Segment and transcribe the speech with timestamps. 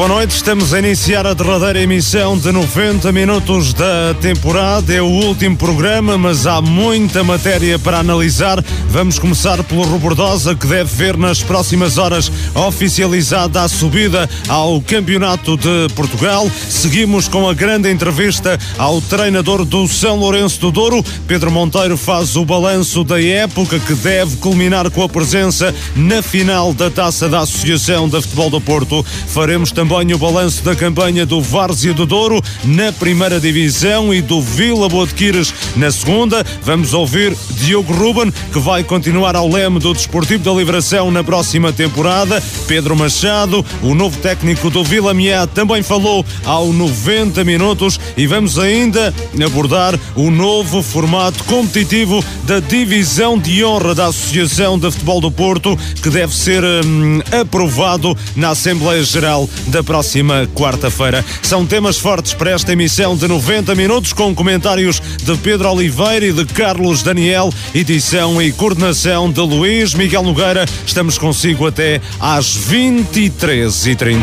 [0.00, 4.94] Boa noite, estamos a iniciar a derradeira emissão de 90 minutos da temporada.
[4.94, 8.64] É o último programa, mas há muita matéria para analisar.
[8.88, 15.54] Vamos começar pelo Robordosa, que deve ver nas próximas horas oficializada a subida ao Campeonato
[15.58, 16.50] de Portugal.
[16.70, 21.04] Seguimos com a grande entrevista ao treinador do São Lourenço do Douro.
[21.28, 26.72] Pedro Monteiro faz o balanço da época que deve culminar com a presença na final
[26.72, 29.04] da Taça da Associação de Futebol do Porto.
[29.28, 34.40] Faremos também o balanço da campanha do Várzea do Douro na primeira divisão e do
[34.40, 36.46] Vila Boa de Quires na segunda.
[36.62, 41.72] Vamos ouvir Diogo Ruben, que vai continuar ao leme do Desportivo da Livração na próxima
[41.72, 42.40] temporada.
[42.68, 48.60] Pedro Machado, o novo técnico do Vila Miá, também falou ao 90 minutos e vamos
[48.60, 49.12] ainda
[49.44, 55.76] abordar o novo formato competitivo da divisão de honra da Associação de Futebol do Porto,
[56.00, 61.24] que deve ser hum, aprovado na Assembleia Geral da próxima quarta-feira.
[61.42, 66.32] São temas fortes para esta emissão de 90 minutos com comentários de Pedro Oliveira e
[66.32, 70.64] de Carlos Daniel, edição e coordenação de Luís Miguel Nogueira.
[70.86, 74.20] Estamos consigo até às 23h30.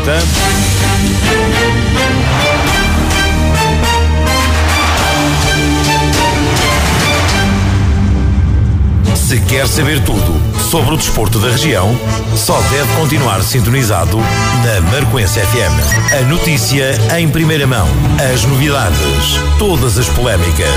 [9.14, 11.98] Se quer saber tudo sobre o desporto da região,
[12.36, 16.12] só deve continuar sintonizado na Marcoense FM.
[16.12, 17.88] A notícia em primeira mão,
[18.32, 20.68] as novidades, todas as polémicas.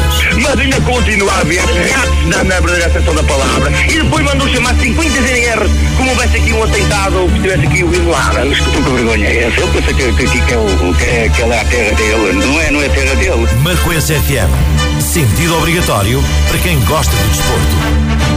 [0.42, 4.48] Mas ainda continua a haver ratos na, na verdadeira extensão da palavra e depois mandou
[4.48, 8.46] chamar 50 ZNRs como houvesse aqui um atentado ou que estivesse aqui o Bin Laden.
[8.50, 9.60] Mas que vergonha é essa?
[9.60, 11.96] Ele pensa que, que, que, que, é o, que, é, que ela é a terra
[11.96, 12.34] dele.
[12.34, 13.48] Não é, não é a terra dele.
[13.62, 15.02] Marcoense FM.
[15.02, 18.32] Sentido obrigatório para quem gosta do desporto.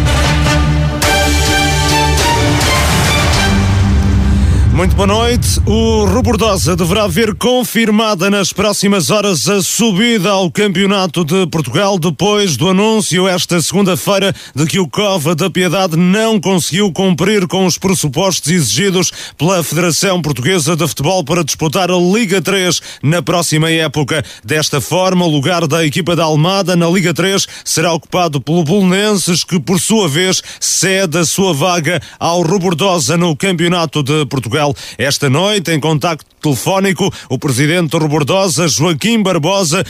[4.75, 5.61] Muito boa noite.
[5.67, 12.57] O Robordosa deverá ver confirmada nas próximas horas a subida ao Campeonato de Portugal depois
[12.57, 17.79] do anúncio esta segunda-feira de que o Cova da Piedade não conseguiu cumprir com os
[17.79, 24.25] pressupostos exigidos pela Federação Portuguesa de Futebol para disputar a Liga 3 na próxima época.
[24.45, 29.45] Desta forma, o lugar da equipa da Almada na Liga 3 será ocupado pelo Bolonenses,
[29.45, 34.64] que por sua vez cede a sua vaga ao Robordosa no Campeonato de Portugal.
[34.97, 39.83] Esta noite, em contacto telefónico, o presidente Robordosa, Joaquim Barbosa,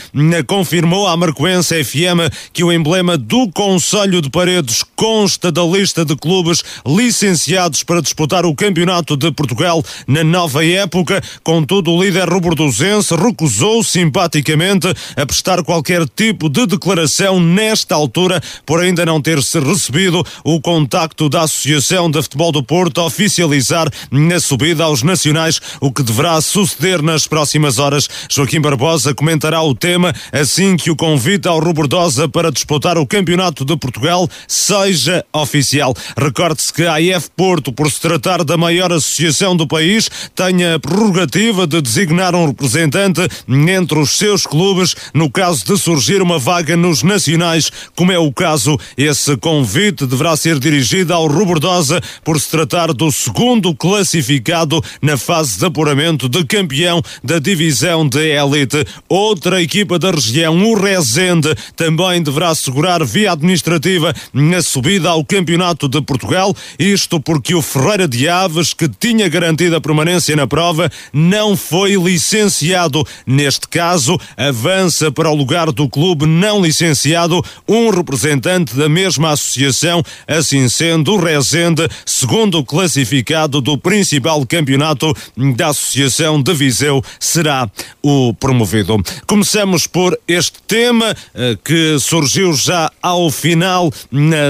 [0.47, 6.15] confirmou à Marcoense FM que o emblema do Conselho de Paredes consta da lista de
[6.15, 11.21] clubes licenciados para disputar o Campeonato de Portugal na nova época.
[11.43, 14.87] Contudo, o líder robordosense recusou simpaticamente
[15.17, 20.61] a prestar qualquer tipo de declaração nesta altura, por ainda não ter se recebido o
[20.61, 26.01] contacto da Associação de Futebol do Porto a oficializar na subida aos nacionais, o que
[26.01, 28.07] deverá suceder nas próximas horas.
[28.29, 33.65] Joaquim Barbosa comentará o tema assim que o convite ao Robordosa para disputar o Campeonato
[33.65, 35.93] de Portugal seja oficial.
[36.17, 40.79] Recorde-se que a AF Porto, por se tratar da maior associação do país, tem a
[40.79, 46.77] prerrogativa de designar um representante entre os seus clubes no caso de surgir uma vaga
[46.77, 48.77] nos nacionais, como é o caso.
[48.97, 55.59] Esse convite deverá ser dirigido ao Robordosa por se tratar do segundo classificado na fase
[55.59, 58.85] de apuramento de campeão da divisão de elite.
[59.07, 64.13] Outra equipa da região, o Rezende, também deverá assegurar via administrativa
[64.57, 66.53] a subida ao Campeonato de Portugal.
[66.77, 71.95] Isto porque o Ferreira de Aves, que tinha garantido a permanência na prova, não foi
[71.95, 73.05] licenciado.
[73.25, 80.03] Neste caso, avança para o lugar do clube não licenciado um representante da mesma associação,
[80.27, 85.13] assim sendo o Rezende, segundo classificado do principal campeonato
[85.55, 87.69] da Associação de Viseu será
[88.01, 89.01] o promovido.
[89.27, 93.91] Começamos por este tema eh, que surgiu já ao final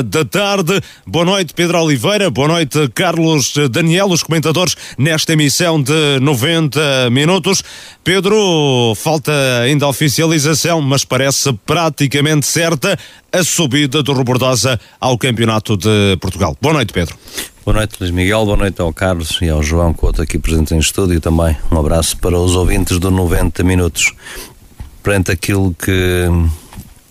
[0.06, 0.82] da tarde.
[1.06, 2.30] Boa noite, Pedro Oliveira.
[2.30, 7.64] Boa noite, Carlos Daniel, os comentadores nesta emissão de 90 minutos.
[8.04, 9.32] Pedro, falta
[9.64, 12.98] ainda oficialização, mas parece praticamente certa
[13.32, 16.56] a subida do Robordosa ao Campeonato de Portugal.
[16.62, 17.18] Boa noite, Pedro.
[17.66, 18.46] Boa noite, Luís Miguel.
[18.46, 21.20] Boa noite ao Carlos e ao João Couto aqui presentes em estúdio.
[21.20, 24.14] Também um abraço para os ouvintes do 90 Minutos.
[25.02, 26.28] Perante aquilo que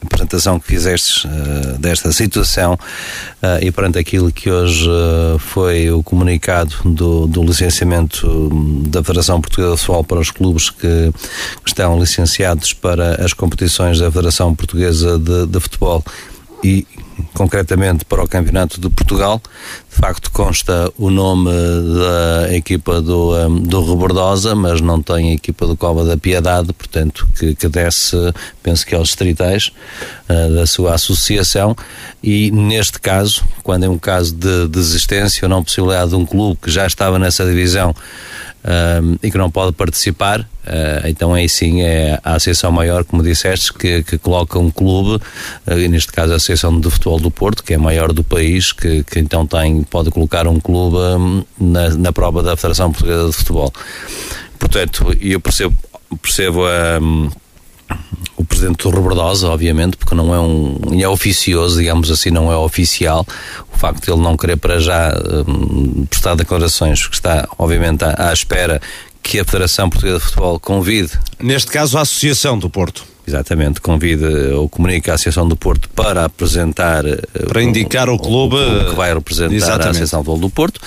[0.01, 5.91] a apresentação que fizeste uh, desta situação uh, e perante aquilo que hoje uh, foi
[5.91, 8.49] o comunicado do, do, licenciamento
[8.87, 11.13] da Federação Portuguesa de Futebol para os clubes que
[11.67, 16.05] estão licenciados para as competições da Federação Portuguesa de, de Futebol
[16.63, 16.87] e
[17.35, 19.43] concretamente para o Campeonato de Portugal.
[19.91, 25.35] De facto, consta o nome da equipa do, um, do Rebordosa, mas não tem a
[25.35, 28.17] equipa do Cova da Piedade, portanto, que, que desce,
[28.63, 29.73] penso que aos distritais
[30.29, 31.77] uh, da sua associação.
[32.23, 36.59] E neste caso, quando é um caso de desistência ou não possibilidade de um clube
[36.63, 37.95] que já estava nessa divisão
[39.23, 43.73] e que não pode participar, uh, então aí sim é a Associação Maior, como disseste,
[43.73, 45.23] que, que coloca um clube,
[45.67, 48.73] uh, neste caso a Associação de Futebol do Porto, que é a maior do país,
[48.73, 53.29] que, que então tem, pode colocar um clube um, na, na prova da Federação Portuguesa
[53.29, 53.73] de Futebol.
[54.59, 55.77] Portanto, eu percebo,
[56.23, 56.63] percebo
[57.03, 57.31] um,
[58.37, 60.79] o presidente do Rebordosa, obviamente, porque não é um.
[61.01, 63.27] é oficioso, digamos assim, não é oficial.
[63.73, 65.13] O facto de ele não querer para já
[65.47, 68.81] um, prestar declarações, que está, obviamente, à, à espera
[69.23, 71.13] que a Federação Portuguesa de Futebol convide.
[71.41, 73.14] Neste caso, a Associação do Porto.
[73.27, 78.19] Exatamente, convida ou comunica a Associação do Porto para apresentar eh, para indicar o, o,
[78.19, 79.87] clube, o clube que vai representar exatamente.
[79.87, 80.81] a Associação do do Porto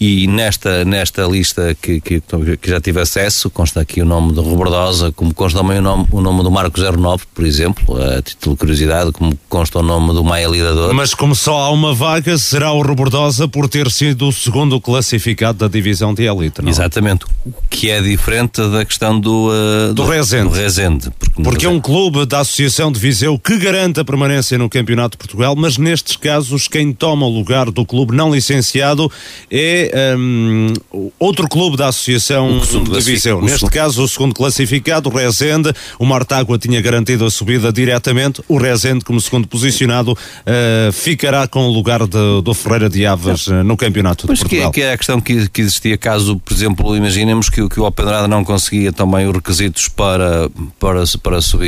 [0.00, 4.42] e nesta, nesta lista que, que, que, já tive acesso consta aqui o nome do
[4.42, 8.54] Robordosa, como consta também o nome, o nome do Marco 09, por exemplo, a título
[8.54, 10.92] de curiosidade, como consta o nome do Maia Lidador.
[10.94, 15.58] Mas como só há uma vaga, será o Robordosa por ter sido o segundo classificado
[15.58, 16.68] da divisão de elite, não?
[16.68, 16.70] É?
[16.70, 20.48] Exatamente, o que é diferente da questão do, uh, do, do Rezende.
[20.48, 24.56] Do Rezende porque, porque é um clube da Associação de Viseu que garante a permanência
[24.56, 29.10] no Campeonato de Portugal, mas nestes casos quem toma o lugar do clube não licenciado
[29.50, 30.72] é um,
[31.18, 33.42] outro clube da Associação de Viseu.
[33.42, 35.72] Neste caso, o segundo classificado, o Rezende.
[35.98, 38.42] O Martágua tinha garantido a subida diretamente.
[38.48, 43.48] O Rezende, como segundo posicionado, uh, ficará com o lugar de, do Ferreira de Aves
[43.48, 44.70] uh, no Campeonato pois de Portugal.
[44.70, 47.84] Que, que é a questão que, que existia caso, por exemplo, imaginemos que, que o
[47.84, 51.65] Alpendrada não conseguia também os requisitos para, para, para subir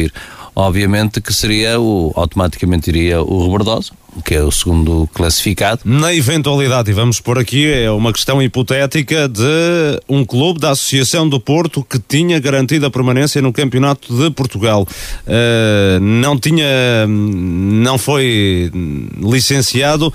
[0.58, 3.92] Obviamente que seria o, automaticamente iria o Rebordosa,
[4.24, 5.82] que é o segundo classificado.
[5.84, 11.28] Na eventualidade, e vamos por aqui, é uma questão hipotética de um clube da Associação
[11.28, 14.84] do Porto que tinha garantido a permanência no Campeonato de Portugal.
[15.24, 18.72] Uh, não tinha, não foi
[19.16, 20.12] licenciado,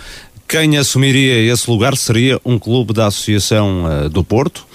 [0.47, 4.65] quem assumiria esse lugar seria um clube da Associação uh, do Porto.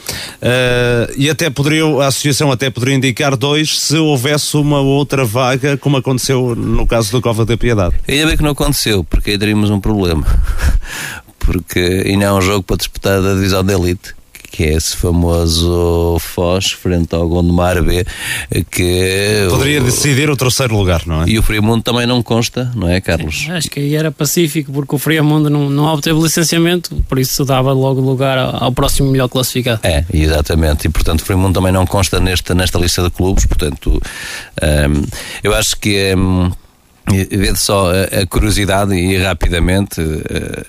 [0.43, 5.77] Uh, e até poderia, a associação até poderia indicar dois se houvesse uma outra vaga,
[5.77, 7.95] como aconteceu no caso do Cova da Piedade.
[8.09, 10.27] Ainda bem que não aconteceu, porque aí teríamos um problema.
[11.39, 14.18] porque ainda é um jogo para disputar da divisão de elite
[14.59, 18.05] que é esse famoso Foz frente ao Gondomar B
[18.73, 21.29] que poderia o, decidir o terceiro lugar, não é?
[21.29, 23.45] E o Friamundo também não consta, não é, Carlos?
[23.45, 27.45] Sim, acho que aí era pacífico porque o Friamundo não, não obteve licenciamento, por isso
[27.45, 29.79] dava logo lugar ao, ao próximo melhor classificado.
[29.85, 34.03] É, exatamente, e portanto o Friamundo também não consta nesta, nesta lista de clubes, portanto
[34.61, 35.07] um,
[35.45, 36.51] eu acho que um,
[37.11, 40.67] Vede só a, curiosidade e rapidamente uh,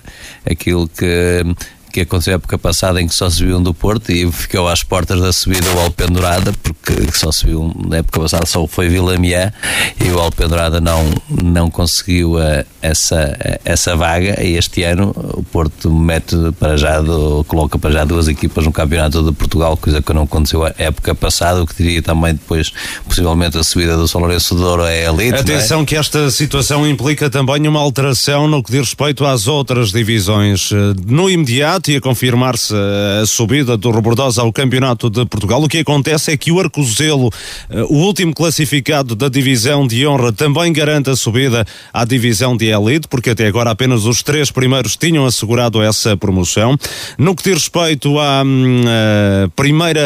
[0.50, 1.44] aquilo que
[1.90, 4.82] que aconteceu a época passada em que só subiu um do Porto e ficou às
[4.82, 10.10] portas da subida o Alpendurada, porque só subiu na época passada só foi Vila e
[10.10, 11.04] o Alpendurada não,
[11.42, 16.36] não conseguiu a, eh, essa, a, eh, essa vaga e este ano o Porto mete
[16.58, 20.22] para já, do, coloca para já duas equipas no Campeonato de Portugal, coisa que não
[20.22, 22.72] aconteceu a época passada, o que diria também depois
[23.04, 25.34] possivelmente a subida do São Lourenço de Douro é elite.
[25.34, 25.40] É?
[25.40, 25.84] Atenção é?
[25.84, 30.70] que esta situação implica também uma alteração no que diz respeito às outras divisões.
[30.72, 30.76] Eh,
[31.06, 32.74] no imediato campeonato e a confirmar-se
[33.22, 35.62] a subida do Rebordosa ao Campeonato de Portugal.
[35.62, 37.30] O que acontece é que o Arcozelo,
[37.68, 42.66] eh, o último classificado da divisão de honra, também garante a subida à divisão de
[42.66, 46.76] elite, porque até agora apenas os três primeiros tinham assegurado essa promoção.
[47.18, 50.00] No que diz respeito à, hum, à primeira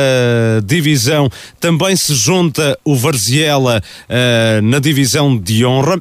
[0.64, 1.28] divisão,
[1.60, 3.82] também se junta o Varziela
[4.62, 6.00] na divisão de honra,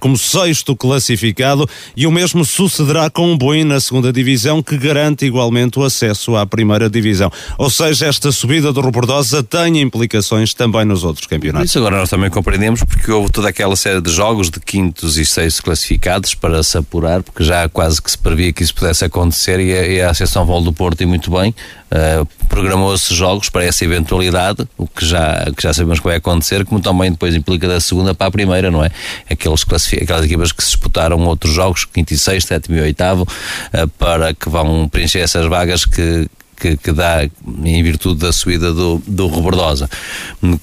[0.00, 5.26] como sexto classificado, e o mesmo sucederá com o Boim na segunda divisão, que garante
[5.26, 7.30] igualmente o acesso à primeira divisão.
[7.56, 11.70] Ou seja, esta subida do Robordosa tem implicações também nos outros campeonatos.
[11.70, 15.24] Isso agora nós também compreendemos porque houve toda aquela série de jogos de quintos e
[15.24, 19.60] sextos classificados para se apurar, porque já quase que se previa que isso pudesse acontecer
[19.60, 21.54] e a, e a Associação do Porto, e muito bem,
[21.92, 26.64] uh, programou-se jogos para essa eventualidade, o que já, que já sabemos que vai acontecer,
[26.64, 28.90] como também depois implica da segunda para a primeira, não é?
[29.30, 29.64] Aqueles
[30.00, 34.34] aquelas equipas que se disputaram outros jogos, quinto e sexto, sétimo e oitavo, uh, para
[34.34, 36.28] que vão preencher essas vagas que,
[36.58, 37.28] que, que, dá
[37.64, 39.88] em virtude da subida do, do Robordosa.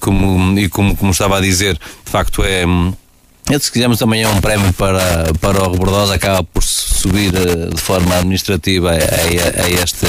[0.00, 2.64] Como, e como, como estava a dizer, de facto é.
[3.48, 7.80] Se quisermos também é um prémio para, para o Rebordosa, acaba por subir eh, de
[7.80, 10.06] forma administrativa a, a, este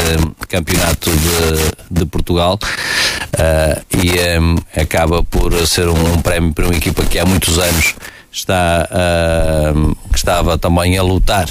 [0.49, 6.75] campeonato de, de Portugal uh, e um, acaba por ser um, um prémio para uma
[6.75, 7.93] equipa que há muitos anos
[8.31, 11.47] está, uh, estava também a lutar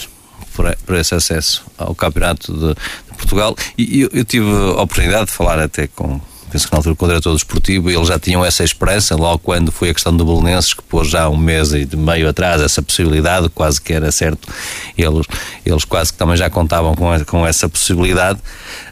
[0.55, 3.57] por, por esse acesso ao Campeonato de, de Portugal.
[3.78, 6.21] E eu, eu, tive a oportunidade de falar até com,
[6.57, 9.71] penso que na altura com o diretor desportivo, eles já tinham essa esperança, logo quando
[9.71, 13.51] foi a questão do Belenenses, que pôs já um mês e meio atrás essa possibilidade,
[13.51, 14.49] quase que era certo,
[14.97, 15.27] eles,
[15.67, 18.41] eles quase que também já contavam com, com essa possibilidade,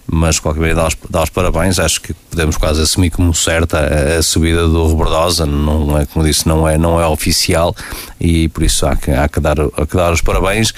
[0.07, 3.35] mas de qualquer maneira dá os, dá os parabéns, acho que podemos quase assumir como
[3.35, 7.75] certa a, a, subida do Rebordosa, não é, como disse, não é, não é oficial.
[8.21, 10.73] E por isso há que, há que, dar, há que dar os parabéns.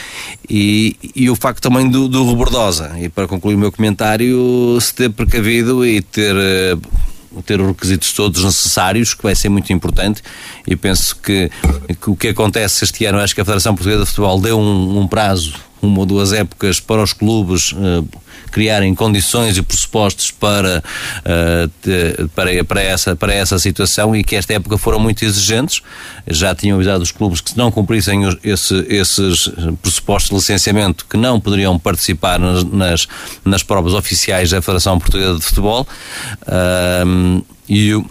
[0.49, 4.95] E, e o facto também do, do Rebordosa, e para concluir o meu comentário, se
[4.95, 6.77] ter precavido e ter eh,
[7.43, 10.23] ter os requisitos todos necessários, que vai ser muito importante.
[10.67, 11.51] E penso que,
[12.01, 15.01] que o que acontece este ano, acho que a Federação Portuguesa de Futebol deu um,
[15.01, 17.73] um prazo, uma ou duas épocas para os clubes.
[17.73, 18.07] Uh,
[18.51, 20.83] criarem condições e pressupostos para,
[21.21, 25.83] uh, para, para, essa, para essa situação e que esta época foram muito exigentes.
[26.27, 29.51] Já tinham avisado os clubes que se não cumprissem esse, esses
[29.83, 33.09] pressupostos de licenciamento que não poderiam participar nas, nas,
[33.45, 35.87] nas provas oficiais da Federação Portuguesa de Futebol.
[36.43, 38.07] Uh, e o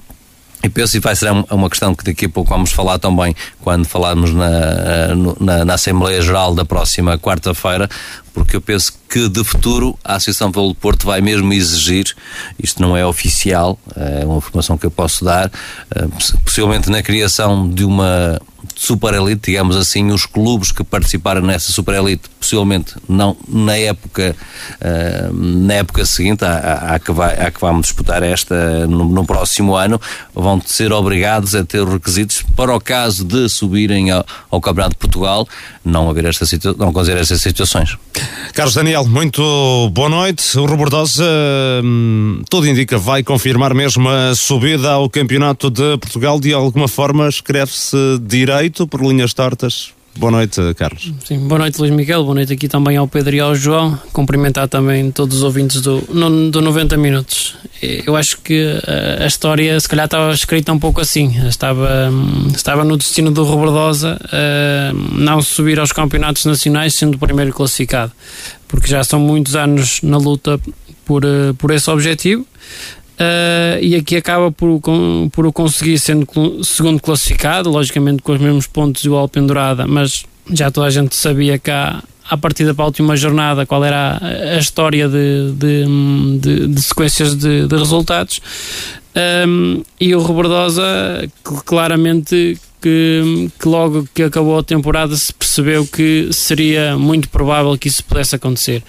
[0.65, 3.85] e penso, e vai ser uma questão que daqui a pouco vamos falar também quando
[3.85, 7.87] falarmos na, na, na Assembleia Geral da próxima quarta-feira,
[8.35, 12.13] porque eu penso que de futuro a Associação Velo do Porto vai mesmo exigir,
[12.61, 15.49] isto não é oficial, é uma informação que eu posso dar,
[15.95, 16.07] eh,
[16.43, 18.37] possivelmente na criação de uma
[18.75, 24.35] super elite, digamos assim, os clubes que participaram nessa super elite, possivelmente não na época,
[24.81, 29.99] uh, na época seguinte, à, que vai, que vamos disputar esta no, no, próximo ano,
[30.33, 34.99] vão ser obrigados a ter requisitos para o caso de subirem ao, ao Campeonato de
[34.99, 35.47] Portugal,
[35.83, 36.45] não haver esta
[36.77, 37.97] não considerar estas situações.
[38.53, 40.57] Carlos Daniel, muito boa noite.
[40.57, 41.23] O Robordosa,
[41.83, 46.39] hum, tudo indica, vai confirmar mesmo a subida ao Campeonato de Portugal.
[46.39, 49.93] De alguma forma, escreve-se direito por linhas tortas.
[50.17, 51.11] Boa noite, Carlos.
[51.25, 52.23] Sim, boa noite, Luís Miguel.
[52.23, 53.99] Boa noite aqui também ao Pedro e ao João.
[54.13, 55.99] Cumprimentar também todos os ouvintes do,
[56.51, 57.57] do 90 Minutos.
[57.81, 58.65] Eu acho que
[59.19, 61.35] a história, se calhar, estava escrita um pouco assim.
[61.47, 62.09] Estava,
[62.55, 68.13] estava no destino do Robordosa uh, não subir aos campeonatos nacionais sendo o primeiro classificado.
[68.69, 70.57] Porque já são muitos anos na luta
[71.05, 72.47] por, uh, por esse objetivo.
[73.15, 74.81] Uh, e aqui acaba por,
[75.31, 76.27] por o conseguir sendo
[76.63, 81.57] segundo classificado, logicamente com os mesmos pontos igual pendurada, mas já toda a gente sabia
[81.57, 86.67] que há, à partida para a última jornada qual era a, história de, de, de,
[86.67, 88.41] de sequências de, resultados.
[89.47, 90.83] Um, e o Robordosa
[91.65, 97.87] claramente que, que, logo que acabou a temporada se percebeu que seria muito provável que
[97.87, 98.83] isso pudesse acontecer.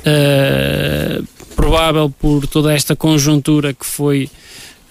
[0.00, 1.01] Uh,
[1.72, 4.28] provável por toda esta conjuntura que foi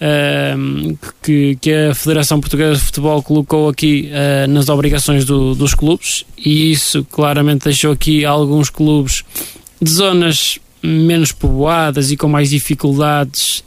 [0.00, 5.74] uh, que, que a Federação Portuguesa de Futebol colocou aqui uh, nas obrigações do, dos
[5.76, 9.22] clubes e isso claramente deixou aqui alguns clubes
[9.80, 13.62] de zonas menos povoadas e com mais dificuldades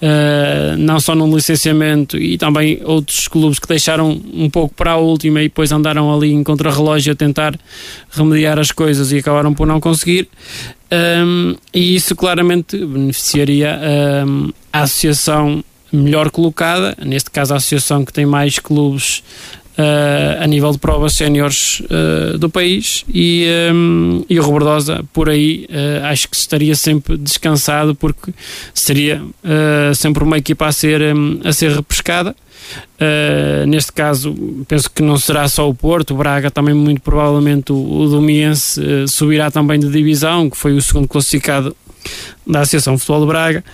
[0.00, 4.96] Uh, não só no licenciamento e também outros clubes que deixaram um pouco para a
[4.96, 7.58] última e depois andaram ali em contrarrelógio a tentar
[8.08, 10.28] remediar as coisas e acabaram por não conseguir.
[10.90, 13.78] Um, e isso claramente beneficiaria
[14.26, 19.22] um, a associação melhor colocada, neste caso a associação que tem mais clubes
[20.40, 25.68] a nível de provas séniores uh, do país e, um, e o Robordosa por aí
[25.70, 28.32] uh, acho que estaria sempre descansado porque
[28.74, 29.22] seria
[29.94, 32.34] sempre uma equipa a ser, um, a ser repescada.
[33.00, 34.34] Uh, neste caso,
[34.66, 38.80] penso que não será só o Porto, o Braga também muito provavelmente o, o Domiense
[38.80, 41.74] uh, subirá também de divisão, que foi o segundo classificado
[42.46, 43.64] da Associação Futebol de Braga,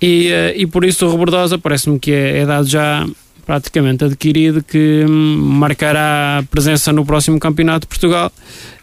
[0.00, 3.06] e, uh, e por isso o Rebordosa parece-me que é, é, dado já
[3.48, 8.30] praticamente adquirido que hum, marcará presença no próximo Campeonato de Portugal.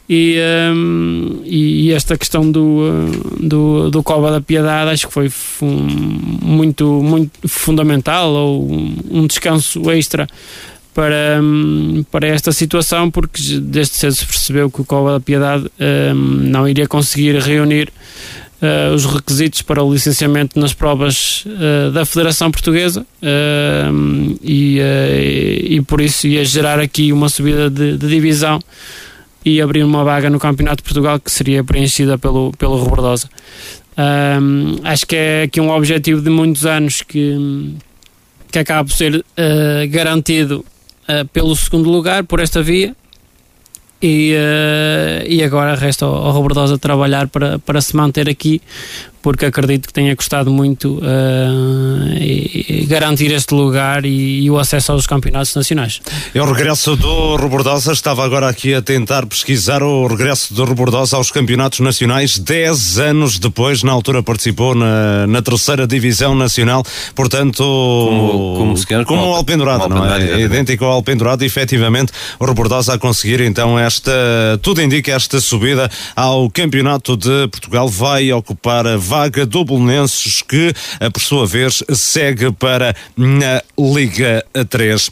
[0.09, 0.39] E,
[0.73, 2.81] um, e, esta questão do,
[3.39, 5.31] do, do Cova da Piedade acho que foi
[5.61, 8.71] muito, muito fundamental ou
[9.11, 10.27] um descanso extra
[10.95, 15.65] para, hum, para esta situação porque desde cedo se percebeu que o Cova da Piedade
[15.79, 17.91] um, não iria conseguir reunir
[18.61, 24.79] uh, os requisitos para o licenciamento nas provas uh, da Federação Portuguesa uh, e,
[25.69, 28.59] e por isso ia gerar aqui uma subida de, de divisão
[29.43, 33.29] e abrir uma vaga no Campeonato de Portugal que seria preenchida pelo, pelo Robordosa.
[34.83, 37.75] Acho que é aqui um objetivo de muitos anos que,
[38.51, 39.23] que acaba por ser
[39.91, 40.65] garantido
[41.31, 42.95] pelo segundo lugar, por esta via.
[44.07, 48.61] E, uh, e agora resta ao, ao Robordosa trabalhar para, para se manter aqui,
[49.25, 51.01] porque acredito que tenha custado muito uh,
[52.87, 55.99] garantir este lugar e, e, o acesso aos campeonatos nacionais.
[56.31, 61.17] É o regresso do Rebordosa, estava agora aqui a tentar pesquisar o regresso do Rebordosa
[61.17, 66.83] aos campeonatos nacionais, 10 anos depois, na altura participou na, na terceira divisão nacional,
[67.15, 70.21] portanto, como, como, sequer, como, como o Alpendurada, não é?
[70.23, 70.41] é?
[70.41, 74.11] Idêntico ao Alpendurada, efetivamente, o Rebordosa a conseguir então esta,
[74.61, 80.73] tudo indica esta subida ao campeonato de Portugal, vai ocupar vaga do Bolonenses que,
[81.13, 85.09] por sua vez, segue para a Liga 3.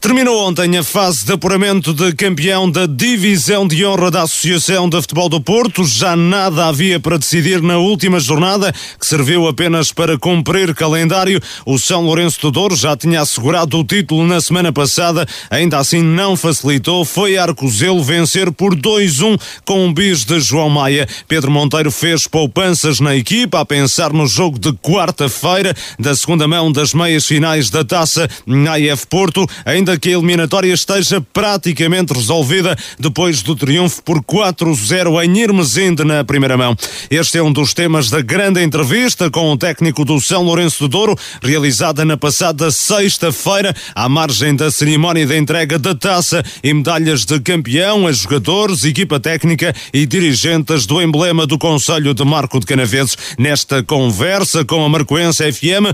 [0.00, 4.96] Terminou ontem a fase de apuramento de campeão da divisão de honra da Associação de
[5.02, 5.84] Futebol do Porto.
[5.84, 11.38] Já nada havia para decidir na última jornada, que serviu apenas para cumprir calendário.
[11.66, 16.02] O São Lourenço do Douro já tinha assegurado o título na semana passada, ainda assim
[16.02, 17.04] não facilitou.
[17.04, 21.06] Foi Arcozelo vencer por 2-1 com um bis de João Maia.
[21.28, 26.70] Pedro Monteiro fez poupanças na equipa a pensar no jogo de quarta-feira da segunda mão
[26.70, 32.76] das meias finais da taça na AF Porto, ainda que a eliminatória esteja praticamente resolvida
[33.00, 36.76] depois do triunfo por 4-0 em Irmesinde na primeira mão.
[37.10, 40.88] Este é um dos temas da grande entrevista com o técnico do São Lourenço do
[40.88, 47.24] Douro, realizada na passada sexta-feira, à margem da cerimónia de entrega da taça e medalhas
[47.24, 52.66] de campeão a jogadores, equipa técnica e dirigentes do emblema do Conselho de Marco de
[52.66, 53.16] Canaveses.
[53.38, 55.92] Nesta conversa com a Marcoense FM,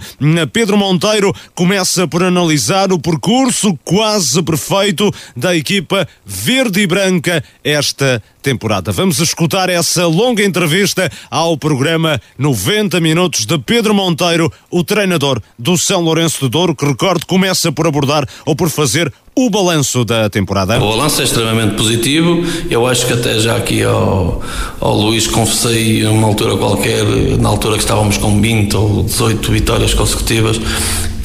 [0.52, 8.22] Pedro Monteiro começa por analisar o percurso quase perfeito da equipa verde e branca esta
[8.42, 8.92] temporada.
[8.92, 15.76] Vamos escutar essa longa entrevista ao programa 90 Minutos de Pedro Monteiro, o treinador do
[15.76, 20.28] São Lourenço do Douro, que recordo começa por abordar ou por fazer o balanço da
[20.28, 20.76] temporada?
[20.82, 22.44] O balanço é extremamente positivo.
[22.68, 24.42] Eu acho que até já aqui ao,
[24.80, 27.04] ao Luís confessei numa altura qualquer,
[27.38, 30.60] na altura que estávamos com 20 ou 18 vitórias consecutivas,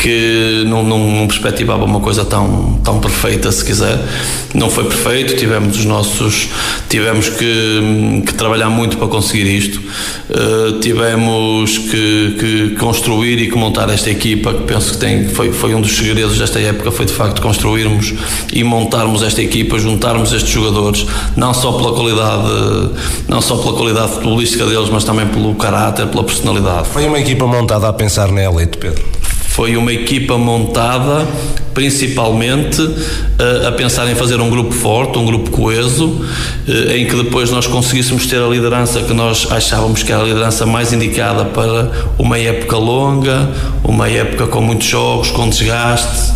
[0.04, 3.98] que não, não, não, perspectivava uma coisa tão, tão perfeita, se quiser.
[4.54, 6.50] Não foi perfeito, tivemos os nossos.
[6.90, 9.82] tivemos que, que trabalhar muito para conseguir isto.
[10.30, 15.54] Uh, tivemos que, que, construir e que montar esta equipa, que penso que tem, foi,
[15.54, 18.14] foi um dos segredos desta época, foi de facto construirmos
[18.52, 21.06] e montarmos esta equipa, juntarmos estes jogadores,
[21.38, 22.90] não só pela qualidade,
[23.30, 26.90] não só pela qualidade futebolística deles, mas também pelo caráter, pela personalidade.
[26.90, 29.24] Foi uma equipa montada a pensar na elite, Pedro?
[29.54, 31.28] Foi uma equipa montada
[31.76, 37.16] principalmente uh, a pensar em fazer um grupo forte, um grupo coeso, uh, em que
[37.16, 41.46] depois nós conseguíssemos ter a liderança que nós achávamos que era a liderança mais indicada
[41.46, 43.48] para uma época longa,
[43.84, 46.34] uma época com muitos jogos, com desgaste,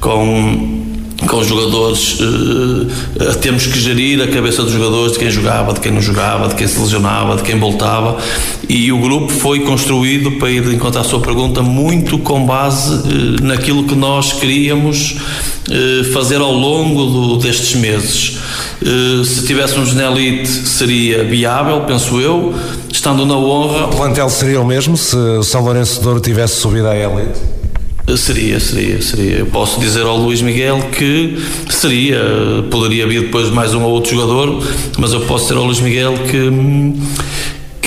[0.00, 0.89] com
[1.26, 5.80] com os jogadores, uh, temos que gerir a cabeça dos jogadores, de quem jogava, de
[5.80, 8.16] quem não jogava, de quem se lesionava, de quem voltava.
[8.68, 13.42] E o grupo foi construído, para ir encontrar a sua pergunta, muito com base uh,
[13.42, 15.16] naquilo que nós queríamos
[15.68, 18.38] uh, fazer ao longo do, destes meses.
[19.24, 22.54] se tivéssemos na elite, seria viável, penso eu,
[22.90, 23.86] estando na honra.
[23.86, 27.59] O plantel seria o mesmo se o São Lourenço Douro tivesse subido à elite?
[28.16, 29.36] Seria, seria, seria.
[29.38, 31.36] Eu posso dizer ao Luís Miguel que
[31.68, 32.20] seria,
[32.70, 34.62] poderia vir depois mais um ou outro jogador,
[34.98, 36.50] mas eu posso dizer ao Luís Miguel que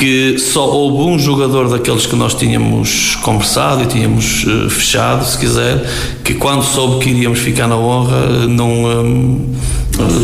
[0.03, 5.37] que só houve um jogador daqueles que nós tínhamos conversado e tínhamos uh, fechado, se
[5.37, 5.81] quiser,
[6.23, 9.55] que quando soube que iríamos ficar na honra, não um,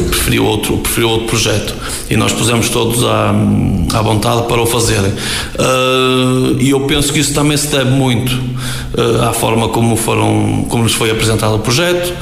[0.10, 1.76] preferiu outro, preferiu outro projeto
[2.10, 3.30] e nós pusemos todos à,
[3.94, 5.12] à vontade para o fazerem.
[5.12, 10.66] Uh, e eu penso que isso também se deve muito uh, à forma como foram,
[10.70, 12.14] como lhes foi apresentado o projeto,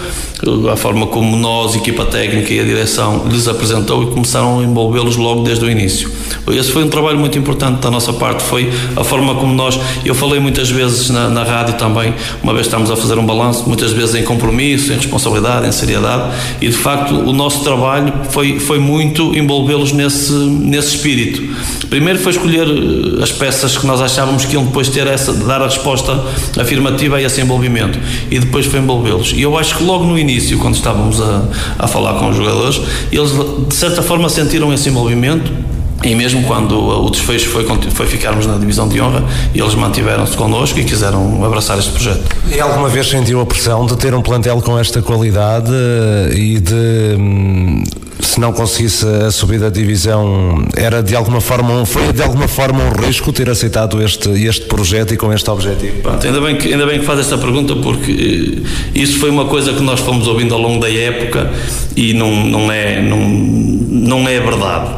[0.71, 5.15] à forma como nós, equipa técnica e a direção lhes apresentou e começaram a envolvê-los
[5.15, 6.11] logo desde o início.
[6.49, 10.15] Esse foi um trabalho muito importante da nossa parte, foi a forma como nós, eu
[10.15, 13.91] falei muitas vezes na, na rádio também, uma vez estamos a fazer um balanço, muitas
[13.91, 18.79] vezes em compromisso, em responsabilidade, em seriedade, e de facto o nosso trabalho foi, foi
[18.79, 21.41] muito envolvê-los nesse, nesse espírito.
[21.89, 25.61] Primeiro foi escolher eh, as peças que nós achávamos que iam depois ter essa, dar
[25.61, 26.23] a resposta
[26.59, 29.33] afirmativa a esse envolvimento, e depois foi envolvê-los.
[29.33, 30.26] E eu acho que logo no início,
[30.57, 31.43] quando estávamos a,
[31.79, 33.31] a falar com os jogadores, eles
[33.67, 35.66] de certa forma sentiram esse envolvimento
[36.03, 40.79] e mesmo quando o desfecho foi, foi ficarmos na divisão de honra, eles mantiveram-se connosco
[40.79, 42.23] e quiseram abraçar este projeto.
[42.53, 46.59] E alguma vez sentiu a pressão de ter um plantel com esta qualidade eh, e
[46.59, 47.83] de, hum,
[48.19, 52.79] se não conseguisse a subida da divisão, era de alguma forma, foi de alguma forma
[52.83, 56.01] um risco ter aceitado este, este projeto e com este objetivo?
[56.01, 59.45] Pronto, ainda, bem que, ainda bem que faz esta pergunta porque eh, isso foi uma
[59.45, 61.51] coisa que nós fomos ouvindo ao longo da época
[61.95, 64.89] e não, não, é, não, não é verdade.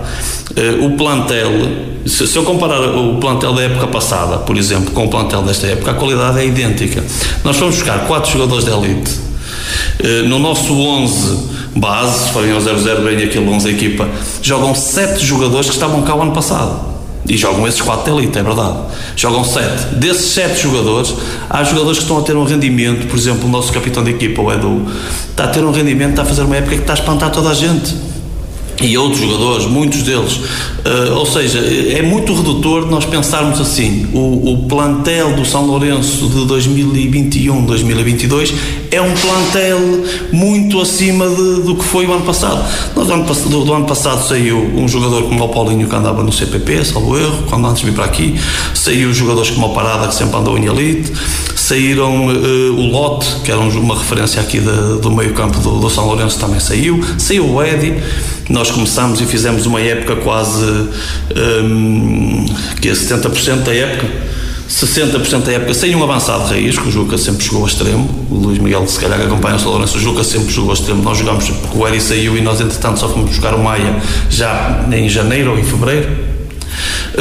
[0.60, 1.52] Eh, o plantel
[2.06, 5.91] Se, eu comparar o plantel da época passada, por exemplo, com o plantel desta época,
[5.91, 7.04] a qualidade é idêntica.
[7.43, 9.12] Nós fomos buscar quatro jogadores de elite.
[10.00, 14.10] Uh, no nosso 11 base, se forem ao 0-0 bem aquele 11 da equipa,
[14.41, 16.89] jogam sete jogadores que estavam cá o ano passado.
[17.28, 18.78] E jogam esses quatro de elite, é verdade.
[19.15, 19.95] Jogam sete.
[19.95, 21.13] Desses sete jogadores,
[21.50, 24.41] há jogadores que estão a ter um rendimento, por exemplo, o nosso capitão de equipa,
[24.41, 24.88] o Edu,
[25.30, 27.50] está a ter um rendimento, está a fazer uma época que está a espantar toda
[27.50, 28.09] a gente
[28.82, 30.39] e outros jogadores, muitos deles.
[30.80, 36.28] Uh, ou seja, é muito redutor nós pensarmos assim: o, o, plantel do São Lourenço
[36.28, 38.54] de 2021-2022
[38.92, 39.80] é um plantel
[40.32, 42.63] muito acima de, do que foi o ano passado.
[42.96, 46.24] Nós, do, ano, do, do ano passado saiu um jogador como o Paulinho que andava
[46.24, 48.39] no CPP, salvo erro, quando antes vir para aqui,
[48.74, 51.12] saiu jogadores como o Parada que sempre andou em elite,
[51.69, 55.89] saíram uh, o Lote, que era uma referência aqui de, do meio campo do, do
[55.89, 57.93] São Lourenço, também saiu, saiu o Edi
[58.49, 60.65] nós começámos e fizemos uma época quase
[61.63, 62.45] um,
[62.82, 64.08] que é 70% da época
[64.69, 68.08] 60% da época sem um avançado de raiz, que o Juca sempre jogou a extremo.
[68.29, 69.97] O Luís Miguel, se calhar, acompanha o Lourenço.
[69.97, 71.01] O Juca sempre jogou a extremo.
[71.01, 74.86] Nós jogámos porque o Eri saiu e nós, entretanto, só fomos buscar o Maia já
[74.91, 76.29] em janeiro ou em fevereiro.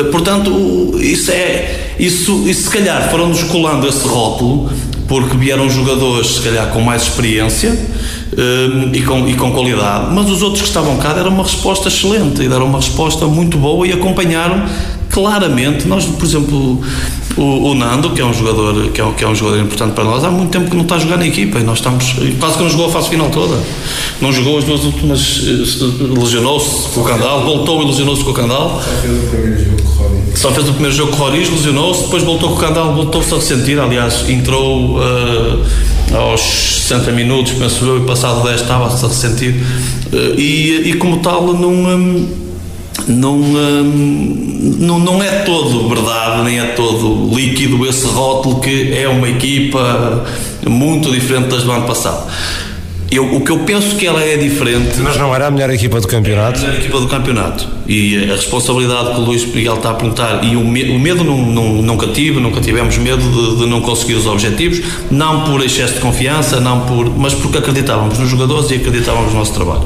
[0.04, 1.94] Portanto, isso é.
[1.98, 4.70] Isso, isso se calhar foram-nos colando esse rótulo,
[5.08, 7.76] porque vieram jogadores, se calhar, com mais experiência
[8.38, 11.88] Hum, e, com, e com qualidade, mas os outros que estavam cá deram uma resposta
[11.88, 14.64] excelente e deram uma resposta muito boa e acompanharam
[15.10, 15.86] claramente.
[15.86, 16.80] Nós, por exemplo,
[17.36, 20.04] o, o, Nando, que é um jogador que é, que é um jogador importante para
[20.04, 22.56] nós, há muito tempo que não está a jogar na equipa e nós estamos quase
[22.56, 23.58] que não jogou a fase final toda.
[24.20, 28.34] Não jogou as duas últimas, eh, lesionou-se com o Candal, voltou e lesionou-se com o
[28.34, 28.82] Candal.
[30.34, 33.32] Só fez o primeiro jogo com o Roriz, lesionou-se, depois voltou com o Candal, voltou-se
[33.32, 33.78] a ressentir.
[33.78, 34.98] Aliás, entrou.
[34.98, 35.64] Uh,
[36.14, 39.54] aos 60 minutos, penso eu, e passado 10 estava-se a ressentir.
[40.12, 42.26] Eh, e, e como tal, não, hum,
[43.06, 49.08] não, hum, não, não é todo verdade, nem é todo líquido esse rótulo que é
[49.08, 50.24] uma equipa
[50.66, 52.30] muito diferente das do ano passado.
[53.10, 54.98] Eu, o que eu penso que ela é diferente.
[55.00, 56.58] Mas não era a melhor equipa do campeonato?
[56.58, 57.68] Era a melhor equipa do campeonato.
[57.86, 61.24] E a responsabilidade que o Luís Miguel está a perguntar, e o, me, o medo
[61.24, 65.64] não, não, nunca tive, nunca tivemos medo de, de, não conseguir os objetivos, não por
[65.64, 69.84] excesso de confiança, não por, mas porque acreditávamos nos jogadores e acreditávamos no nosso trabalho.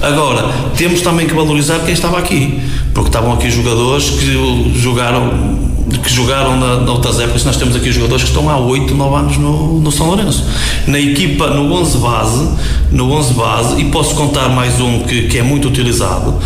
[0.00, 2.60] Agora, temos também que valorizar quem estava aqui,
[2.94, 8.22] porque estavam aqui jogadores que jogaram que jogaram na, na épocas, nós temos aqui jogadores
[8.22, 10.44] que estão há 8, 9 anos no, no São Lourenço.
[10.86, 12.48] Na equipa, no 11 base,
[12.92, 16.36] no 11 base, e posso contar mais um que, que é muito utilizado,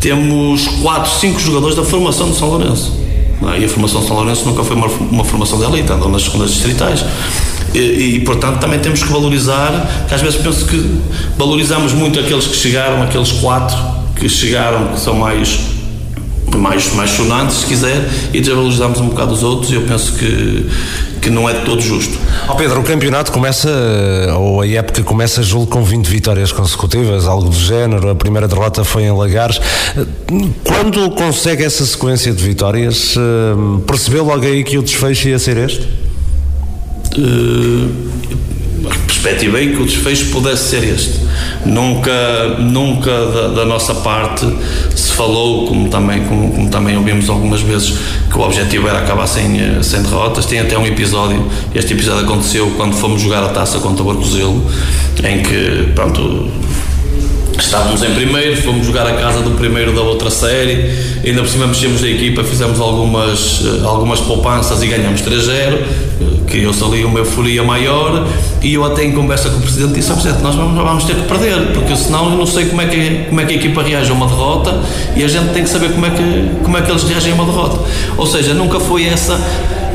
[0.00, 2.98] temos 4, 5 jogadores da formação do São Lourenço.
[3.54, 3.60] É?
[3.60, 6.22] E a formação do São Lourenço nunca foi uma, uma formação de elite, andam nas
[6.22, 7.04] segundas distritais.
[7.74, 11.00] E, e, portanto também temos que valorizar, que às vezes penso que
[11.38, 13.76] valorizamos muito aqueles que chegaram, aqueles quatro
[14.16, 15.58] que chegaram, que são mais
[16.56, 20.68] mais, mais sonantes, se quiser, e desvalorizamos um bocado os outros, e eu penso que,
[21.22, 22.18] que não é de todo justo.
[22.48, 23.70] Oh Pedro, o campeonato começa,
[24.36, 28.84] ou a época começa, julgo, com 20 vitórias consecutivas, algo do género, a primeira derrota
[28.84, 29.60] foi em Lagares.
[30.64, 35.56] Quando consegue essa sequência de vitórias, eh, percebeu logo aí que o desfecho ia ser
[35.56, 35.86] este?
[37.18, 38.10] Uh,
[39.20, 41.20] perspectivei que o desfecho pudesse ser este.
[41.64, 44.46] Nunca, nunca da, da nossa parte
[44.94, 47.98] se falou, como também, como, como, também ouvimos algumas vezes,
[48.30, 50.46] que o objetivo era acabar sem, eh, sem derrotas.
[50.46, 54.64] Tem até um episódio, este episódio aconteceu quando fomos jogar a taça contra o Barcozelo,
[55.22, 56.48] em que, pronto,
[57.60, 60.92] Estávamos em primeiro, fomos jogar a casa do primeiro da outra série,
[61.24, 65.80] ainda por cima mexemos da equipa, fizemos algumas, eh, algumas poupanças e ganhamos 3-0, eh,
[66.48, 68.26] criou-se ali uma euforia maior
[68.62, 71.14] e eu até em conversa com o Presidente disse ao Presidente, nós vamos, vamos ter
[71.14, 73.82] que perder, porque senão eu não sei como é, que, como é que a equipa
[73.82, 74.80] reage a uma derrota
[75.14, 77.34] e a gente tem que saber como é que, como é que eles reagem a
[77.34, 77.78] uma derrota.
[78.16, 79.38] Ou seja, nunca foi essa,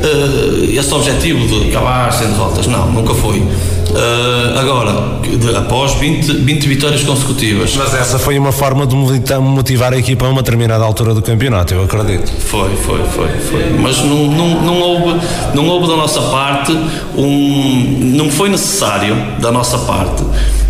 [0.05, 3.39] uh, esse objetivo de acabar sem derrotas, não, nunca foi.
[3.39, 7.75] Uh, agora, de, após 20, 20 vitórias consecutivas.
[7.75, 11.73] Mas essa foi uma forma de motivar a equipa a uma determinada altura do campeonato,
[11.73, 12.29] eu acredito.
[12.39, 13.29] Foi, foi, foi.
[13.29, 13.69] foi.
[13.79, 15.21] Mas não, não, não, houve,
[15.53, 16.71] não houve da nossa parte
[17.15, 17.99] um.
[18.15, 20.23] Não foi necessário da nossa parte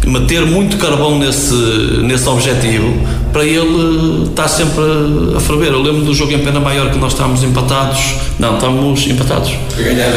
[0.06, 1.56] meter muito carvão nesse,
[2.04, 2.94] nesse objetivo
[3.36, 4.82] para ele estar sempre
[5.36, 5.74] a ferver.
[5.74, 8.16] Eu lembro do jogo em pena maior que nós estávamos empatados.
[8.40, 9.52] Não, estamos empatados.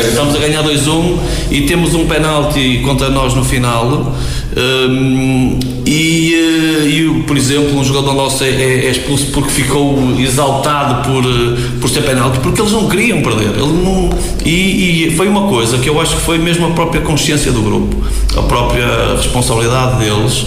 [0.08, 1.18] Estamos a ganhar 2-1
[1.50, 4.14] e temos um penalti contra nós no final.
[4.56, 9.98] Um, e, eh, e, por exemplo, um jogador nosso é, é, é, expulso porque ficou
[10.20, 13.48] exaltado por, eh, por ser penalti, porque eles não queriam perder.
[13.48, 14.10] Ele não,
[14.44, 17.62] e, e foi uma coisa que eu acho que foi mesmo a própria consciência do
[17.62, 17.96] grupo,
[18.36, 20.46] a própria responsabilidade deles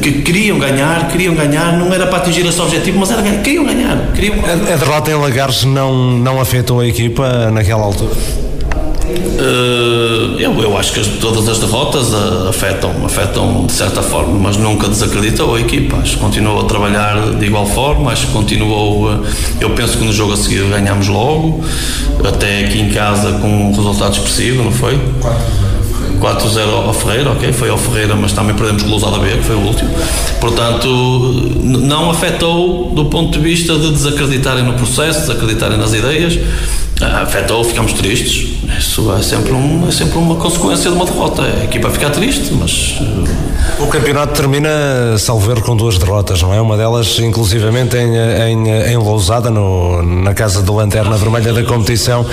[0.00, 4.12] que queriam ganhar, queriam ganhar, não era para atingir esse objetivo, mas era queriam ganhar.
[4.14, 4.36] Queriam...
[4.44, 8.14] A, a derrota em Lagares não, não afetou a equipa naquela altura?
[9.04, 14.56] Uh, eu, eu acho que todas as derrotas uh, afetam, afetam de certa forma, mas
[14.56, 15.98] nunca desacreditou a equipa.
[15.98, 18.12] Acho que continuou a trabalhar de igual forma.
[18.12, 19.12] Acho que continuou.
[19.12, 19.24] Uh,
[19.60, 21.62] eu penso que no jogo a seguir ganhámos logo,
[22.26, 24.98] até aqui em casa com um resultado expressivo, não foi?
[26.24, 29.42] 4-0 ao Ferreira, ok, foi ao Ferreira, mas também perdemos com o Lousada B, que
[29.42, 29.90] foi o último.
[30.40, 30.88] Portanto,
[31.62, 36.38] não afetou do ponto de vista de desacreditarem no processo, desacreditarem nas ideias.
[37.22, 38.54] Afetou, ficamos tristes.
[38.78, 41.42] Isso é sempre, um, é sempre uma consequência de uma derrota.
[41.42, 42.94] A equipa fica triste, mas.
[43.78, 46.60] O campeonato termina, salver com duas derrotas, não é?
[46.60, 52.24] Uma delas, inclusivamente, em, em, em Lousada, no, na casa do Lanterna Vermelha da competição.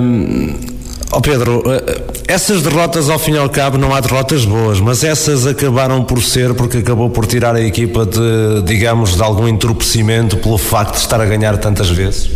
[0.00, 0.79] Um,
[1.12, 5.02] Oh Pedro, eh, essas derrotas ao fim e ao cabo não há derrotas boas, mas
[5.02, 10.36] essas acabaram por ser porque acabou por tirar a equipa de, digamos, de algum entorpecimento
[10.36, 12.30] pelo facto de estar a ganhar tantas vezes?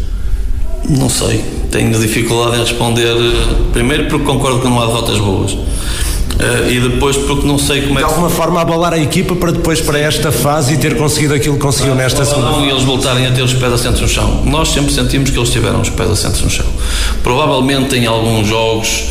[0.88, 3.14] Não sei, tenho dificuldade em responder.
[3.72, 5.52] Primeiro porque concordo que não há derrotas boas.
[5.52, 8.08] Uh, e depois porque não sei como é que.
[8.08, 11.54] De alguma forma abalar a equipa para depois para esta fase e ter conseguido aquilo
[11.54, 12.50] que conseguiu nesta segunda.
[12.50, 14.42] Não, e eles voltarem a ter os pés assentos no chão.
[14.44, 16.66] Nós sempre sentimos que eles tiveram os pés assentos no chão.
[17.24, 19.06] Provavelmente em alguns jogos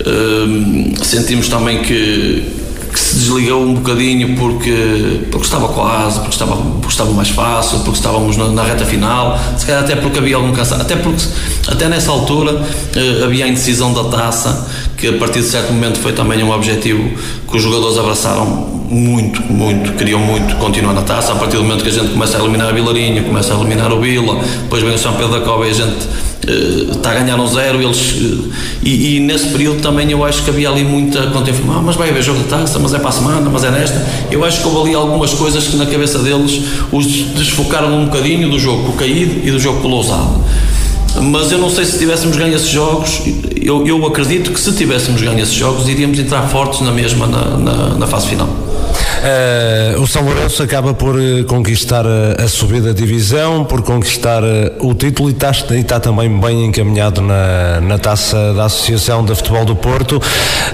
[0.00, 2.42] uh, sentimos também que,
[2.90, 7.80] que se desligou um bocadinho porque, porque estava quase, porque estava, porque estava mais fácil,
[7.80, 11.22] porque estávamos na, na reta final, se calhar até porque havia algum cansaço, até porque
[11.68, 15.98] até nessa altura uh, havia a indecisão da taça que a partir de certo momento
[15.98, 17.10] foi também um objetivo
[17.48, 18.46] que os jogadores abraçaram
[18.90, 21.32] muito, muito, queriam muito continuar na taça.
[21.32, 23.92] A partir do momento que a gente começa a eliminar a Vilarinho, começa a eliminar
[23.92, 26.08] o Vila, depois vem o São Pedro da Cova e a gente
[26.42, 27.80] está a ganhar um zero.
[27.82, 28.50] Eles, uh,
[28.82, 31.78] e, e, nesse período também eu acho que havia ali muita contemplação.
[31.78, 34.04] Ah, mas vai haver jogo de taça, mas é para a semana, mas é nesta.
[34.30, 38.50] Eu acho que houve ali algumas coisas que na cabeça deles os desfocaram um bocadinho
[38.50, 40.44] do jogo com o Caído e do jogo com o Lousado
[41.20, 43.22] mas eu não sei se tivéssemos ganho esses jogos,
[43.60, 47.56] eu, eu acredito que se tivéssemos ganho esses jogos iríamos entrar fortes na mesma na,
[47.56, 48.67] na, na fase final.
[49.18, 54.42] Uh, o São Lourenço acaba por eh, conquistar a, a subida da divisão, por conquistar
[54.78, 59.34] o título e está, e está, também bem encaminhado na, na taça da Associação de
[59.34, 60.22] Futebol do Porto.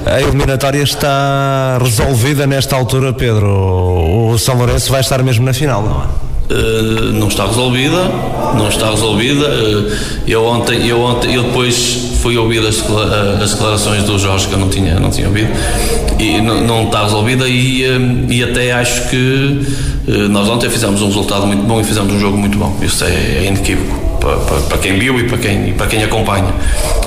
[0.04, 3.48] A eliminatória está resolvida nesta altura, Pedro.
[3.48, 6.33] O São Lourenço vai estar mesmo na final, não é?
[6.50, 8.04] Uh, não está resolvida,
[8.56, 9.46] não está resolvida.
[9.46, 9.92] Uh,
[10.28, 12.82] eu ontem, eu ontem, eu depois fui ouvir as,
[13.42, 15.50] as, declarações do Jorge que eu não tinha, não tinha ouvido
[16.18, 17.82] e não, não está resolvida e,
[18.28, 19.60] e até acho que
[20.30, 22.74] nós ontem fizemos um resultado muito bom e fizemos um jogo muito bom.
[22.82, 26.54] Isso é, é inequívoco para, para, quem viu e para quem, para quem acompanha.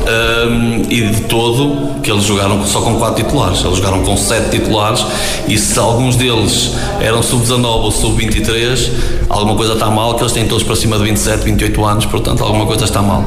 [0.07, 4.51] Um, e de todo, que eles jogaram só com quatro titulares, eles jogaram com sete
[4.51, 5.03] titulares
[5.47, 8.91] e se alguns deles eram sub-19 ou sub-23,
[9.27, 12.43] alguma coisa está mal, que eles têm todos para cima de 27, 28 anos, portanto
[12.43, 13.25] alguma coisa está mal.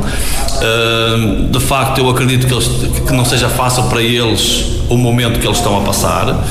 [0.62, 2.68] Um, de facto, eu acredito que, eles,
[3.06, 6.44] que não seja fácil para eles o momento que eles estão a passar.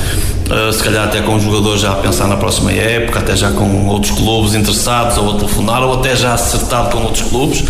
[0.50, 3.52] Uh, se calhar até com os jogadores já a pensar na próxima época, até já
[3.52, 7.64] com outros clubes interessados ou a telefonar, ou até já acertado com outros clubes.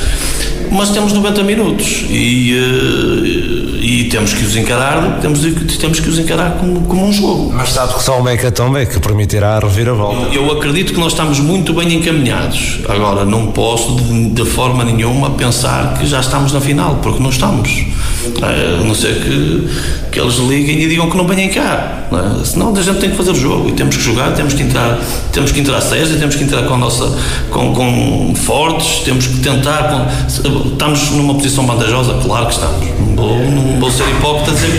[0.71, 5.41] Mas temos 90 minutos e, uh, e temos que os encarar, temos,
[5.79, 7.53] temos que os encarar como, como um jogo.
[7.55, 10.35] Mas sabe que só o Mecatombe que permitirá a reviravolta.
[10.35, 12.81] Eu, eu acredito que nós estamos muito bem encaminhados.
[12.89, 17.31] Agora, não posso de, de forma nenhuma pensar que já estamos na final, porque não
[17.31, 17.71] estamos.
[17.71, 19.69] Uh, a não ser que,
[20.13, 22.01] que eles liguem e digam que não venham cá.
[22.13, 22.45] É?
[22.45, 24.99] Senão a gente tem que fazer o jogo e temos que jogar, temos que entrar,
[25.33, 27.17] temos que entrar sérios, temos que entrar com a nossa
[27.51, 32.87] com, com fortes, temos que tentar com, estamos numa posição vantajosa, claro que estamos.
[33.17, 34.71] Vou, não vou ser hipócrita dizer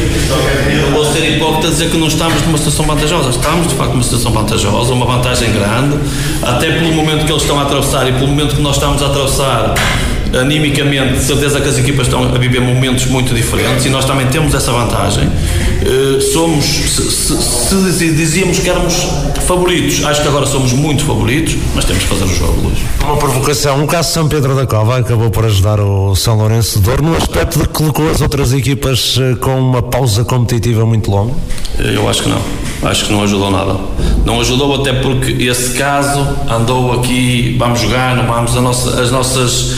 [0.92, 3.30] vou ser hipócrita dizer que não estamos numa situação vantajosa.
[3.30, 5.98] Estamos de facto numa situação vantajosa, uma vantagem grande,
[6.42, 9.08] até pelo momento que eles estão a atravessar e pelo momento que nós estamos a
[9.08, 9.74] atravessar
[10.40, 14.28] animicamente, de certeza que as equipas estão a viver momentos muito diferentes e nós também
[14.28, 15.28] temos essa vantagem.
[15.28, 18.94] Uh, somos, se, se, se, dizíamos que éramos
[19.46, 22.78] favoritos, acho que agora somos muito favoritos, mas temos que fazer o jogo, Luís.
[23.04, 26.86] Uma provocação, o caso São Pedro da Cova acabou por ajudar o São Lourenço de
[26.86, 31.10] Douro no aspecto de que colocou as outras equipas eh, com uma pausa competitiva muito
[31.10, 31.34] longa?
[31.80, 32.42] Eh, eu acho que não,
[32.84, 33.76] acho que não ajudou nada.
[34.24, 39.76] Não ajudou até porque esse caso andou aqui, vamos jogar, não vamos, nossa, as nossas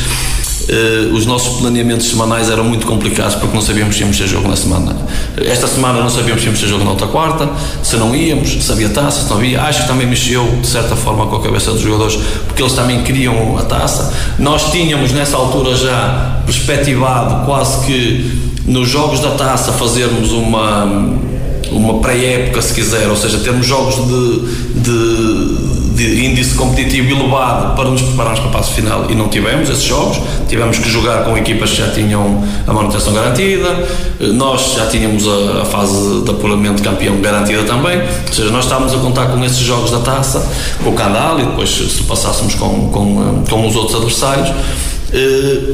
[0.64, 4.48] Uh, os nossos planeamentos semanais eram muito complicados porque não sabíamos se íamos ter jogo
[4.48, 4.96] na semana.
[5.38, 7.50] Esta semana não sabíamos se íamos ter jogo na outra quarta,
[7.84, 9.62] se não íamos, se havia taça, se não havia.
[9.62, 13.04] Acho que também mexeu de certa forma com a cabeça dos jogadores porque eles também
[13.04, 14.14] queriam a taça.
[14.40, 21.22] Nós tínhamos nessa altura já perspectivado quase que nos jogos da taça fazermos uma
[21.72, 27.90] uma pré-época, se quiser, ou seja, termos jogos de, de, de, índice competitivo elevado para
[27.90, 31.38] nos prepararmos para a fase final e não tivemos esses jogos, tivemos que jogar com
[31.38, 33.88] equipas que já tinham a manutenção garantida,
[34.34, 38.66] nós já tínhamos a, a fase de apuramento de campeão garantida também, ou seja, nós
[38.66, 40.46] estávamos a contar com esses jogos da taça,
[40.84, 44.50] com o Candal e depois se passássemos com, com, com os outros adversários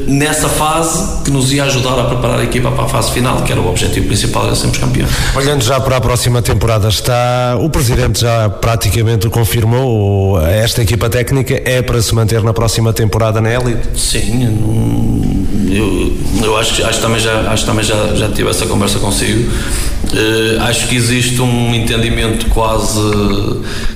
[0.06, 3.50] nessa fase que nos ia ajudar a preparar a equipa para a fase final, que
[3.52, 5.10] era o objetivo principal, era sermos campeões.
[5.34, 11.08] Olhando já para a próxima temporada, está o Presidente já praticamente o confirmou, esta equipa
[11.08, 13.98] técnica é para se manter na próxima temporada na Elite?
[13.98, 14.44] Sim,
[15.70, 19.50] eu, eu acho, acho também, já, acho também já, já tive essa conversa consigo.
[20.12, 23.00] Uh, acho que existe um entendimento quase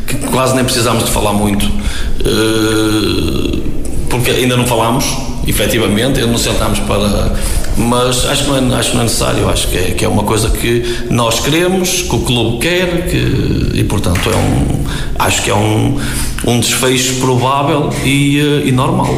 [0.06, 1.66] que quase nem precisamos de falar muito.
[1.66, 3.62] Uh,
[4.08, 5.04] porque ainda não falámos,
[5.46, 7.32] efetivamente, não sentámos para.
[7.76, 10.08] Mas acho que não é, acho que não é necessário, acho que é, que é
[10.08, 14.84] uma coisa que nós queremos, que o clube quer, que, e portanto é um.
[15.18, 15.98] Acho que é um,
[16.46, 19.14] um desfecho provável e, eh, e normal.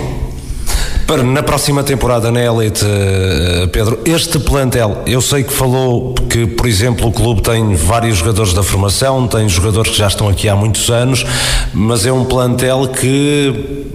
[1.07, 6.47] Para na próxima temporada na Elite, eh, Pedro, este plantel, eu sei que falou que,
[6.47, 10.49] por exemplo, o clube tem vários jogadores da formação, tem jogadores que já estão aqui
[10.49, 11.25] há muitos anos,
[11.73, 13.87] mas é um plantel que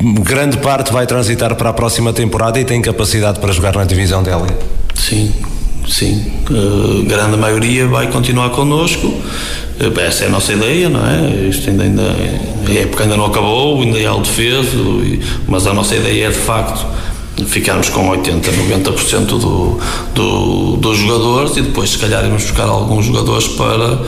[0.00, 4.22] grande parte vai transitar para a próxima temporada e tem capacidade para jogar na divisão
[4.22, 4.46] dela.
[4.94, 5.32] Sim,
[5.88, 6.32] sim.
[6.50, 9.06] Uh, grande maioria vai continuar connosco.
[9.06, 11.48] Uh, essa é a nossa ideia, não é?
[11.48, 12.16] Isto ainda, ainda
[12.66, 15.02] a época ainda não acabou, ainda há o defeso,
[15.46, 16.86] mas a nossa ideia é de facto
[17.46, 19.80] ficarmos com 80, 90% do,
[20.14, 23.98] do, dos jogadores e depois se calhar irmos buscar alguns jogadores para,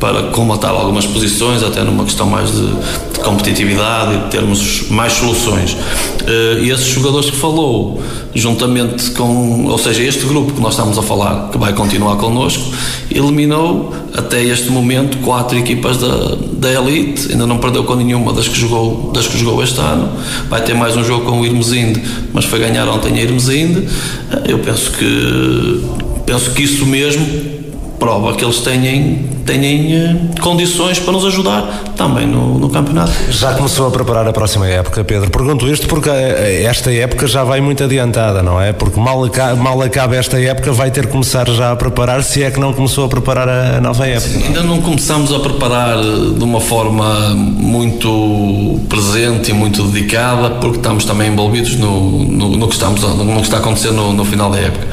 [0.00, 2.66] para colmatar algumas posições, até numa questão mais de,
[3.12, 5.72] de competitividade e de termos mais soluções.
[5.72, 8.02] Uh, e esses jogadores que falou,
[8.34, 12.72] juntamente com, ou seja, este grupo que nós estamos a falar, que vai continuar connosco,
[13.10, 18.48] eliminou até este momento quatro equipas da, da Elite, ainda não perdeu com nenhuma das
[18.48, 20.08] que jogou, das que jogou este ano.
[20.48, 23.80] Vai ter mais um jogo com o Irmesinde, mas foi ganhar ontem a Irmesinde.
[23.80, 25.84] Uh, eu penso que
[26.24, 27.59] penso que isso mesmo
[28.00, 33.12] prova que eles têm, têm eh, condições para nos ajudar também no, no, campeonato.
[33.28, 35.30] Já começou a preparar a próxima época, Pedro?
[35.30, 38.72] Pergunto isto porque eh, esta época já vai muito adiantada, não é?
[38.72, 42.42] Porque mal, acaba, mal acaba esta época, vai ter que começar já a preparar, se
[42.42, 44.30] é que não começou a preparar a nova época.
[44.30, 50.48] Sim, ainda não começamos a preparar eh, de uma forma muito presente e muito dedicada,
[50.52, 54.24] porque estamos também envolvidos no, no, no que, estamos, no que está acontecendo no, no
[54.24, 54.86] final da época.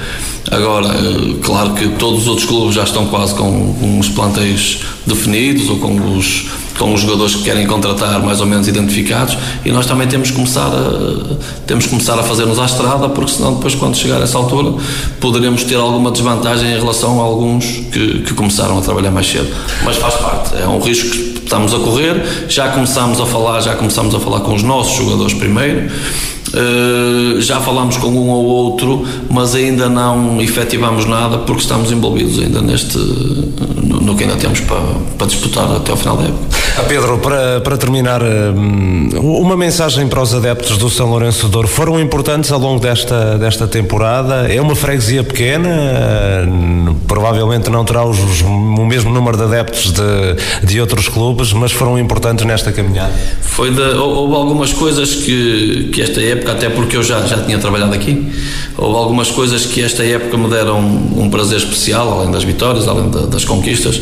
[0.52, 4.80] Agora, eh, claro que todos os outros clubes já estão quase com, com os plantéis
[5.06, 6.46] definidos ou com os,
[6.78, 10.36] com os jogadores que querem contratar mais ou menos identificados e nós também temos que
[10.36, 14.24] começar a, temos que começar a fazer-nos à estrada porque senão depois quando chegar a
[14.24, 14.82] essa altura
[15.20, 19.54] poderemos ter alguma desvantagem em relação a alguns que, que começaram a trabalhar mais cedo.
[19.84, 23.76] Mas faz parte, é um risco que estamos a correr, já começamos a falar, já
[23.76, 25.90] começamos a falar com os nossos jogadores primeiro
[26.50, 32.40] Uh, já falámos com um ou outro, mas ainda não efetivamos nada porque estamos envolvidos
[32.40, 34.82] ainda neste no, no que ainda temos para,
[35.18, 36.58] para disputar até ao final da época.
[36.84, 41.68] Pedro, para, para terminar, hum, uma mensagem para os adeptos do São Lourenço Douro.
[41.68, 44.52] Foram importantes ao longo desta, desta temporada?
[44.52, 45.70] É uma freguesia pequena,
[46.48, 51.72] hum, provavelmente não terá os, o mesmo número de adeptos de, de outros clubes, mas
[51.72, 53.12] foram importantes nesta caminhada.
[53.42, 57.58] Foi de, houve algumas coisas que, que esta época, até porque eu já, já tinha
[57.58, 58.32] trabalhado aqui,
[58.78, 63.10] houve algumas coisas que esta época me deram um, prazer especial, além das vitórias, além
[63.10, 64.00] da, das conquistas.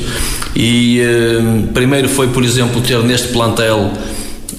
[0.55, 3.91] E hum, primeiro foi, por exemplo, exemplo, ter neste plantel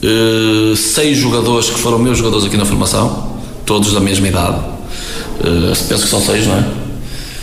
[0.03, 4.59] uh, seis jogadores que foram meus jogadores aqui na formação, todos da mesma idade.
[5.41, 6.65] Uh, penso que são seis, não é?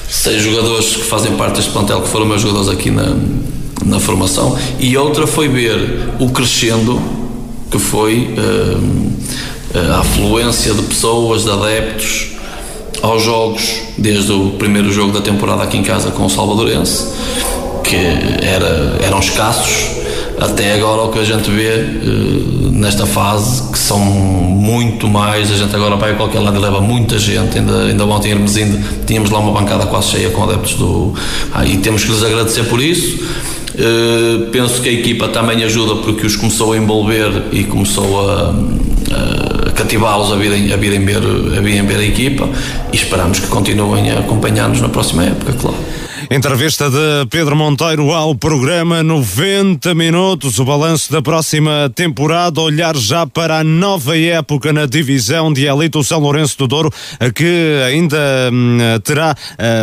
[0.10, 3.16] Seis jogadores que fazem parte deste plantel que foram meus jogadores aqui na,
[3.86, 4.58] na formação.
[4.80, 7.02] E outra foi ver o crescendo
[7.70, 12.28] que foi uh, a afluência de pessoas, de adeptos
[13.02, 17.08] aos jogos, desde o primeiro jogo da temporada aqui em casa com o Salvadorense,
[17.84, 20.04] que era, eram escassos
[20.40, 25.56] até agora o que a gente vê uh, nesta fase, que são muito mais, a
[25.56, 28.84] gente agora vai a qualquer lado e leva muita gente, ainda, ainda ontem em Hermesinde
[29.06, 31.14] tínhamos lá uma bancada quase cheia com adeptos do...
[31.54, 33.24] Ah, e temos que lhes agradecer por isso.
[33.74, 38.54] Uh, penso que a equipa também ajuda porque os começou a envolver e começou a,
[39.12, 41.18] a cativá-los a virem, a, virem ver,
[41.58, 42.48] a virem ver a equipa
[42.92, 45.78] e esperamos que continuem a acompanhar-nos na próxima época, claro.
[46.34, 53.28] Entrevista de Pedro Monteiro ao programa 90 minutos, o balanço da próxima temporada, olhar já
[53.28, 56.92] para a nova época na divisão de elite o São Lourenço do Douro,
[57.36, 58.18] que ainda
[58.52, 59.36] hum, terá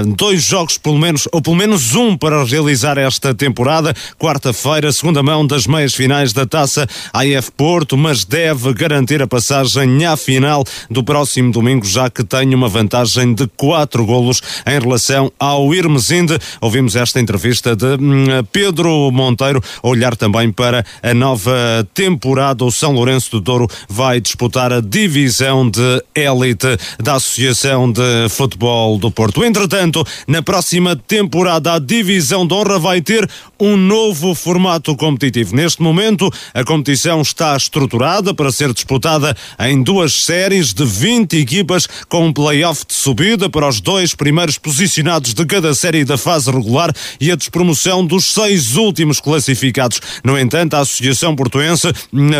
[0.05, 5.23] hum, dois jogos pelo menos, ou pelo menos um para realizar esta temporada, quarta-feira, segunda
[5.23, 10.65] mão das meias finais da Taça AF Porto, mas deve garantir a passagem à final
[10.91, 16.40] do próximo domingo, já que tem uma vantagem de quatro golos em relação ao Irmesinde.
[16.61, 22.65] Ouvimos esta entrevista de hum, Pedro Monteiro, olhar também para a nova temporada.
[22.65, 26.69] O São Lourenço do Douro vai disputar a divisão de élite
[27.03, 29.45] da Associação de Futebol do Porto.
[29.45, 33.29] Entretanto, na próxima temporada, a divisão de honra vai ter
[33.59, 35.55] um novo formato competitivo.
[35.55, 41.87] Neste momento, a competição está estruturada para ser disputada em duas séries de 20 equipas
[42.09, 46.51] com um play-off de subida para os dois primeiros posicionados de cada série da fase
[46.51, 50.01] regular e a despromoção dos seis últimos classificados.
[50.23, 51.89] No entanto, a Associação Portuense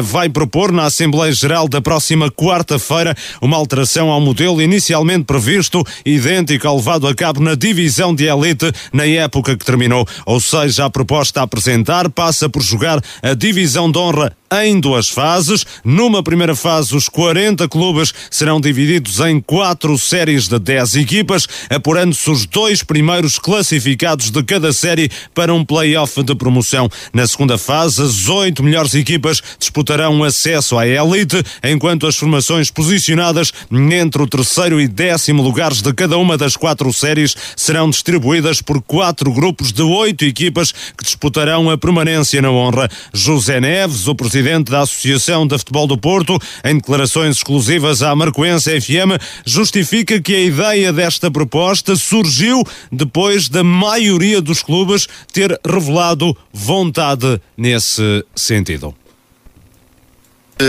[0.03, 6.69] vai propor na Assembleia Geral da próxima quarta-feira uma alteração ao modelo inicialmente previsto, idêntico
[6.69, 10.07] ao levado a cabo na divisão de elite na época que terminou.
[10.27, 15.09] Ou seja, a proposta a apresentar passa por jogar a divisão de honra em duas
[15.09, 15.65] fases.
[15.85, 22.29] Numa primeira fase, os 40 clubes serão divididos em quatro séries de 10 equipas, apurando-se
[22.29, 26.89] os dois primeiros classificados de cada série para um play-off de promoção.
[27.13, 33.53] Na segunda fase, as oito melhores equipas disputarão acesso à elite, enquanto as formações posicionadas
[33.71, 38.83] entre o terceiro e décimo lugares de cada uma das quatro séries serão distribuídas por
[38.83, 42.89] quatro grupos de oito equipas que disputarão a permanência na honra.
[43.13, 48.15] José Neves, o presidente presidente da Associação de Futebol do Porto, em declarações exclusivas à
[48.15, 55.59] Marcoense FM, justifica que a ideia desta proposta surgiu depois da maioria dos clubes ter
[55.65, 58.95] revelado vontade nesse sentido.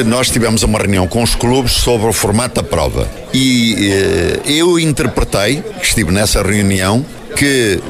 [0.05, 4.79] Nós tivemos uma reunião com os clubes sobre o formato da prova e eh, eu
[4.79, 7.05] interpretei, estive nessa reunião,
[7.35, 7.81] que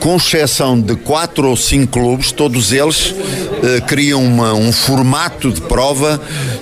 [0.00, 3.14] com exceção de quatro ou cinco clubes, todos eles
[3.62, 6.20] eh, criam uma, um formato de prova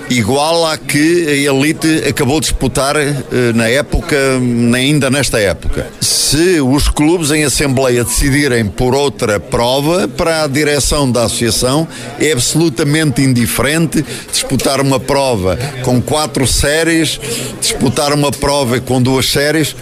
[0.09, 3.15] igual à que a Elite acabou de disputar eh,
[3.53, 4.15] na época,
[4.75, 5.87] ainda nesta época.
[6.01, 11.87] Se os clubes em Assembleia decidirem por outra prova, para a direção da Associação
[12.19, 17.19] é absolutamente indiferente disputar uma prova com quatro séries,
[17.59, 19.75] disputar uma prova com duas séries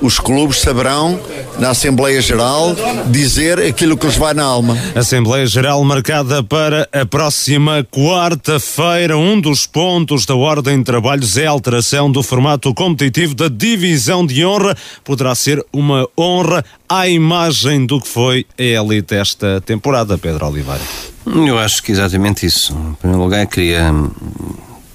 [0.00, 1.20] os clubes saberão,
[1.58, 2.74] na Assembleia Geral,
[3.08, 4.76] dizer aquilo que lhes vai na alma.
[4.94, 9.16] Assembleia Geral marcada para a próxima quarta-feira.
[9.16, 14.24] Um dos pontos da ordem de trabalhos é a alteração do formato competitivo da divisão
[14.24, 14.76] de honra.
[15.04, 20.82] Poderá ser uma honra à imagem do que foi a elite esta temporada, Pedro Oliveira.
[21.26, 22.72] Eu acho que exatamente isso.
[22.72, 23.92] Em primeiro lugar, queria,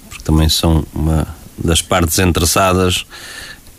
[0.08, 1.26] porque também são uma
[1.56, 3.06] das partes interessadas,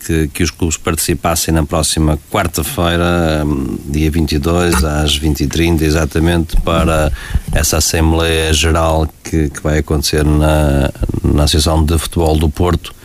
[0.07, 7.11] que, que os clubes participassem na próxima quarta-feira, hum, dia 22, às 20h30, exatamente para
[7.51, 10.89] essa Assembleia Geral que, que vai acontecer na,
[11.21, 12.95] na Associação de Futebol do Porto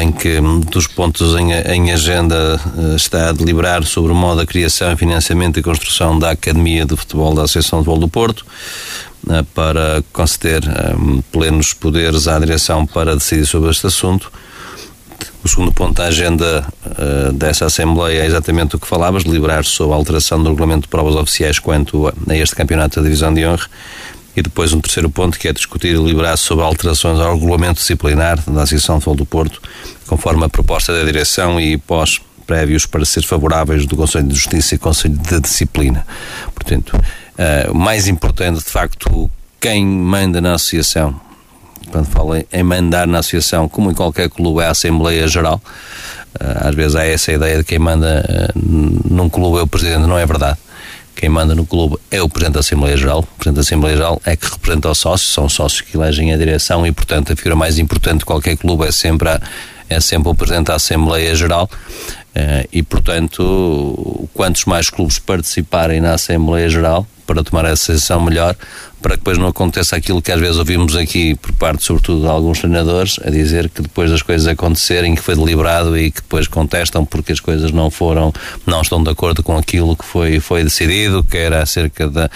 [0.00, 4.40] em que hum, dos pontos em, em, agenda eh, está a deliberar sobre o modo
[4.40, 8.46] de criação, financiamento e construção da Academia de Futebol da Associação de Futebol do Porto,
[9.28, 10.62] eh, para conceder
[10.98, 14.32] um, plenos poderes à direção para decidir sobre este assunto.
[15.44, 19.92] O segundo ponto da agenda uh, dessa Assembleia é exatamente o que falavas, deliberar sobre
[19.92, 23.66] a alteração do regulamento de provas oficiais quanto a, este campeonato da Divisão de Honra.
[24.34, 28.42] E depois um terceiro ponto que é discutir e deliberar sobre alterações ao regulamento disciplinar
[28.50, 29.60] da Associação de Futebol do Porto,
[30.06, 34.76] conforme a proposta da direção e pós prévios para ser favoráveis do Conselho de Justiça
[34.76, 36.06] e Conselho de Disciplina.
[36.54, 39.30] Portanto, uh, o mais importante, de facto,
[39.60, 41.20] quem manda na associação
[41.90, 45.60] quando falo em mandar na associação, como em qualquer clube, é a Assembleia Geral.
[46.38, 50.06] Ah, às vezes há essa ideia de quem manda ah, num clube é o presidente,
[50.06, 50.58] não é verdade.
[51.14, 53.20] Quem manda no clube é o Presidente da Assembleia Geral.
[53.20, 56.32] O Presidente da Assembleia Geral é que representa os sócios, são os sócios que elegem
[56.32, 59.40] a direção e, portanto, a figura mais importante de qualquer clube é sempre, a,
[59.88, 61.70] é sempre o Presidente da Assembleia Geral.
[62.34, 68.54] Ah, e, portanto, quantos mais clubes participarem na Assembleia Geral para tomar essa decisão melhor,
[69.04, 72.26] para que depois não aconteça aquilo que às vezes ouvimos aqui por parte, sobretudo, de
[72.26, 76.48] alguns treinadores, a dizer que depois das coisas acontecerem, que foi deliberado e que depois
[76.48, 78.32] contestam porque as coisas não foram,
[78.66, 82.30] não estão de acordo com aquilo que foi, foi decidido, quer acerca da,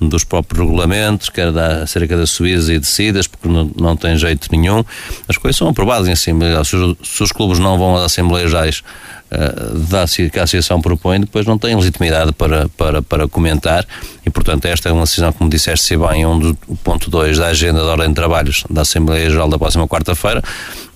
[0.00, 4.48] dos próprios regulamentos, quer da, acerca das subidas e descidas, porque não, não tem jeito
[4.50, 4.82] nenhum.
[5.28, 6.64] As coisas são aprovadas em Assembleia.
[6.64, 8.82] Se os, se os clubes não vão às Assembleias Gerais
[9.30, 13.86] uh, da, que a Associação propõe, depois não têm legitimidade para, para, para comentar
[14.24, 17.38] e, portanto, esta é uma decisão, como disseste se bem, um do, o ponto 2
[17.38, 20.42] da agenda da Ordem de Trabalhos da Assembleia Geral da próxima quarta-feira.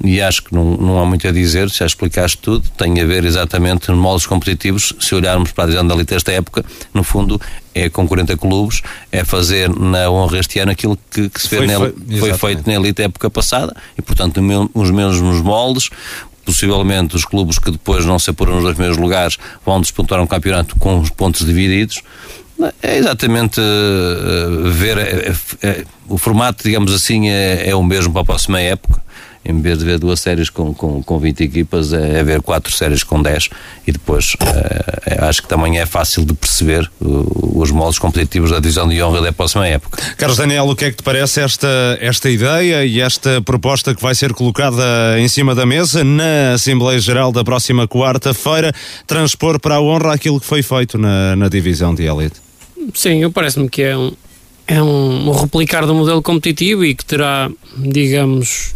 [0.04, 3.24] E acho que não, não há muito a dizer, já explicaste tudo, tem a ver
[3.24, 7.40] exatamente nos moldes competitivos, se olharmos para a divisão da elite desta época, no fundo
[7.74, 11.64] é com 40 clubes, é fazer na honra este ano aquilo que, que se fez
[11.64, 13.74] foi, nele, foi, foi feito na elite época passada.
[13.96, 14.40] E, portanto,
[14.74, 15.88] os mesmos moldes,
[16.44, 20.26] possivelmente os clubes que depois não se apuram nos dois primeiros lugares vão disputar um
[20.26, 22.02] campeonato com os pontos divididos.
[22.82, 25.32] É exatamente uh, ver é,
[25.62, 29.00] é, o formato, digamos assim, é, é o mesmo para a próxima época
[29.48, 32.70] em vez de ver duas séries com, com, com 20 equipas, é, é ver quatro
[32.70, 33.48] séries com 10
[33.86, 34.36] e depois
[35.06, 39.22] é, acho que também é fácil de perceber os moldes competitivos da divisão de honra
[39.22, 40.00] da próxima época.
[40.16, 44.02] Carlos Daniel, o que é que te parece esta, esta ideia e esta proposta que
[44.02, 44.84] vai ser colocada
[45.18, 48.72] em cima da mesa na Assembleia Geral da próxima quarta-feira,
[49.06, 52.47] transpor para a honra aquilo que foi feito na, na divisão de elite?
[52.94, 54.12] Sim, eu parece-me que é um,
[54.66, 58.74] é um, replicar do modelo competitivo e que terá, digamos,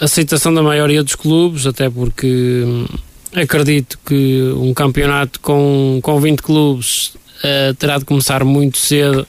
[0.00, 2.86] aceitação da maioria dos clubes, até porque hum,
[3.34, 7.14] acredito que um campeonato com, com 20 clubes
[7.44, 9.26] uh, terá de começar muito cedo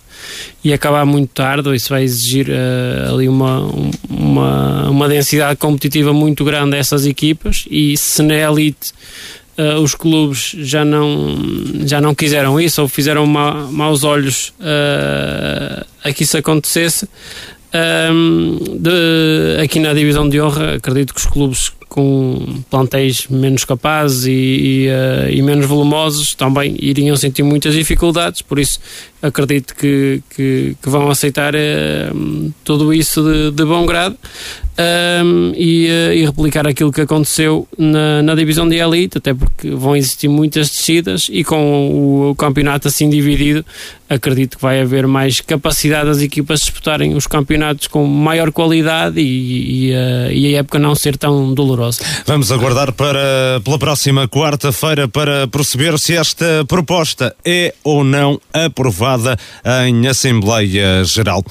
[0.64, 3.70] e acabar muito tarde, isso vai exigir uh, ali uma,
[4.10, 8.92] uma, uma densidade competitiva muito grande a essas equipas e se na elite
[9.58, 11.36] uh, os clubes já não,
[11.86, 17.08] já não quiseram isso ou fizeram ma, maus olhos uh, a que isso acontecesse.
[17.76, 24.26] Um, de, aqui na divisão de honra, acredito que os clubes com plantéis menos capazes
[24.26, 28.80] e, e, uh, e, menos volumosos também iriam sentir muitas dificuldades, por isso
[29.22, 34.18] acredito que, que, que vão aceitar uh, tudo isso de, de bom grado
[34.78, 39.70] um, e, uh, e, replicar aquilo que aconteceu na, na, divisão de elite, até porque
[39.70, 43.64] vão existir muitas descidas e com o, campeonato assim dividido,
[44.10, 49.90] acredito que vai haver mais capacidade das equipas disputarem os campeonatos com maior qualidade e,
[49.90, 52.04] e, uh, e a época não ser tão dolorosa.
[52.26, 59.38] Vamos aguardar para, pela próxima quarta-feira para perceber se esta proposta é ou não aprovada
[59.86, 61.44] em Assembleia Geral.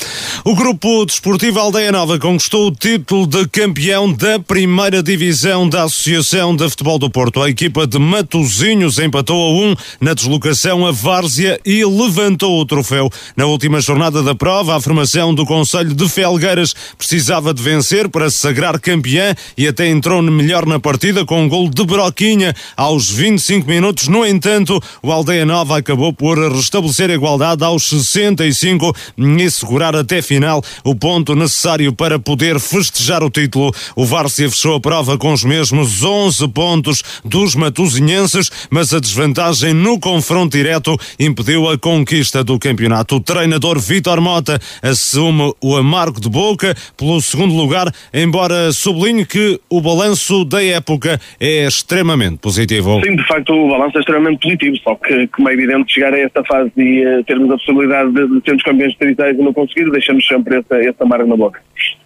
[0.45, 5.83] O Grupo Desportivo Aldeia Nova conquistou o título título de campeão da primeira divisão da
[5.83, 7.43] Associação de Futebol do Porto.
[7.43, 13.11] A equipa de Matozinhos empatou a um na deslocação a Várzea e levantou o troféu.
[13.37, 18.31] Na última jornada da prova, a formação do Conselho de Felgueiras precisava de vencer para
[18.31, 23.11] se sagrar campeã e até entrou melhor na partida com um gol de Broquinha aos
[23.11, 24.09] 25 minutos.
[24.09, 30.23] No entanto, o Aldeia Nova acabou por restabelecer a igualdade aos 65 e segurar até
[30.23, 33.73] final o ponto necessário para poder festejar festejar o título.
[33.97, 39.75] O Várzea fechou a prova com os mesmos 11 pontos dos matuzinhenses, mas a desvantagem
[39.75, 43.17] no confronto direto impediu a conquista do campeonato.
[43.17, 49.61] O treinador Vitor Mota assume o amargo de boca pelo segundo lugar, embora sublinhe que
[49.69, 53.01] o balanço da época é extremamente positivo.
[53.05, 56.19] Sim, de facto o balanço é extremamente positivo, só que, como é evidente, chegar a
[56.19, 59.91] esta fase e uh, termos a possibilidade de, de sermos campeões distritais e não conseguir,
[59.91, 61.61] deixamos sempre esse, esse amargo na boca.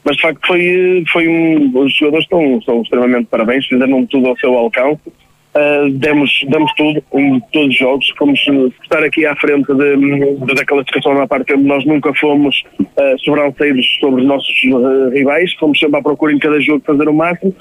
[0.04, 0.60] Mas de facto foi
[1.12, 5.00] foi um, os jogadores estão, estão extremamente parabéns, fizeram tudo ao seu alcance.
[5.56, 8.12] Uh, demos, demos tudo em todos os jogos.
[8.18, 8.38] Fomos
[8.82, 13.86] estar aqui à frente de, da classificação na parte onde nós nunca fomos uh, sobranceiros
[13.98, 15.54] sobre os nossos uh, rivais.
[15.54, 17.54] Fomos sempre à procura em cada jogo fazer o máximo.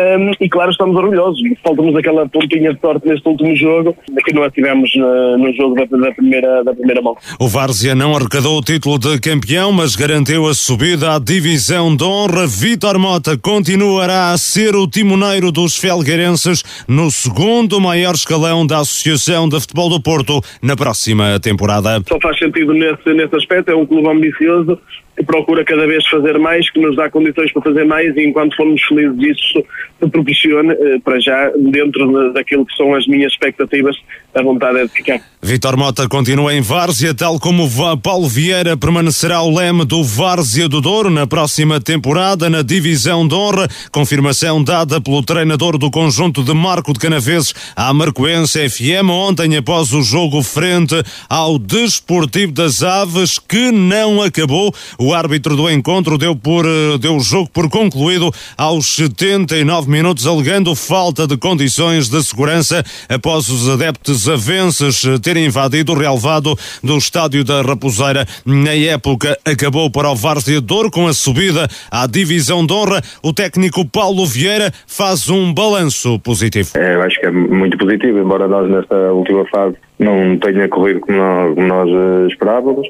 [0.00, 1.40] Um, e claro, estamos orgulhosos.
[1.62, 5.74] Falta-nos aquela pontinha de sorte neste último jogo, que não a tivemos no, no jogo
[5.74, 7.16] da, da, primeira, da primeira mão.
[7.40, 12.04] O Várzea não arrecadou o título de campeão, mas garantiu a subida à divisão de
[12.04, 12.46] honra.
[12.46, 19.48] Vitor Mota continuará a ser o timoneiro dos felgueirenses no segundo maior escalão da Associação
[19.48, 22.00] de Futebol do Porto na próxima temporada.
[22.08, 24.78] Só faz sentido nesse, nesse aspecto, é um clube ambicioso
[25.18, 28.54] que procura cada vez fazer mais, que nos dá condições para fazer mais e enquanto
[28.54, 29.64] formos felizes isso
[30.00, 33.96] se proporcione, eh, para já, dentro daquilo que são as minhas expectativas,
[34.32, 35.20] a vontade é de ficar.
[35.42, 37.68] Vitor Mota continua em Várzea, tal como
[38.02, 43.34] Paulo Vieira permanecerá o leme do Várzea do Douro na próxima temporada na divisão de
[43.34, 43.68] honra.
[43.90, 49.92] Confirmação dada pelo treinador do conjunto de Marco de Canaveses à Marcoense FM ontem após
[49.92, 50.94] o jogo frente
[51.28, 54.72] ao Desportivo das Aves que não acabou.
[54.98, 60.26] O árbitro do encontro deu, por, eh, deu o jogo por concluído aos 79 minutos
[60.26, 66.96] alegando falta de condições de segurança após os adeptos avenses terem invadido o relevado do
[66.96, 68.26] estádio da Raposeira.
[68.44, 73.00] Na época, acabou para o Várzea com a subida à divisão de honra.
[73.22, 76.70] O técnico Paulo Vieira faz um balanço positivo.
[76.76, 81.00] É, eu acho que é muito positivo, embora nós nesta última fase não tenha corrido
[81.00, 82.88] como nós, como nós uh, esperávamos,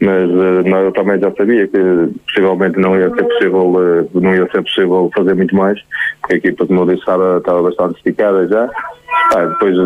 [0.00, 1.78] mas uh, eu também já sabia que
[2.26, 5.80] possivelmente não ia ser possível, uh, não ia ser possível fazer muito mais,
[6.20, 8.70] porque a equipa, como eu disse, estava, estava bastante esticada já.
[9.34, 9.76] Ah, depois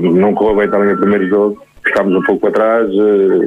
[0.00, 2.88] não correu bem também o primeiro jogo, ficámos um pouco atrás,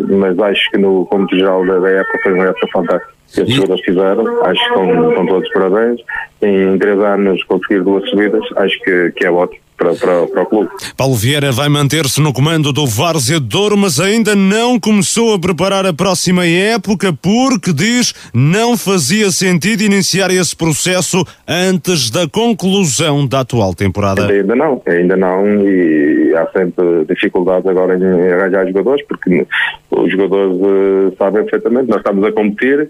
[0.10, 3.86] mas acho que no cômputo geral da época foi uma época fantástica que as jogadores
[3.86, 6.02] fizeram, acho que estão, estão todos parabéns.
[6.42, 10.46] Em três anos conseguir duas subidas, acho que, que é ótimo para, para, para o
[10.46, 10.70] clube.
[10.96, 15.40] Paulo Vieira vai manter-se no comando do Várzea de Douro, mas ainda não começou a
[15.40, 23.28] preparar a próxima época porque, diz, não fazia sentido iniciar esse processo antes da conclusão
[23.28, 24.28] da atual temporada.
[24.28, 29.48] Ainda não, ainda não e há sempre dificuldades agora em arranjar jogadores porque
[29.90, 32.88] os jogadores uh, sabem perfeitamente, nós estamos a competir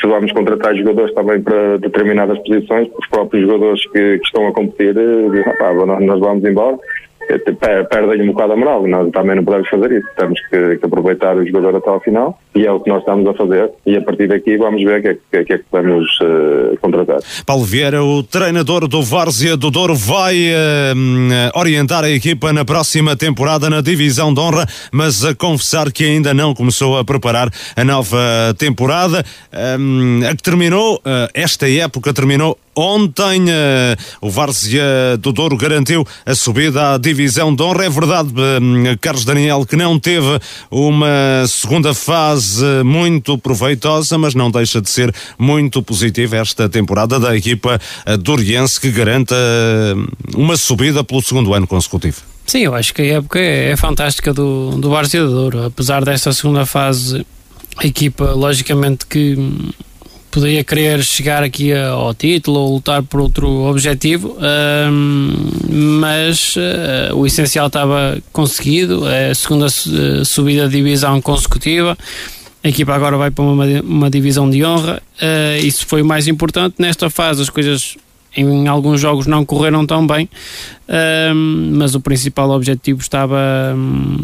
[0.00, 4.52] se vamos contratar jogadores também para determinadas posições, os próprios jogadores que, que estão a
[4.52, 6.78] competir eh, dizem, nós vamos embora
[7.90, 8.86] perdem um bocado a moral.
[8.86, 10.06] Nós também não podemos fazer isso.
[10.16, 13.26] Temos que, que, aproveitar o jogador até ao final e é o que nós estamos
[13.26, 13.70] a fazer.
[13.86, 17.20] E a partir daqui vamos ver o que, é, que, é que podemos uh, contratar.
[17.46, 23.16] Paulo Vieira, o treinador do Várzea do Douro, vai uh, orientar a equipa na próxima
[23.16, 27.84] temporada na divisão de honra, mas a confessar que ainda não começou a preparar a
[27.84, 28.18] nova
[28.58, 29.24] temporada.
[29.78, 36.06] Um, a que terminou, uh, esta época terminou Ontem uh, o Várzea do Douro garantiu
[36.26, 37.84] a subida à divisão de honra.
[37.84, 44.50] É verdade, uh, Carlos Daniel, que não teve uma segunda fase muito proveitosa, mas não
[44.50, 49.36] deixa de ser muito positiva esta temporada da equipa uh, doriense que garanta
[50.34, 52.22] uma subida pelo segundo ano consecutivo.
[52.46, 55.64] Sim, eu acho que a época é, é fantástica do, do Várzea do Douro.
[55.64, 57.24] Apesar desta segunda fase,
[57.76, 59.36] a equipa, logicamente, que
[60.34, 64.36] poderia querer chegar aqui ao título ou lutar por outro objetivo,
[65.70, 71.96] mas uh, o essencial estava conseguido, é a segunda uh, subida de divisão consecutiva.
[72.64, 75.00] A equipa agora vai para uma, uma divisão de honra.
[75.22, 76.74] Uh, isso foi o mais importante.
[76.80, 77.96] Nesta fase, as coisas
[78.36, 80.28] em alguns jogos não correram tão bem,
[81.74, 83.38] mas o principal objetivo estava,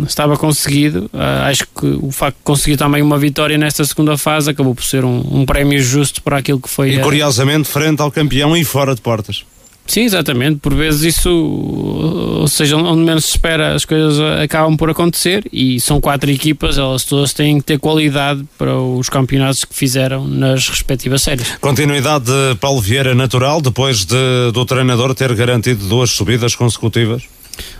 [0.06, 1.10] estava conseguido.
[1.12, 4.84] Uh, acho que o facto de conseguir também uma vitória nesta segunda fase acabou por
[4.84, 6.94] ser um, um prémio justo para aquilo que foi.
[6.94, 9.44] E curiosamente, frente ao campeão e fora de portas.
[9.90, 10.60] Sim, exatamente.
[10.60, 15.80] Por vezes isso, ou seja, onde menos se espera, as coisas acabam por acontecer e
[15.80, 20.68] são quatro equipas, elas todas têm que ter qualidade para os campeonatos que fizeram nas
[20.68, 21.56] respectivas séries.
[21.60, 27.24] Continuidade de Paulo Vieira natural, depois de, do treinador ter garantido duas subidas consecutivas?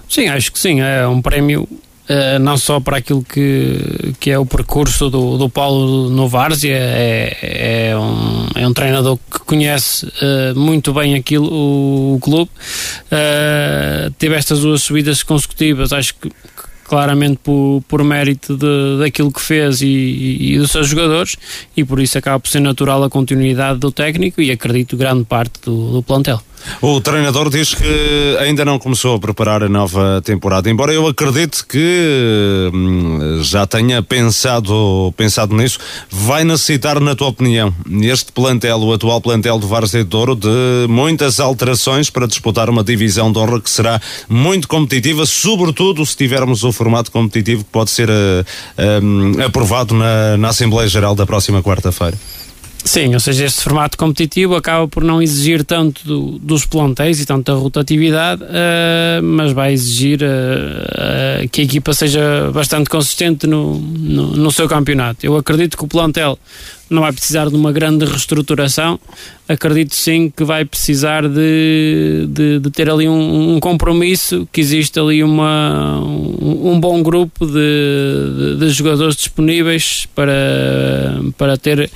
[0.08, 0.80] Sim, acho que sim.
[0.80, 1.68] É um prémio
[2.40, 7.90] não só para aquilo que, que é o percurso do, do Paulo no Várzea, é,
[7.90, 12.50] é, um, é um treinador que conhece uh, muito bem aquilo, o, o clube.
[13.06, 16.30] Uh, teve estas duas subidas consecutivas, acho que
[16.90, 21.36] claramente por, por mérito de, daquilo que fez e, e, e, dos seus jogadores
[21.76, 25.60] e por isso acaba por ser natural a continuidade do técnico e acredito grande parte
[25.64, 26.42] do, do plantel.
[26.80, 31.64] O treinador diz que ainda não começou a preparar a nova temporada, embora eu acredite
[31.64, 35.78] que hum, já tenha pensado, pensado nisso.
[36.10, 40.48] Vai necessitar, na tua opinião, este plantel, o atual plantel do Várzea de Douro, de
[40.88, 46.64] muitas alterações para disputar uma divisão de honra que será muito competitiva, sobretudo se tivermos
[46.64, 48.44] o formato competitivo que pode ser uh,
[49.02, 52.16] um, aprovado na, na Assembleia Geral da próxima quarta-feira.
[52.84, 57.26] Sim, ou seja, este formato competitivo acaba por não exigir tanto do, dos plantéis e
[57.26, 63.78] tanta rotatividade, uh, mas vai exigir uh, uh, que a equipa seja bastante consistente no,
[63.78, 65.24] no, no, seu campeonato.
[65.24, 66.38] Eu acredito que o plantel
[66.88, 68.98] não vai precisar de uma grande reestruturação,
[69.48, 74.98] acredito sim que vai precisar de, de, de ter ali um, um, compromisso, que existe
[74.98, 81.88] ali uma, um, um bom grupo de, de, de jogadores disponíveis para, para ter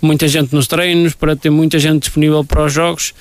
[0.00, 3.14] muita gente nos treinos, para ter muita gente disponível para os jogos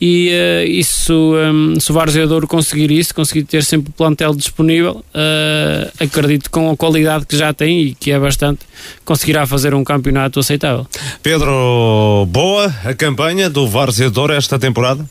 [0.00, 4.34] e uh, isso, um, se o Várzea Douro conseguir isso, conseguir ter sempre o plantel
[4.34, 8.60] disponível, uh, acredito com a qualidade que já tem e que é bastante,
[9.04, 10.86] conseguirá fazer um campeonato aceitável.
[11.22, 15.04] Pedro, boa a campanha do Várzea Douro esta temporada?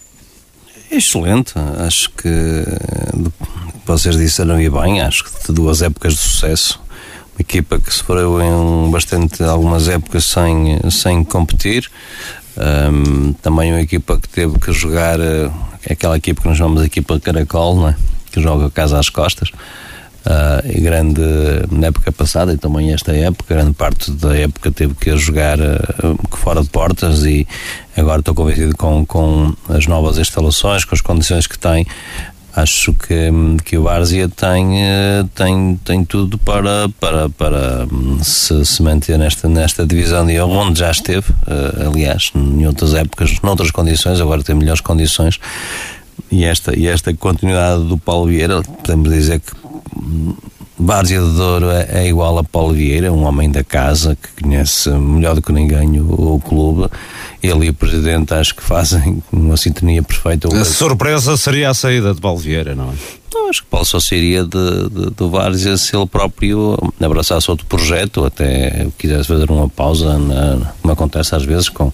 [0.92, 1.54] Excelente,
[1.86, 2.66] acho que
[3.86, 6.82] vocês disseram e bem, acho que de duas épocas de sucesso,
[7.40, 11.90] equipa que sofreu em bastante algumas épocas sem, sem competir,
[12.58, 15.52] um, também uma equipa que teve que jogar, uh,
[15.90, 17.96] aquela equipa que nós chamamos de equipa Caracol, né?
[18.32, 19.50] que joga casa às costas.
[20.20, 21.22] Uh, e grande
[21.72, 26.38] na época passada e também esta época, grande parte da época teve que jogar uh,
[26.38, 27.48] fora de portas e
[27.96, 31.88] agora estou convencido com, com as novas instalações, com as condições que tem,
[32.56, 33.32] acho que,
[33.64, 39.18] que o Várzea tem, eh, tem, tem tudo para, para, para hum, se, se manter
[39.18, 44.20] nesta, nesta divisão de honra, onde já esteve, eh, aliás, em outras épocas, noutras condições,
[44.20, 45.40] agora tem melhores condições.
[46.32, 49.54] E esta, e esta continuidade do Paulo Vieira, podemos dizer que
[49.98, 50.36] hum,
[50.80, 54.90] Várzea de Douro é, é, igual a Paulo Vieira, um homem da casa que conhece
[54.92, 56.90] melhor do que ninguém o, o clube.
[57.44, 60.48] Ele e o presidente acho que fazem uma sintonia perfeita.
[60.56, 63.19] A surpresa seria a saída de Paulo Vieira, não é?
[63.34, 67.66] Não, acho que Paulo só sairia de, de, do Várzea se ele próprio abraçasse outro
[67.68, 71.92] projeto, até quisesse fazer uma pausa, na, como acontece às vezes com,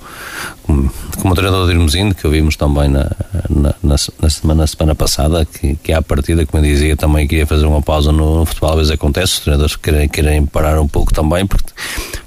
[0.64, 0.90] com,
[1.22, 3.12] com o treinador de Irmesindo, que ouvimos também na,
[3.50, 7.28] na, na, na, semana, na semana passada, que, que à partida, como eu dizia, também
[7.28, 10.80] queria fazer uma pausa no, no futebol, às vezes acontece, os treinadores querem, querem parar
[10.80, 11.72] um pouco também, porque,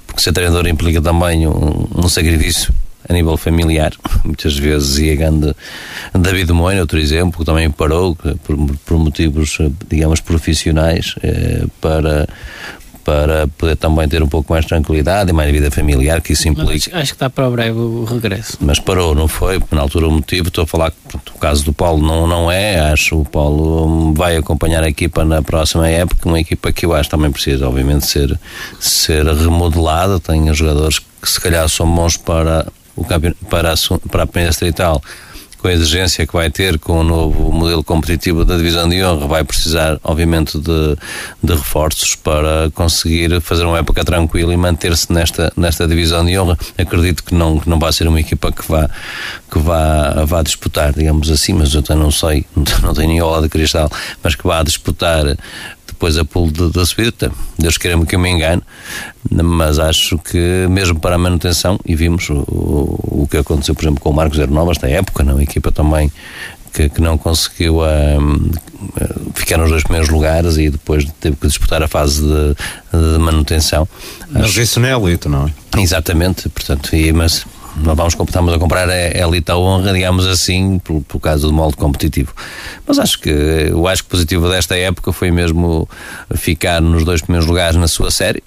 [0.05, 2.71] porque ser treinador implica também um, um sacrifício
[3.09, 3.91] a nível familiar,
[4.23, 5.55] muitas vezes ia grande
[6.13, 8.55] David Moina, outro exemplo, que também parou por,
[8.85, 9.57] por motivos,
[9.89, 12.27] digamos, profissionais, eh, para,
[13.03, 16.47] para poder também ter um pouco mais de tranquilidade e mais vida familiar, que isso
[16.47, 16.91] implica.
[16.91, 18.57] Acho, acho, que está para o breve o regresso.
[18.61, 19.59] Mas parou, não foi?
[19.71, 22.79] Na altura o motivo, estou a falar que o caso do Paulo não, não é,
[22.91, 26.93] acho que o Paulo vai acompanhar a equipa na próxima época, uma equipa que eu
[26.93, 28.39] acho também precisa, obviamente, ser,
[28.79, 33.03] ser remodelada, tem jogadores que se calhar são bons para o
[33.49, 35.01] para a, para a primeira distrital
[35.59, 39.27] com a exigência que vai ter com o novo modelo competitivo da divisão de honra,
[39.27, 40.97] vai precisar, obviamente, de,
[41.43, 46.57] de reforços para conseguir fazer uma época tranquila e manter-se nesta, nesta divisão de honra.
[46.77, 48.89] Acredito que não, que não vai ser uma equipa que vá,
[49.51, 52.45] que vá, vá disputar, digamos assim, mas eu não sei,
[52.81, 53.89] não tenho nem de cristal,
[54.23, 55.25] mas que vá disputar
[55.99, 57.29] depois a pulo da subida.
[57.57, 58.61] Deus queira-me que eu me engane,
[59.29, 63.99] mas acho que mesmo para a manutenção, e vimos o, o que aconteceu, por exemplo,
[63.99, 65.37] com o Marcos Zero Novas, esta época, não?
[65.37, 66.09] a equipa também
[66.71, 68.49] que, que não conseguiu um,
[69.35, 72.55] ficar nos dois primeiros lugares e depois teve que disputar a fase de,
[72.97, 73.85] de manutenção.
[74.29, 74.61] Mas acho...
[74.61, 75.81] isso não é elite, não é?
[75.81, 77.45] Exatamente, portanto, e, mas
[77.77, 82.33] vamos, estamos a comprar é, é honra, digamos assim, por, por causa do molde competitivo.
[82.87, 85.87] Mas acho que o acho que positivo desta época foi mesmo
[86.35, 88.43] ficar nos dois primeiros lugares na sua série.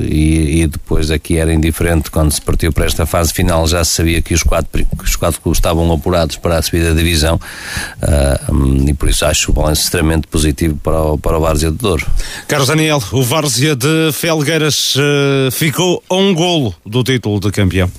[0.00, 3.92] E, e, depois aqui era indiferente quando se partiu para esta fase final já se
[3.92, 8.88] sabia que os quatro, os quatro clubes estavam apurados para a subida da divisão uh,
[8.88, 12.06] e por isso acho o balanço extremamente positivo para o, para o Várzea de Douro.
[12.46, 17.90] Carlos Daniel, o Várzea de Felgueiras uh, ficou a um golo do título de campeão.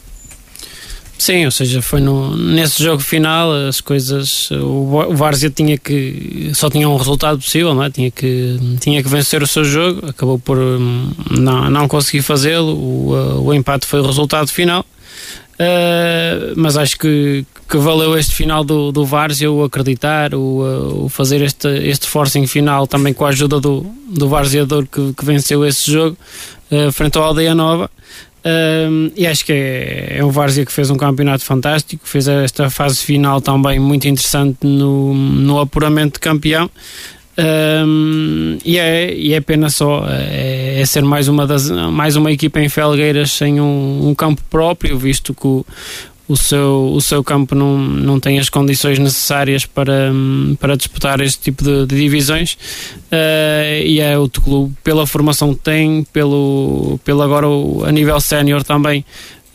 [1.17, 4.49] Sim, ou seja, foi no, nesse jogo final as coisas.
[4.51, 6.51] O, Várzea tinha que.
[6.53, 7.89] só tinha um resultado possível, não é?
[7.89, 12.75] Tinha que, tinha que vencer o seu jogo, acabou por hum, não, não conseguir fazê-lo.
[12.75, 14.85] O, o empate foi o resultado final.
[15.53, 21.09] Uh, mas acho que, que valeu este final do, do Várzea, o acreditar, o, o
[21.09, 25.63] fazer este, este forcing final também com a ajuda do, do Varzeador que, que venceu
[25.63, 26.17] esse jogo
[26.71, 27.89] uh, frente ao Aldeia Nova.
[28.45, 32.69] Um, e acho que é, é um Várzea que fez um campeonato fantástico, fez esta
[32.69, 36.69] fase final também muito interessante no, no apuramento de campeão.
[37.35, 42.31] Um, e, é, e é pena só é, é, ser mais uma, das, mais uma
[42.31, 45.65] equipa em Felgueiras sem um, um campo próprio, visto que o,
[46.27, 50.11] o seu, o seu campo não, não tem as condições necessárias para,
[50.59, 52.53] para disputar este tipo de, de divisões
[53.11, 57.47] uh, e é outro clube, pela formação que tem, pelo, pelo agora
[57.87, 59.03] a nível sénior também,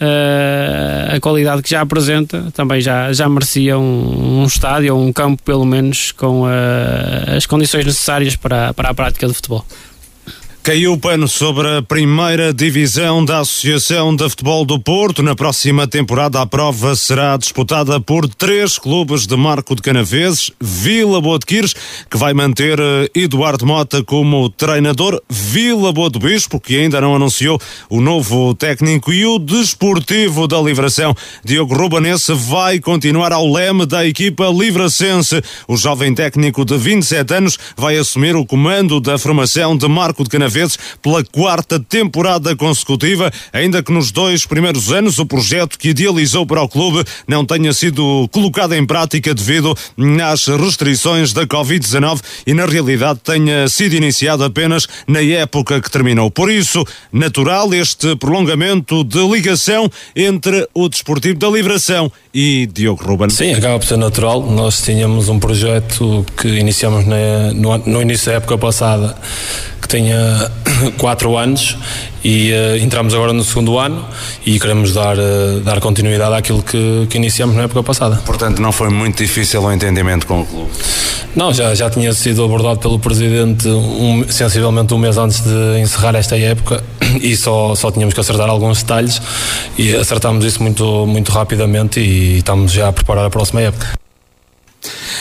[0.00, 5.12] uh, a qualidade que já apresenta, também já, já merecia um, um estádio ou um
[5.12, 9.64] campo, pelo menos, com uh, as condições necessárias para, para a prática de futebol.
[10.68, 15.22] Caiu o pano sobre a primeira divisão da Associação de Futebol do Porto.
[15.22, 21.22] Na próxima temporada, a prova será disputada por três clubes de Marco de Canaveses, Vila
[21.22, 21.74] Boa de Quires,
[22.10, 27.16] que vai manter eh, Eduardo Mota como treinador, Vila Boa do Bispo, que ainda não
[27.16, 27.58] anunciou
[27.88, 31.16] o novo técnico, e o Desportivo da Livração.
[31.42, 35.40] Diogo Rubanense vai continuar ao leme da equipa livracense.
[35.66, 40.28] O jovem técnico de 27 anos vai assumir o comando da formação de Marco de
[40.28, 45.90] Canaveses vezes pela quarta temporada consecutiva, ainda que nos dois primeiros anos o projeto que
[45.90, 49.76] idealizou para o clube não tenha sido colocado em prática devido
[50.24, 56.30] às restrições da Covid-19 e na realidade tenha sido iniciado apenas na época que terminou.
[56.30, 63.30] Por isso, natural este prolongamento de ligação entre o Desportivo da Livração e Diogo Ruben.
[63.30, 64.42] Sim, acaba por ser natural.
[64.42, 69.16] Nós tínhamos um projeto que iniciamos na, no, no início da época passada
[69.80, 70.50] que tinha
[70.98, 71.76] quatro anos
[72.24, 74.04] e uh, entramos agora no segundo ano
[74.44, 78.16] e queremos dar, uh, dar continuidade àquilo que, que iniciamos na época passada.
[78.26, 80.70] Portanto, não foi muito difícil o entendimento com o clube?
[81.36, 86.14] Não, já, já tinha sido abordado pelo Presidente um, sensivelmente um mês antes de encerrar
[86.16, 86.82] esta época
[87.20, 89.20] e só, só tínhamos que acertar alguns detalhes
[89.76, 94.07] e acertámos isso muito, muito rapidamente e estamos já a preparar a próxima época.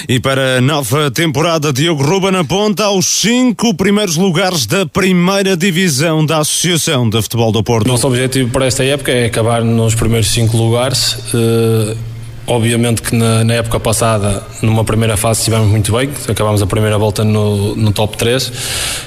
[0.08, 6.26] E para a nova temporada, Diogo Ruben aponta aos cinco primeiros lugares da primeira divisão
[6.26, 7.88] da Associação de Futebol do Porto.
[7.88, 11.18] Nosso objetivo para esta época é acabar nos primeiros cinco lugares.
[11.34, 12.17] Uh
[12.48, 16.98] Obviamente que na, na, época passada, numa primeira fase, estivemos muito bem, acabámos a primeira
[16.98, 18.52] volta no, no top 3,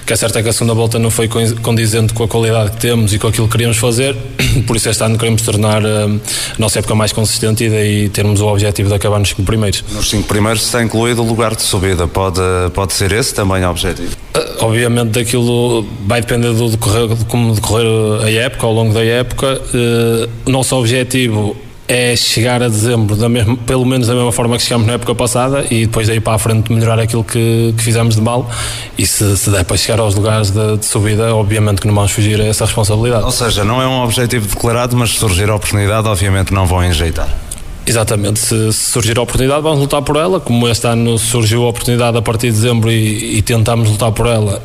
[0.05, 1.27] que é certo é que a segunda volta não foi
[1.63, 4.15] condizente com a qualidade que temos e com aquilo que queríamos fazer,
[4.69, 6.21] por isso este ano queremos tornar a, hum,
[6.55, 9.83] a nossa época mais consistente e daí termos o objetivo de acabar nos 5 primeiros.
[9.91, 12.43] Nos 5 primeiros está incluído o lugar de subida, pode,
[12.75, 14.15] pode ser esse também o objetivo?
[14.37, 17.87] Uh, obviamente daquilo vai depender do decorrer, de como decorrer
[18.23, 19.63] a época, ao longo da época.
[19.73, 21.57] Uh, o nosso objetivo
[21.91, 25.13] é chegar a dezembro da mesma, pelo menos da mesma forma que chegamos na época
[25.13, 28.49] passada e depois daí para a frente melhorar aquilo que, que fizemos de mal
[28.97, 32.13] e se, se der para chegar aos lugares de, de, subida, obviamente que não vamos
[32.13, 33.25] fugir a essa responsabilidade.
[33.25, 36.85] Ou seja, não é um objetivo declarado, mas se surgir a oportunidade, obviamente não vão
[36.85, 37.29] enjeitar.
[37.87, 42.17] Exatamente, se, surgir a oportunidade vamos lutar por ela, como este ano surgiu a oportunidade
[42.17, 44.63] a partir de dezembro e, e tentámos lutar por ela,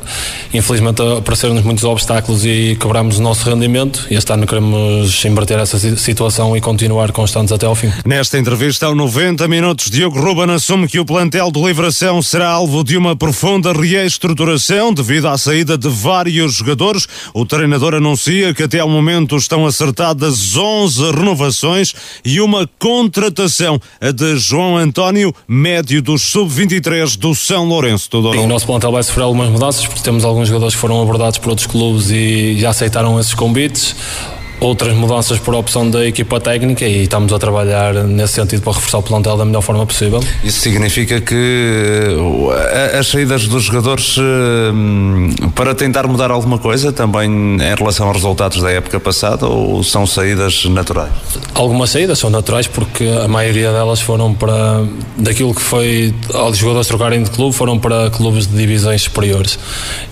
[0.54, 6.56] infelizmente apareceram-nos muitos obstáculos e quebramos o nosso rendimento este ano queremos inverter essa situação
[6.56, 7.92] e continuar constantes até ao fim.
[8.06, 12.84] Nesta entrevista ao 90 minutos, Diogo Ruben assume que o plantel do Livração será alvo
[12.84, 17.08] de uma profunda reestruturação devido à saída de vários jogadores.
[17.34, 21.94] O treinador anuncia que até ao momento estão acertadas 11 renovações
[22.24, 22.68] e uma
[23.06, 23.80] contratação,
[24.16, 28.42] de João António, médio dos sub-23 do São Lourenço Douro.
[28.42, 31.50] o nosso plantel vai sofrer algumas mudanças porque temos alguns jogadores que foram abordados por
[31.50, 33.96] outros clubes e já aceitaram esses convites
[34.60, 39.00] outras mudanças por opção da equipa técnica e estamos a trabalhar nesse sentido para reforçar
[39.00, 40.24] o plantel da melhor forma possível.
[40.44, 42.16] Isso significa que
[42.72, 48.18] eh, as saídas dos jogadores eh, para tentar mudar alguma coisa também em relação aos
[48.18, 51.12] resultados da época passada ou são saídas naturais?
[51.54, 54.84] Algumas saídas são naturais porque a maioria delas foram para
[55.18, 59.60] daquilo que foi aos jogadores trocarem de clube foram para clubes de divisões superiores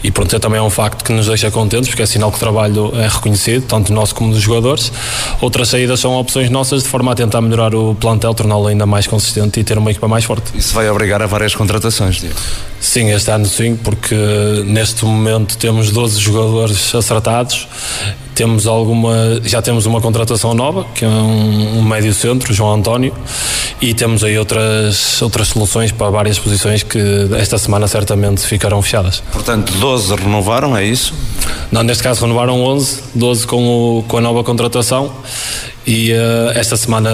[0.04, 2.38] e pronto, é também é um facto que nos deixa contentes porque é sinal que
[2.38, 4.92] o trabalho é reconhecido, tanto nosso como dos jogadores.
[5.42, 9.08] Outras saídas são opções nossas de forma a tentar melhorar o plantel, torná-lo ainda mais
[9.08, 10.52] consistente e ter uma equipa mais forte.
[10.56, 12.36] Isso vai obrigar a várias contratações, Diego?
[12.80, 14.16] Sim, este ano sim, porque
[14.66, 17.68] neste momento temos 12 jogadores acertados
[18.34, 23.14] temos alguma já temos uma contratação nova que é um, um médio centro João António
[23.82, 27.00] e temos aí outras outras soluções para várias posições que
[27.38, 29.24] esta semana certamente ficarão fechadas.
[29.32, 31.14] Portanto 12 renovaram é isso?
[31.72, 35.12] Não neste caso renovaram 11 12 com o, com a nova contratação
[35.86, 37.10] e uh, esta semana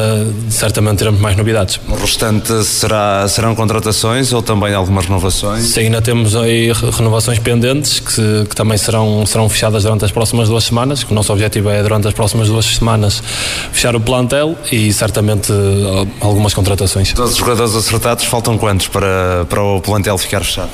[0.49, 1.80] certamente teremos mais novidades.
[1.88, 5.65] O restante será, serão contratações ou também algumas renovações?
[5.65, 10.49] Sim, ainda temos aí renovações pendentes que, que, também serão, serão fechadas durante as próximas
[10.49, 13.24] duas semanas, que o nosso objetivo é durante as próximas duas semanas
[13.72, 17.13] fechar o plantel e certamente uh, algumas contratações.
[17.13, 20.70] Todos os jogadores acertados, faltam quantos para, para o plantel ficar fechado?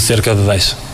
[0.00, 0.87] Cerca de 10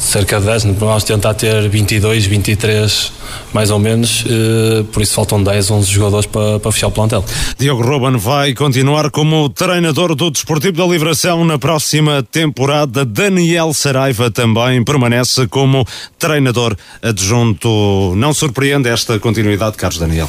[0.00, 3.12] cerca de 10, vamos tentar ter 22, 23
[3.52, 7.24] mais ou menos, eh, por isso faltam 10, 11 jogadores para, para fechar o plantel.
[7.58, 13.04] Diogo Ruben vai continuar como treinador do Desportivo da Livração na próxima temporada.
[13.04, 15.86] Daniel Saraiva também permanece como
[16.18, 18.14] treinador adjunto.
[18.16, 20.28] Não surpreende esta continuidade, Carlos Daniel?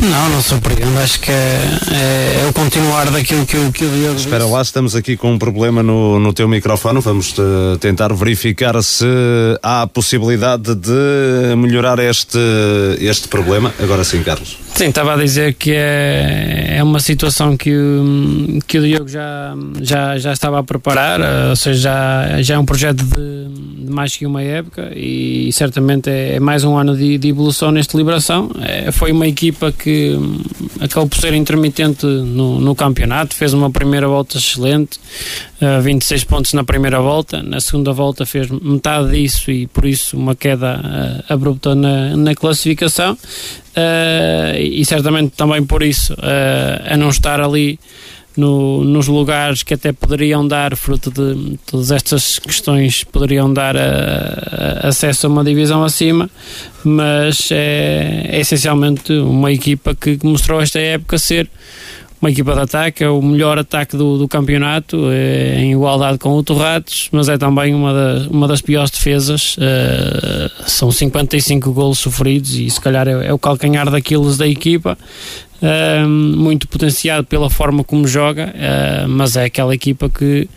[0.00, 0.96] Não, não surpreendo.
[1.00, 1.60] Acho que é,
[1.90, 4.52] é, é o continuar daquilo que, o, que o Diogo Espera disse.
[4.52, 7.00] lá, estamos aqui com um problema no, no teu microfone.
[7.00, 9.06] Vamos uh, tentar verificar se
[9.62, 12.38] há a possibilidade de melhorar este,
[13.00, 13.72] este problema.
[13.80, 14.67] Agora sim, Carlos.
[14.78, 19.52] Sim, estava a dizer que é, é uma situação que, o- que o Diogo já,
[19.82, 23.90] já, já estava a preparar, eh, ou seja, já, já é um projeto de, de
[23.90, 27.98] mais que uma época e certamente é, é mais um ano de, de evolução nesta
[27.98, 28.52] liberação.
[28.62, 30.42] É, foi uma equipa que hum,
[30.80, 35.00] acabou por ser intermitente no, no campeonato, fez uma primeira volta excelente,
[35.60, 40.16] eh, 26 pontos na primeira volta, na segunda volta fez metade disso e por isso
[40.16, 40.80] uma queda
[41.28, 43.18] eh, abrupta na, na classificação.
[43.76, 47.78] Uh, e certamente também por isso, uh, a não estar ali
[48.36, 53.78] no- nos lugares que até poderiam dar, fruto de todas estas questões, poderiam dar uh,
[54.86, 56.28] acesso a uma divisão acima,
[56.84, 61.48] mas é, é essencialmente uma equipa que mostrou esta época ser
[62.20, 66.30] uma equipa de ataque, é o melhor ataque do, do campeonato, é em igualdade com
[66.30, 69.56] o Torratos, mas é também uma, das uma das piores defesas.
[69.60, 74.98] eh, são 55 golos sofridos e se calhar é, é o calcanhar daqueles da equipa.
[75.60, 80.48] eh, muito potenciado pela forma como joga, eh, mas é aquela equipa que,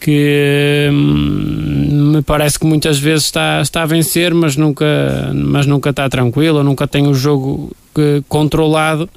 [0.00, 4.86] que hum, me parece que muitas vezes está, está a vencer, mas nunca,
[5.34, 7.74] mas nunca está tranquilo, nunca tem o jogo
[8.28, 9.08] controlado.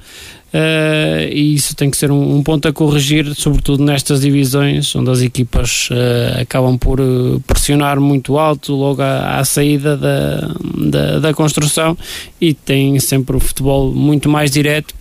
[0.52, 5.08] Uh, e isso tem que ser um, um ponto a corrigir, sobretudo nestas divisões, onde
[5.08, 11.18] as equipas uh, acabam por uh, pressionar muito alto logo à, à saída da, da,
[11.20, 11.96] da construção
[12.40, 14.92] e tem sempre o futebol muito mais direto.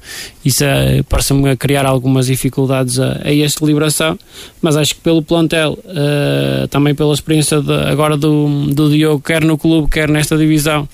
[0.46, 0.64] Isso
[1.10, 4.20] parece-me a criar algumas dificuldades a, a esta liberação,
[4.62, 9.44] mas acho que pelo plantel, uh, também pela experiência de- agora do, do Diogo, quer
[9.44, 10.88] no clube, quer nesta divisão.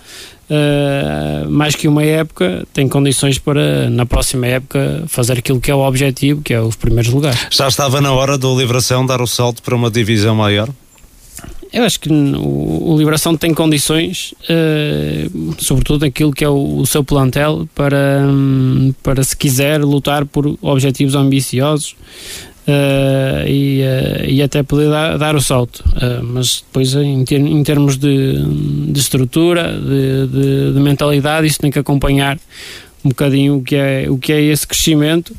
[0.48, 5.76] Uh, mais que uma época, tem condições para na próxima época fazer aquilo que é
[5.76, 7.48] o objetivo, que é os primeiros lugares.
[7.50, 10.70] Já estava na hora do Livração dar o salto para uma divisão maior?
[11.74, 15.28] Eu acho que o, o Liberação tem condições, eh,
[15.58, 20.58] sobretudo naquilo que é o, o seu plantel, para, hum, para se quiser lutar por
[20.62, 21.96] objetivos ambiciosos
[22.68, 25.84] eh, e, eh, e até poder dar, dar o salto.
[26.02, 28.44] Eh, mas depois, em, ter- em termos de,
[28.92, 32.38] de estrutura, de, de- de mentalidade, isso tem que acompanhar
[33.04, 35.34] um bocadinho o que é, o que é esse crescimento.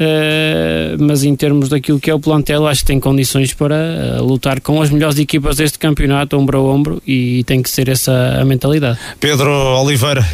[0.00, 3.74] Uh, mas em termos daquilo que é o plantel, acho que tem condições para
[4.20, 7.88] uh, lutar com as melhores equipas deste campeonato, ombro a ombro, e tem que ser
[7.88, 8.96] essa a mentalidade.
[9.18, 10.24] Pedro Oliveira,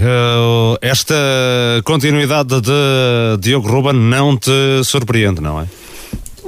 [0.83, 1.15] esta
[1.83, 4.51] continuidade de Diogo Ruben não te
[4.85, 5.65] surpreende, não é?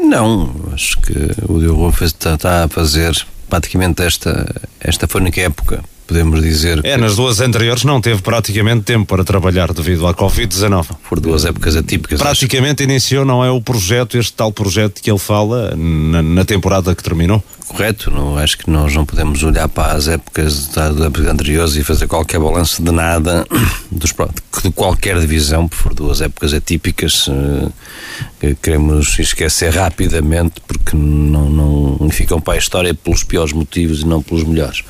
[0.07, 1.13] Não, acho que
[1.49, 3.13] o Diogo está, está a fazer
[3.49, 4.47] praticamente esta,
[4.81, 6.79] esta foi época, podemos dizer.
[6.85, 10.87] É, que nas duas anteriores não teve praticamente tempo para trabalhar devido à Covid-19.
[11.09, 12.21] Por duas épocas atípicas.
[12.21, 16.95] Praticamente iniciou, não é o projeto, este tal projeto que ele fala na, na temporada
[16.95, 17.43] que terminou?
[17.69, 21.75] Correto, não, acho que nós não podemos olhar para as épocas da- das épocas anteriores
[21.75, 23.45] e fazer qualquer balanço de nada
[23.91, 24.15] dos,
[24.63, 27.69] de qualquer divisão, por duas épocas atípicas eh,
[28.41, 31.51] que queremos esquecer rapidamente porque não,
[32.01, 34.85] não ficam para a história pelos piores motivos e não pelos melhores.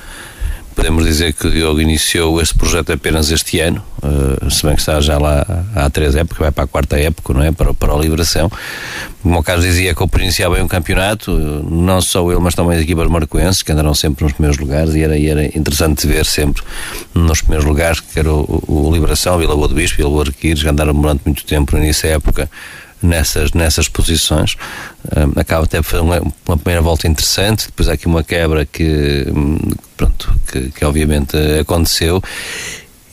[0.77, 4.81] Podemos dizer que o Diogo iniciou este projeto apenas este ano, eh, se bem que
[4.83, 7.51] está já lá há três épocas, vai para a quarta época, não é?
[7.51, 8.53] Para, para a Liberação.
[9.23, 12.77] Como o Carlos dizia, que iniciar bem o campeonato, eh, não só ele, mas também
[12.77, 16.27] as equipas marcoenses, que andaram sempre nos primeiros lugares, e era, e era interessante ver
[16.27, 16.63] sempre
[17.15, 20.33] nos primeiros lugares, que era o, o Liberação, Vila Boa do Bispo, Vila Boa de
[20.33, 22.51] Quires, que andaram durante muito tempo da época
[23.03, 24.57] nessas, nessas posições.
[25.17, 28.67] Um, acaba até por fazer uma, uma primeira volta interessante, depois há aqui uma quebra
[28.67, 29.59] que, hum,
[29.97, 32.23] pronto, que, que obviamente aconteceu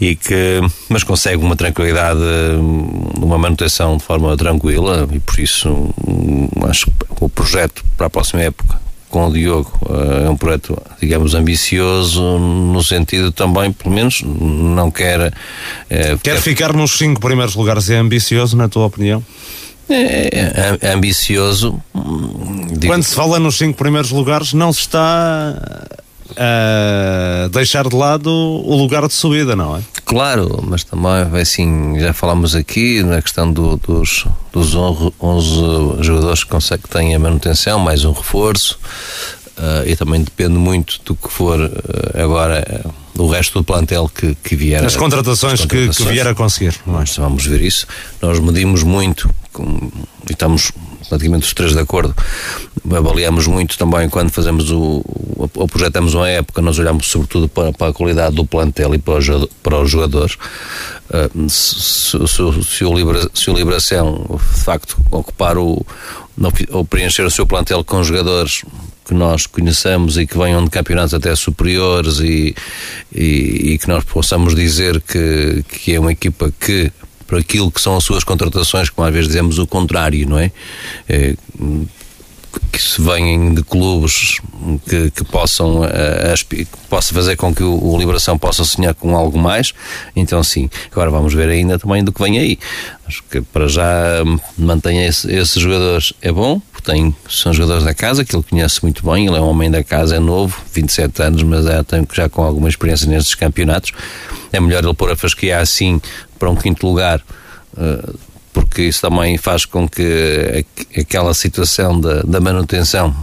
[0.02, 0.60] e que,
[0.90, 5.70] mas consegue uma tranquilidade, hum, uma manutenção de forma tranquila e por isso
[6.08, 10.36] hum, acho que o projeto para a próxima época com o Diogo eh, é um
[10.36, 15.32] projeto, digamos, ambicioso no sentido também, pelo menos, não quer...
[15.88, 19.24] eh, Quer ficar nos cinco primeiros lugares, é ambicioso, na tua opinião?
[19.90, 21.82] É, é ambicioso.
[21.94, 25.56] hum, digo- Quando se fala nos cinco primeiros lugares, não se está
[26.38, 29.82] a deixar de lado o lugar de subida, não é?
[30.06, 31.12] Claro, mas também,
[31.42, 37.14] assim, já falámos aqui na questão do- dos, dos 11 jogadores que consegue, que têm
[37.16, 38.80] a manutenção, mais um reforço,
[39.58, 44.10] ah, e também depende muito do que for ah, agora ah, do resto do plantel
[44.10, 44.84] que, que vier.
[44.84, 46.74] As contratações, as que- Que, vier a conseguir.
[46.86, 47.00] não é?
[47.00, 47.86] Nós vamos ver isso.
[48.22, 49.91] Nós medimos muito com-
[50.30, 50.72] estamos
[51.08, 52.16] praticamente os três de acordo
[52.91, 55.04] avaliamos muito também quando fazemos o,
[55.56, 59.16] ou projetamos uma época, nós olhamos sobretudo para, para a qualidade do plantel e para
[59.16, 59.28] os,
[59.62, 60.38] para os jogadores.
[61.10, 65.86] Uh, se, se, se, o Libra, se o Liberação, de facto, ocupar o,
[66.72, 68.64] ou preencher o seu plantel com jogadores
[69.06, 72.56] que nós conheçamos e que venham de campeonatos até superiores e,
[73.14, 76.91] e, e que nós possamos dizer que, que é uma equipa que
[77.36, 80.52] aquilo que são as suas contratações, como às vezes dizemos o contrário, não é?
[81.08, 81.36] é
[82.72, 84.40] que se venham de clubes
[84.88, 89.16] que, que possam uh, que possa fazer com que o, o, Liberação possa sonhar com
[89.16, 89.74] algo mais,
[90.16, 90.70] então sim.
[90.92, 92.60] Agora vamos ver ainda também do que vem aí.
[93.08, 94.24] Acho que para já
[94.58, 98.82] mantenha esse, esses jogadores é bom, porque tem, são jogadores da casa que ele conhece
[98.84, 102.08] muito bem, ele é um homem da casa, é novo, 27 anos, mas é, tem
[102.14, 103.92] já com alguma experiência nestes campeonatos.
[104.52, 106.00] É melhor ele pôr a fasquia assim
[106.44, 107.22] para um quinto lugar.
[107.74, 108.20] Uh,
[108.52, 110.66] porque isso também faz com que
[110.96, 113.16] aquela situação da, da manutenção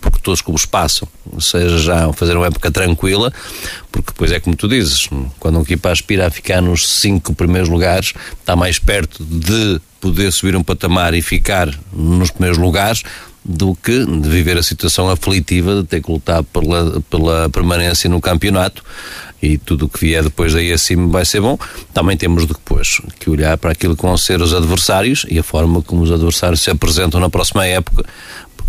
[0.00, 1.06] porque todos os clubes passam,
[1.38, 3.30] seja já fazer uma época tranquila,
[3.92, 5.08] porque depois é como tu dizes,
[5.38, 10.32] quando uma equipa aspira a ficar nos cinco primeiros lugares, está mais perto de poder
[10.32, 13.02] subir um patamar e ficar nos primeiros lugares
[13.44, 18.20] do que de viver a situação aflitiva de ter que lutar pela, pela permanência no
[18.20, 18.82] campeonato
[19.42, 21.58] e tudo o que vier depois daí acima vai ser bom.
[21.92, 25.82] Também temos depois que olhar para aquilo que vão ser os adversários e a forma
[25.82, 28.04] como os adversários se apresentam na próxima época,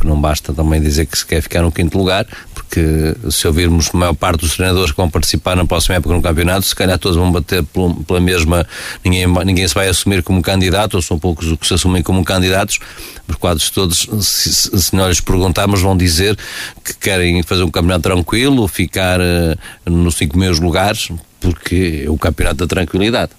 [0.02, 2.26] porque não basta também dizer que se quer ficar no quinto lugar,
[2.56, 6.22] porque se ouvirmos a maior parte dos treinadores que vão participar na próxima época no
[6.24, 7.64] campeonato, se calhar todos vão bater
[8.08, 8.66] pela mesma.
[9.06, 12.26] Ninguém, ninguém se vai assumir como candidato, ou são poucos os que se assumem como
[12.26, 12.80] candidatos,
[13.28, 16.36] porque quase todos, se, se nós lhes perguntarmos, vão dizer
[16.84, 22.18] que querem fazer um campeonato tranquilo, ficar uh, nos cinco meus lugares, porque é o
[22.18, 23.34] campeonato da tranquilidade.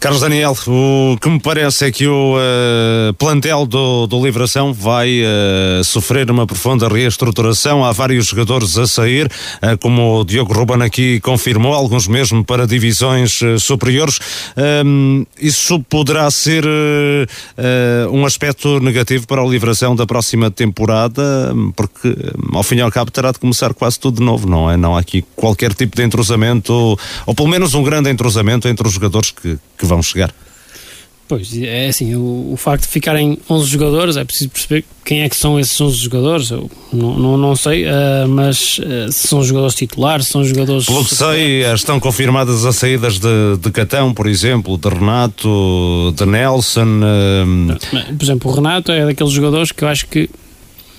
[0.00, 5.22] Carlos Daniel, o que me parece é que o uh, plantel do, do Livração vai
[5.22, 7.84] uh, sofrer uma profunda reestruturação.
[7.84, 12.66] Há vários jogadores a sair, uh, como o Diogo Ruban aqui confirmou, alguns mesmo para
[12.66, 14.18] divisões superiores.
[14.86, 16.64] Um, isso poderá ser
[18.10, 21.22] um aspecto negativo para o Livração da próxima temporada,
[21.74, 22.14] porque
[22.52, 24.76] ao fim e ao cabo terá de começar quase tudo de novo, não é?
[24.76, 28.86] Não há aqui qualquer tipo de entrosamento, ou, ou pelo menos um grande entrosamento entre
[28.86, 30.32] os jogadores que que vão chegar.
[31.28, 35.28] Pois, é assim, o, o, facto de ficarem 11 jogadores, é preciso perceber quem é
[35.28, 39.44] que são esses 11 jogadores, eu não, não, não sei, uh, mas uh, se são
[39.44, 40.86] jogadores titulares, são jogadores...
[40.86, 46.24] Pelo que sei, estão confirmadas as saídas de, de Catão, por exemplo, de Renato, de
[46.24, 47.00] Nelson...
[47.02, 48.16] Uh...
[48.16, 50.30] Por exemplo, o Renato é daqueles jogadores que eu acho que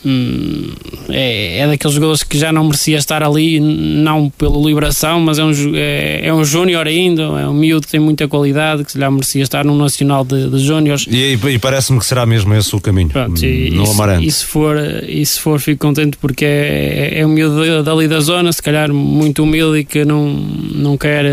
[0.06, 0.72] Hum,
[1.10, 5.44] é, é daqueles jogadores que já não merecia estar ali, não pela liberação, mas é
[5.44, 9.12] um, é, é um júnior ainda, é um miúdo que tem muita qualidade, que já
[9.12, 11.06] merecia estar no Nacional de, de Júniores.
[11.10, 14.26] E, e parece-me que será mesmo esse o caminho, Pronto, e, no Amarante.
[14.26, 18.22] E se for, e se for fico contente porque é, é um miúdo dali da
[18.22, 21.26] zona, se calhar muito humilde e que não, não, quer,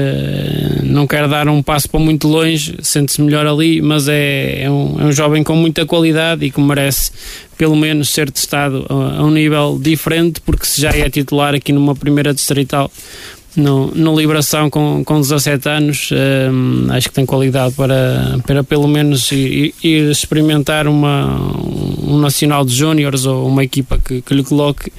[0.83, 5.01] não quer dar um passo para muito longe, sente-se melhor ali, mas é, é, um,
[5.01, 7.13] é um jovem com muita qualidade e que merece
[7.57, 11.73] pelo menos ser testado a, a um nível diferente, porque se já é titular aqui
[11.73, 12.91] numa primeira distrital
[13.57, 18.87] no, no Liberação com, com 17 anos, um, acho que tem qualidade para, para pelo
[18.87, 21.41] menos ir, ir experimentar uma,
[22.03, 24.93] um Nacional de Júniores ou uma equipa que, que lhe coloque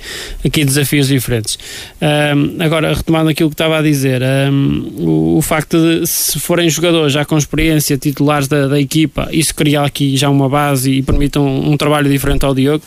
[0.43, 1.57] aqui desafios diferentes.
[2.01, 6.69] Um, agora, retomando aquilo que estava a dizer, um, o, o, facto de se forem
[6.69, 11.01] jogadores já com experiência titulares da, da equipa, isso cria aqui já uma base e
[11.03, 12.83] permite um, um trabalho diferente ao Diogo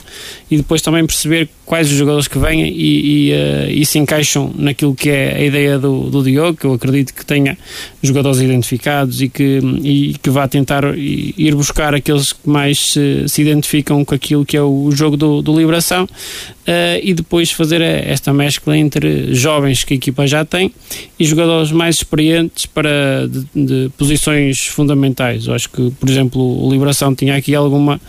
[0.50, 4.52] e depois também perceber quais os jogadores que vêm e, e, uh, e se encaixam
[4.56, 7.56] naquilo que é a ideia ideia do, do Diogo, que eu acredito que tenha
[8.02, 13.42] jogadores identificados e que, e que vá tentar ir buscar aqueles que mais se, se
[13.42, 18.32] identificam com aquilo que é o jogo do, do Liberação uh, e depois fazer esta
[18.32, 20.72] mescla entre jovens que a equipa já tem
[21.18, 25.46] e jogadores mais experientes para de, de posições fundamentais.
[25.46, 28.00] Eu acho que, por exemplo, o Liberação tinha aqui alguma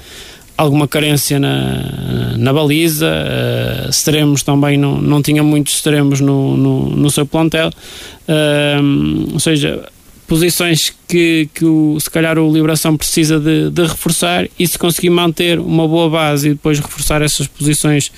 [0.62, 6.90] alguma carência na, na baliza, uh, extremos também não, não tinha muitos extremos no, no,
[6.90, 9.84] no seu plantel, uh, ou seja,
[10.28, 15.10] posições que, que o, se calhar o Liberação precisa de, de, reforçar e se conseguir
[15.10, 18.12] manter uma boa base e depois reforçar essas posições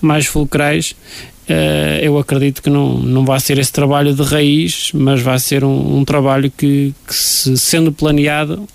[0.00, 0.96] mais fulcrais,
[2.02, 5.98] eu acredito que não, não vai ser esse trabalho de raiz, mas vai ser um,
[5.98, 8.66] um trabalho que, que se, sendo planeado,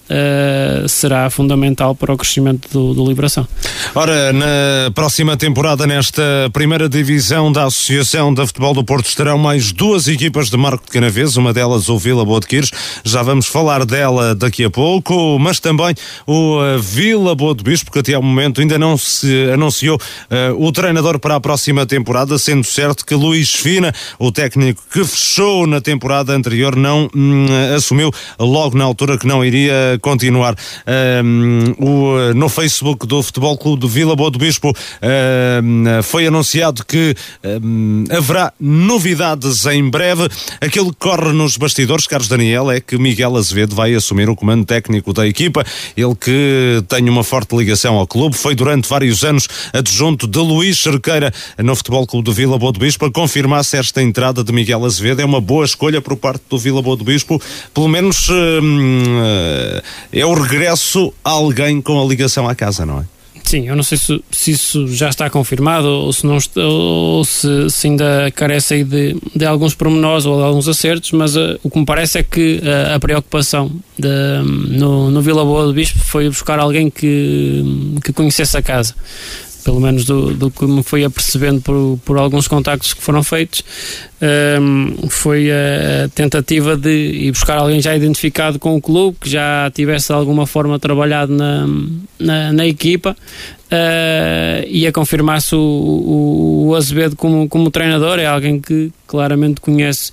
[0.88, 3.48] será fundamental para o crescimento do, do Liberação.
[3.94, 6.22] Ora, na próxima temporada, nesta
[6.54, 10.92] primeira divisão da Associação de Futebol do Porto, estarão mais duas equipas de Marco de
[10.92, 12.72] Canavês, uma delas o Vila Boa de Quires,
[13.04, 15.94] já vamos falar dela daqui a pouco, mas também
[16.28, 20.66] o uh, Vila Boa de Bispo, que até ao momento ainda não se anunciou uh,
[20.66, 25.68] o treinador para a próxima temporada, sendo certo que Luís Fina, o técnico que fechou
[25.68, 27.46] na temporada anterior, não hum,
[27.76, 30.56] assumiu logo na altura que não iria continuar.
[31.24, 36.86] Um, o, no Facebook do Futebol Clube do Vila Boa do Bispo um, foi anunciado
[36.86, 40.28] que um, haverá novidades em breve.
[40.62, 44.66] Aquilo que corre nos bastidores, Carlos Daniel, é que Miguel Azevedo vai assumir o comando
[44.66, 45.66] técnico da equipa.
[45.96, 50.80] Ele que tem uma forte ligação ao clube, foi durante vários anos adjunto de Luís
[50.80, 53.06] Cerqueira no Futebol Clube do Vila Boa do Bispo.
[53.06, 56.82] A confirmar-se esta entrada de Miguel Azevedo é uma boa escolha por parte do Vila
[56.82, 57.42] Boa do Bispo.
[57.74, 59.20] Pelo menos hum,
[60.12, 63.16] é o regresso a alguém com a ligação à casa, não é?
[63.46, 67.70] Sim, eu não sei se, se isso já está confirmado ou se, não ou se,
[67.70, 71.78] se ainda carece de, de alguns pormenores ou de alguns acertos, mas uh, o que
[71.78, 74.08] me parece é que uh, a preocupação de,
[74.44, 77.64] no, no Vila Boa do Bispo foi buscar alguém que,
[78.04, 78.96] que conhecesse a casa
[79.66, 83.64] pelo menos do, do que me foi apercebendo por, por alguns contactos que foram feitos,
[84.62, 89.72] um, foi a tentativa de ir buscar alguém já identificado com o clube, que já
[89.74, 91.68] tivesse de alguma forma trabalhado na,
[92.20, 93.18] na, na equipa
[93.72, 99.60] uh, e a confirmar-se o, o, o Azevedo como, como treinador, é alguém que claramente
[99.60, 100.12] conhece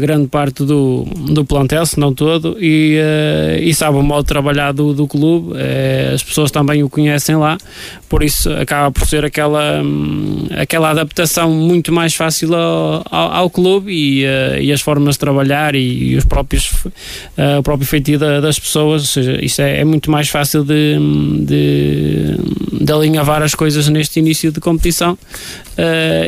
[0.00, 4.28] grande parte do, do plantel, se não todo, e, uh, e sabe o modo de
[4.28, 5.52] trabalhar do, do clube.
[5.52, 7.58] Uh, as pessoas também o conhecem lá,
[8.08, 13.50] por isso acaba por ser aquela, um, aquela adaptação muito mais fácil ao, ao, ao
[13.50, 14.24] clube e,
[14.60, 16.70] e, as formas de trabalhar e, e os próprios,
[17.58, 19.02] o próprio feitio da, das pessoas.
[19.02, 20.96] Ou seja, isso é, é muito mais fácil de,
[21.40, 25.18] de, de, alinhavar as coisas neste início de competição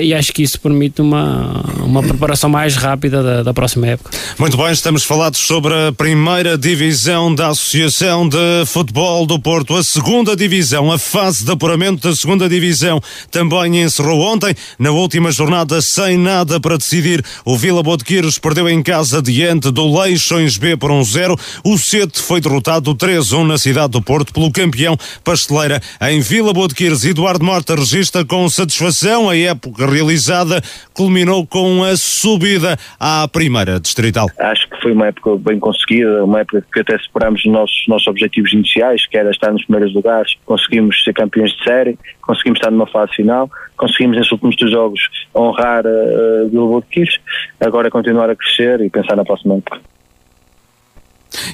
[0.01, 4.11] e acho que isso permite uma, uma preparação mais rápida da, da, próxima época.
[4.39, 9.85] Muito bem, estamos falados sobre a primeira divisão da Associação de Futebol do Porto, a
[9.85, 13.01] segunda divisão, a fase de apuramento da segunda divisão
[13.31, 17.25] também encerrou ontem, na última jornada sem nada para decidir.
[17.45, 21.39] O Vila Botequeiros perdeu em casa diante do Leixões B por 1-0.
[21.65, 25.79] Um o Sete foi derrotado 3-1 na cidade do Porto pelo campeão Pasteleira.
[26.01, 30.63] Em Vila Botequeiros, Eduardo Morta registra com satisfação a época realizada,
[30.95, 34.29] culminou com a subida à primeira distrital?
[34.39, 38.07] Acho que foi uma época bem conseguida, uma época que até superamos os nossos, nossos
[38.07, 42.71] objetivos iniciais, que era estar nos primeiros lugares, conseguimos ser campeões de série, conseguimos estar
[42.71, 45.01] numa fase final, conseguimos nesses últimos dois jogos
[45.35, 47.19] honrar uh, Bilbao de Quis,
[47.61, 49.81] agora continuar a crescer e pensar na próxima época.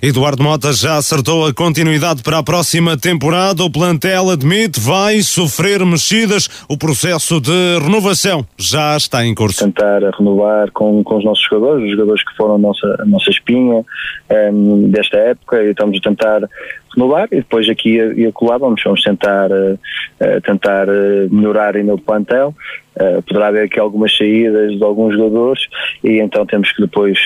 [0.02, 3.62] Eduardo Mota já acertou a continuidade para a próxima temporada.
[3.64, 6.48] O plantel admite vai sofrer mexidas.
[6.68, 9.64] O processo de renovação já está em curso.
[9.64, 13.30] Tentar renovar com, com os nossos jogadores, os jogadores que foram a nossa, a nossa
[13.30, 13.84] espinha um,
[14.30, 16.48] ehm, desta época e estamos a tentar
[16.94, 21.98] renovar e depois aqui e acolá vamos, vamos tentar, uh, tentar uh, melhorar ainda o
[21.98, 22.54] plantel.
[22.94, 25.62] Uh, poderá haver aqui algumas saídas de alguns jogadores
[26.04, 27.18] e então temos que depois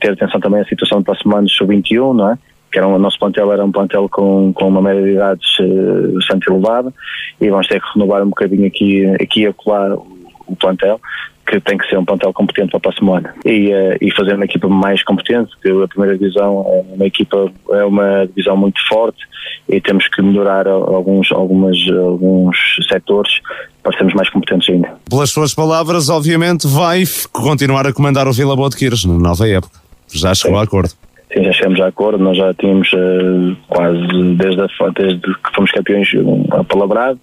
[0.00, 2.38] ter atenção também à situação do próximo ano sub-21, não é?
[2.70, 5.48] que era um, o nosso plantel era um plantel com, com uma média de idades
[6.12, 6.92] bastante elevada
[7.40, 9.96] e vamos ter que renovar um bocadinho aqui, aqui e acolá
[10.46, 11.00] o plantel
[11.48, 14.34] que tem que ser um plantel competente para o próximo ano e, uh, e fazer
[14.34, 18.78] uma equipa mais competente, porque a primeira divisão é uma equipa, é uma divisão muito
[18.86, 19.18] forte
[19.68, 22.56] e temos que melhorar alguns, algumas, alguns
[22.86, 23.32] setores
[23.82, 24.94] para sermos mais competentes ainda.
[25.08, 29.48] Pelas suas palavras, obviamente vai continuar a comandar o Vila Boa de Quires na nova
[29.48, 29.78] época.
[30.12, 30.60] Já chegou Sim.
[30.60, 30.90] a acordo.
[31.32, 35.70] Sim, já chegamos a acordo, nós já tínhamos uh, quase desde, a, desde que fomos
[35.70, 37.20] campeões um, apalabrado,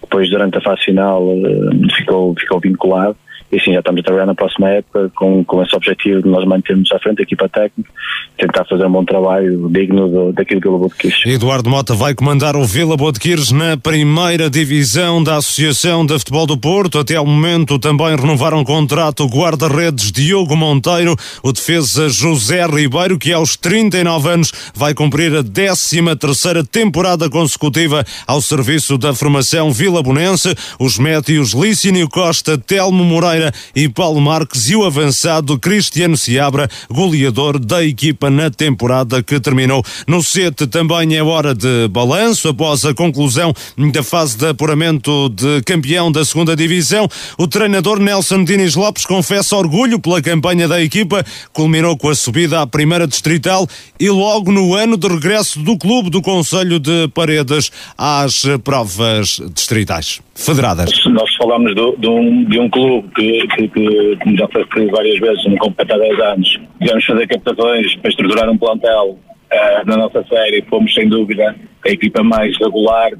[0.00, 3.16] depois durante a fase final uh, ficou, ficou vinculado
[3.54, 6.44] e sim, já estamos a trabalhar na próxima época com, com esse objetivo de nós
[6.44, 7.88] mantermos à frente a equipa técnica,
[8.36, 11.22] tentar fazer um bom trabalho digno do, daquilo que o Vila Botequires.
[11.24, 16.58] Eduardo Mota vai comandar o Vila Botequires na primeira divisão da Associação de Futebol do
[16.58, 16.98] Porto.
[16.98, 23.18] Até ao momento também renovaram o contrato o guarda-redes Diogo Monteiro, o defesa José Ribeiro,
[23.18, 29.70] que aos 39 anos vai cumprir a 13 terceira temporada consecutiva ao serviço da formação
[29.70, 30.54] Vila Bonense.
[30.78, 33.43] Os médios Licínio Costa, Telmo Moreira
[33.74, 39.84] E Paulo Marques e o avançado Cristiano Seabra, goleador da equipa na temporada que terminou.
[40.06, 43.52] No sete também é hora de balanço após a conclusão
[43.92, 47.08] da fase de apuramento de campeão da segunda divisão.
[47.38, 52.60] O treinador Nelson Diniz Lopes confessa orgulho pela campanha da equipa, culminou com a subida
[52.60, 53.68] à primeira distrital
[53.98, 60.20] e logo no ano de regresso do clube do Conselho de Paredes às provas distritais
[60.34, 60.90] federadas.
[61.06, 64.92] Nós falamos do, de, um, de um clube que, que, que, como já foi referido
[64.92, 66.60] várias vezes, não compete há 10 anos.
[66.80, 69.18] Tivemos fazer captações para estruturar um plantel
[69.54, 71.54] Uh, na nossa série fomos sem dúvida
[71.86, 73.10] a equipa mais regular,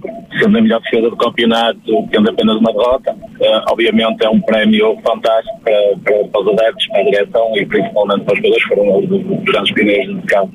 [0.40, 3.12] sendo a melhor defesa do campeonato, tendo apenas uma derrota.
[3.12, 7.66] Uh, obviamente é um prémio fantástico para, para, para, os adeptos, para a direção e
[7.66, 10.52] principalmente para os jogadores que foram os grandes pioneiros de campo.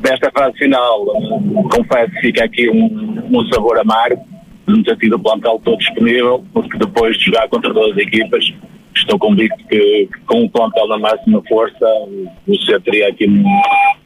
[0.00, 4.24] Desta fase final, uh, confesso que fica aqui um, um sabor amargo,
[4.68, 8.52] de não ter tido o plantel todo disponível, porque depois de jogar contra duas equipas,
[8.94, 11.86] estou convicto que, com o plantel na máxima força
[12.46, 13.44] o C teria aqui um,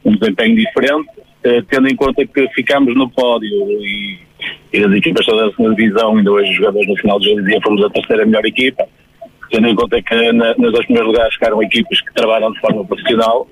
[0.05, 1.09] um desempenho diferente,
[1.43, 3.49] eh, tendo em conta que ficamos no pódio
[3.81, 4.17] e,
[4.73, 7.41] e as equipas todas da segunda divisão, ainda hoje os jogadores no final de jogo
[7.41, 8.85] diziam fomos a terceira melhor equipa,
[9.51, 12.85] tendo em conta que na, nos dois primeiros lugares ficaram equipas que trabalham de forma
[12.85, 13.47] profissional,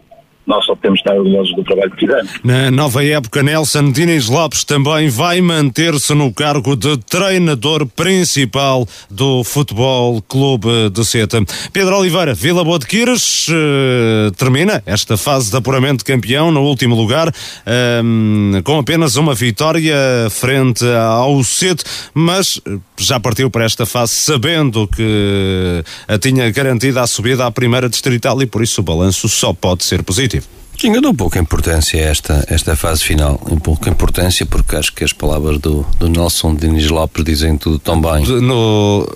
[0.52, 2.30] nós só de estar orgulhosos do trabalho que fizemos.
[2.44, 9.46] Na nova época, Nelson Diniz Lopes também vai manter-se no cargo de treinador principal do
[9.46, 11.42] Futebol Clube de Seta.
[11.72, 16.96] Pedro Oliveira, Vila Boa de Quires, uh, termina esta fase de apuramento campeão no último
[16.96, 19.96] lugar, uh, com apenas uma vitória
[20.30, 22.60] frente ao Sete, mas
[23.00, 25.84] já partiu para esta fase sabendo que
[26.20, 30.04] tinha garantida a subida à primeira distrital e por isso o balanço só pode ser
[30.04, 30.41] positivo.
[30.82, 33.40] Sim, eu dou pouca importância a esta, esta fase final.
[33.48, 37.78] Um pouca importância porque acho que as palavras do, do Nelson Diniz Lopes dizem tudo
[37.78, 38.26] tão bem.
[38.42, 39.08] No...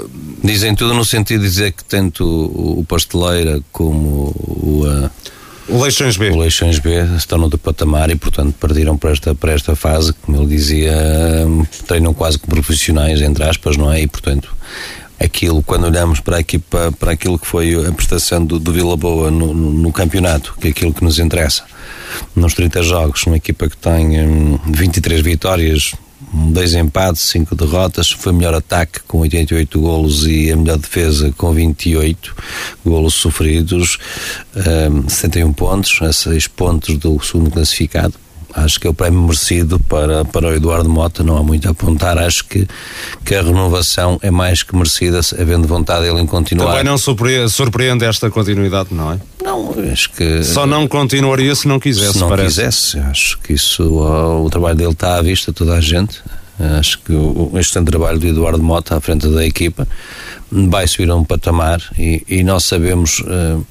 [0.43, 4.85] Dizem tudo no sentido de dizer que tanto o, o Pasteleira como o.
[4.85, 5.09] Uh,
[5.67, 6.29] o Leixões B.
[6.29, 10.13] O Leixões B estão no patamar e, portanto, perderam para esta, para esta fase.
[10.21, 10.93] Como ele dizia,
[11.87, 14.01] treinam quase como profissionais, entre aspas, não é?
[14.01, 14.55] E, portanto,
[15.19, 18.97] aquilo, quando olhamos para, a equipa, para aquilo que foi a prestação do, do Vila
[18.97, 21.63] Boa no, no, no, campeonato, que é aquilo que nos interessa,
[22.35, 25.93] nos 30 jogos, uma equipa que tem hum, 23 vitórias,
[26.33, 31.33] dois empates, cinco derrotas, foi o melhor ataque com 88 golos e a melhor defesa
[31.37, 32.35] com 28
[32.85, 33.97] golos sofridos,
[34.91, 38.24] um, 71 pontos, a 6 pontos do segundo classificado
[38.55, 41.71] acho que é o prémio merecido para, para o Eduardo Mota, não há muito a
[41.71, 42.67] apontar, acho que,
[43.25, 46.67] que a renovação é mais que merecida, havendo vontade ele em continuar.
[46.67, 49.19] Também não surpreende, esta continuidade, não é?
[49.43, 50.43] Não, acho que...
[50.43, 52.47] Só não continuaria se não quisesse, Se não parece.
[52.61, 56.21] quisesse, acho que isso, o, o trabalho dele está à vista, toda a gente,
[56.79, 59.87] acho que o, este trabalho do Eduardo Mota à frente da equipa
[60.49, 63.19] vai subir a um patamar e, e nós sabemos...
[63.19, 63.65] Uh,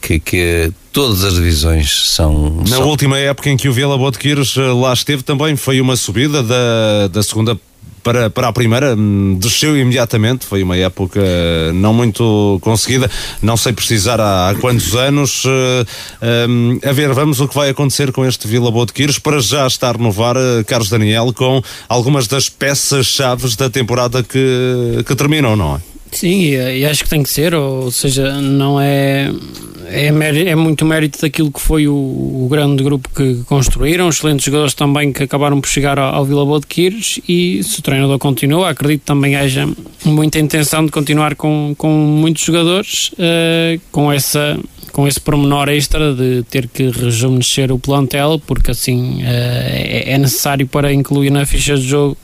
[0.00, 2.62] que, que todas as divisões são.
[2.68, 6.42] Na última época em que o Vila Botequires eh, lá esteve, também foi uma subida
[6.42, 7.58] da, da segunda
[8.02, 10.46] para, para a primeira, hum, desceu imediatamente.
[10.46, 11.20] Foi uma época
[11.74, 13.10] não muito conseguida,
[13.42, 15.44] não sei precisar há, há quantos anos.
[15.44, 19.18] Uh, um, a ver, vamos o que vai acontecer com este Vila Boa de Quires
[19.18, 20.36] para já estar no VAR,
[20.66, 25.89] Carlos Daniel, com algumas das peças-chave da temporada que, que terminam, não é?
[26.12, 29.30] Sim, e, acho que tem que ser, ou seja, não é
[29.90, 34.72] é, é, muito mérito daquilo que foi o, o, grande grupo que construíram, excelentes jogadores
[34.72, 38.18] também que acabaram por chegar ao, ao Vila Boa de Quires e se o treinador
[38.18, 39.68] continua, acredito também haja
[40.04, 44.58] muita intenção de continuar com, com muitos jogadores uh, com essa
[44.92, 50.18] com esse pormenor extra de ter que rejuvenescer o plantel, porque assim uh, é, é
[50.18, 52.16] necessário para incluir na ficha de jogo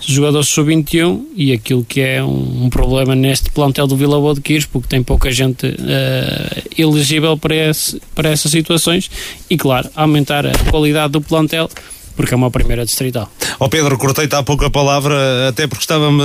[0.00, 4.40] jogadores sub-21 e aquilo que é um, um, problema neste plantel do Vila Boa de
[4.40, 9.10] Quires, porque tem pouca gente uh, elegível para, esse, para essas situações
[9.50, 11.68] e, claro, aumentar a qualidade do plantel
[12.16, 13.30] porque é uma primeira distrital.
[13.60, 16.22] Ó oh Pedro, cortei-te há pouco a palavra, até porque estava-me.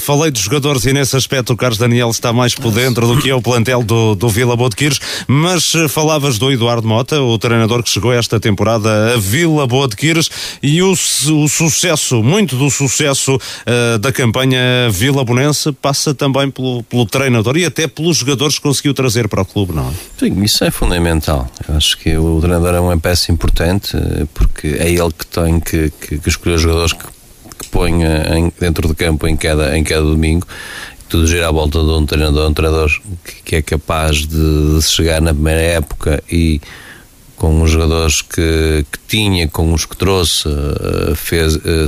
[0.00, 3.30] Falei dos jogadores e nesse aspecto o Carlos Daniel está mais por dentro do que
[3.30, 7.20] é o plantel do, do Vila Boa de Quires, mas eh, falavas do Eduardo Mota,
[7.20, 10.30] o treinador que chegou esta temporada a Vila Boa de Quires
[10.62, 16.82] e o, o sucesso, muito do sucesso uh, da campanha Vila Bonense passa também pelo,
[16.84, 19.92] pelo treinador e até pelos jogadores que conseguiu trazer para o clube, não é?
[20.18, 21.48] Sim, isso é fundamental.
[21.68, 25.60] Eu acho que o treinador é uma peça importante eh, porque é ele que tem
[25.60, 27.04] que, que, que escolher os jogadores que,
[27.58, 30.46] que põe em, dentro do campo em cada, em cada domingo
[31.08, 32.90] tudo gira à volta de um treinador, um treinador
[33.24, 36.60] que, que é capaz de, de, chegar na primeira época e
[37.36, 41.86] com os jogadores que, que tinha, com os que trouxe, eh, fez, eh,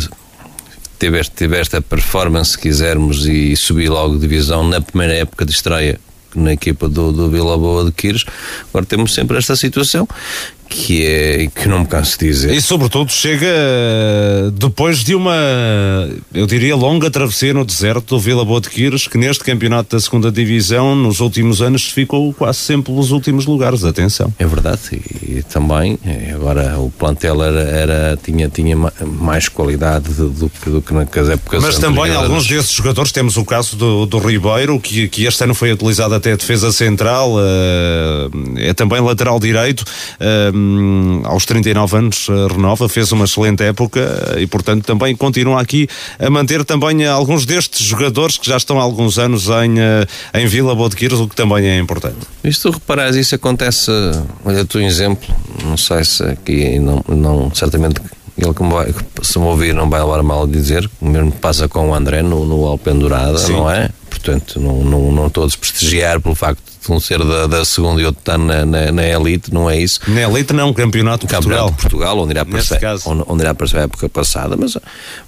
[0.99, 5.53] teve, teve esta performance, se quisermos, e subir logo de divisão na primeira época de
[5.53, 5.99] estreia
[6.35, 8.25] na equipa do, do Vila Boa de Quires.
[8.69, 10.07] Agora temos sempre esta situação
[10.69, 12.53] que é que não me canso de dizer.
[12.53, 15.35] E sobretudo chega eh, depois de uma,
[16.35, 20.01] eu diria, longa travessia no deserto do Vila Boa de Quires, que neste campeonato da
[20.01, 24.33] segunda divisão, nos últimos anos, ficou quase sempre nos últimos lugares, atenção.
[24.39, 30.11] É verdade, e, e também, eh, agora o plantel era, era tinha, tinha mais qualidade
[30.13, 34.07] do, que, do que nas épocas Mas também alguns desses jogadores, temos o caso do,
[34.07, 39.01] do Ribeiro, que, que este ano foi utilizado até a defesa central, uh, é também
[39.01, 44.85] lateral direito, uh, um, aos 39 anos renova, fez uma excelente época uh, e portanto
[44.85, 45.89] também continua aqui
[46.19, 50.47] a manter também alguns destes jogadores que já estão há alguns anos em, uh, em
[50.47, 52.19] Vila Bodequiros, o que também é importante.
[52.45, 53.91] Se tu reparares, isso acontece,
[54.45, 55.35] olha tu um exemplo,
[55.65, 58.01] não sei se aqui não, não certamente
[58.37, 61.69] ele que vai, se me ouvir não vai levar mal a dizer, o mesmo passa
[61.69, 63.53] com o André no, no Alpendurada, Sim.
[63.53, 63.89] não é?
[64.11, 66.63] Portanto, não, não, não estou a desprestigiar pelo facto
[66.93, 70.01] um ser da, da segunda e outro estar na, na, na, elite, não é isso?
[70.09, 71.71] Na elite não, campeonato de Portugal.
[71.71, 74.77] de Portugal, onde irá aparecer, onde, onde irá aparecer a época passada, mas,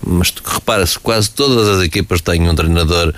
[0.05, 3.15] mas repara-se, quase todas as equipas têm um treinador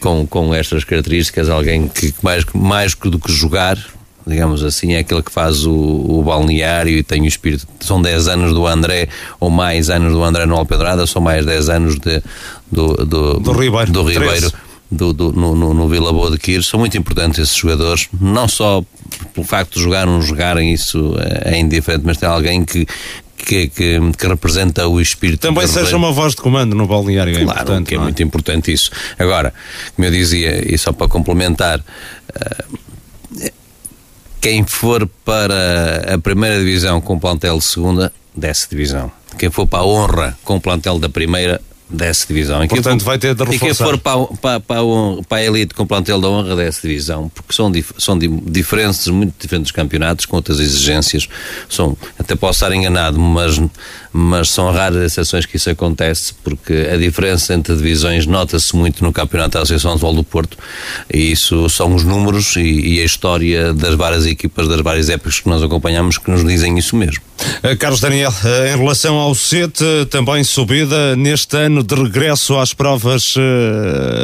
[0.00, 3.78] com, com estas características, alguém que mais, mais do que jogar,
[4.26, 7.66] digamos assim, é aquele que faz o, o, balneário e tem o espírito.
[7.80, 11.68] São 10 anos do André, ou mais anos do André no Alpedrada, são mais 10
[11.68, 12.22] anos de,
[12.70, 13.92] do, do, do Ribeiro.
[13.92, 14.52] Do Ribeiro
[14.90, 16.66] do, do, no, no, no Vila Boa de Quires.
[16.66, 18.84] São muito importantes esses jogadores, não só
[19.34, 21.14] pelo facto de jogar ou não jogarem, isso
[21.44, 22.86] é indiferente, mas tem alguém que,
[23.36, 25.40] que, que, que, representa o espírito.
[25.40, 27.88] Também seja uma voz de comando no balneário, é claro, importante.
[27.88, 28.90] que é, é, muito importante isso.
[29.18, 29.52] Agora,
[29.94, 32.86] como eu dizia, e só para complementar, uh,
[34.40, 39.10] quem for para a primeira divisão com plantel de segunda, desce divisão.
[39.38, 42.64] Quem for para a honra com plantel da primeira, dessa divisão.
[42.64, 43.56] E Portanto, vai ter de reforçar.
[43.56, 44.80] E quem for para, para, para,
[45.28, 49.34] para a elite com plantel da honra dessa divisão, porque são, dif, são diferentes, muito
[49.38, 51.28] diferentes campeonatos, com outras exigências.
[51.68, 53.60] São, até posso estar enganado, mas,
[54.16, 59.04] mas são raras as exceções que isso acontece, porque a diferença entre divisões nota-se muito
[59.04, 60.56] no campeonato da Associação de Futebol do Porto,
[61.12, 65.40] e isso são os números e, e, a história das várias equipas, das várias épocas
[65.40, 67.22] que nós acompanhamos, que nos dizem isso mesmo.
[67.62, 72.72] Uh, Carlos Daniel, uh, em relação ao uh, também subida neste ano de regresso às
[72.72, 73.34] provas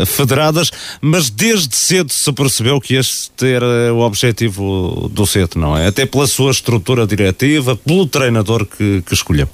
[0.06, 0.70] federadas,
[1.02, 5.88] mas desde cedo se percebeu que este era o objetivo do CET, não é?
[5.88, 9.48] Até pela sua estrutura diretiva, pelo treinador que, que escolheu.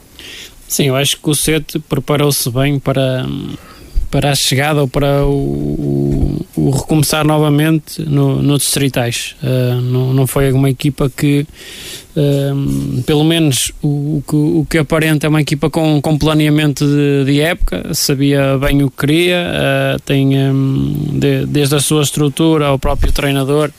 [0.68, 3.26] Sim, eu acho que o CET preparou-se bem para
[4.10, 9.36] para a chegada ou para o, o, o recomeçar novamente no, no Distritais.
[9.42, 11.46] Uh, não, não foi uma equipa que,
[12.16, 16.86] uh, pelo menos, o, o, que, o que aparenta é uma equipa com, com planeamento
[16.86, 22.02] de, de época, sabia bem o que queria, uh, tem um, de, desde a sua
[22.02, 23.70] estrutura ao próprio treinador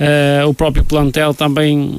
[0.00, 1.96] Uh, o próprio plantel também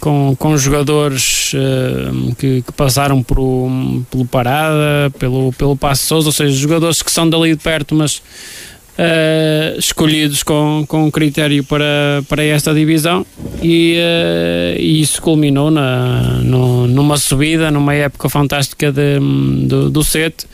[0.00, 3.70] com, com jogadores uh, que, que, passaram por,
[4.10, 8.16] pelo Parada, pelo, pelo Passo Souza, ou seja, jogadores que são dali de perto, mas
[8.16, 13.24] uh, escolhidos com, com critério para, para esta divisão.
[13.62, 13.96] E,
[14.76, 19.18] e isso culminou na, no, numa subida, numa época fantástica de,
[19.66, 20.44] do, do SET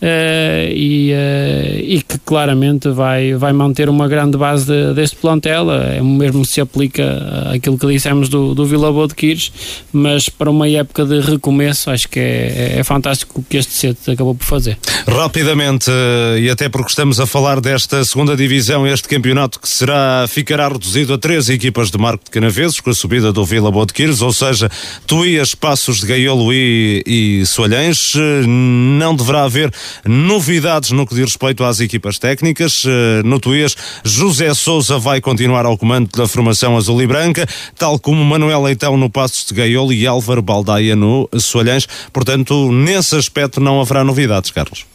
[0.00, 5.72] Uh, e, uh, e, que claramente vai, vai manter uma grande base de, deste plantel.
[5.72, 9.50] É, mesmo se aplica aquilo que dissemos do, do Vila Boa de Quires,
[9.92, 13.72] mas para uma época de recomeço, acho que é, é, é fantástico o que este
[13.72, 14.78] CET acabou por fazer.
[15.04, 20.26] Rapidamente, uh, e até porque estamos a falar desta segunda divisão, este campeonato que será,
[20.28, 23.84] ficará reduzido a três equipas de Marco de Canaveses, com a subida do Vila Boa
[23.84, 24.70] de Quires, ou seja,
[25.08, 28.12] Tuías, Passos de Gaiolo e, e Soalhães.
[28.46, 29.72] não deverá haver
[30.04, 32.82] novidades no que diz respeito às equipas técnicas.
[32.86, 37.46] Eh, no Tuías, José Souza vai continuar ao comando da formação azul e branca,
[37.76, 41.86] tal como Manuel Leitão no Passos de Gaiolo e Álvaro Baldaia no Soalhães.
[42.12, 44.86] Portanto, nesse aspecto não haverá novidades, Carlos.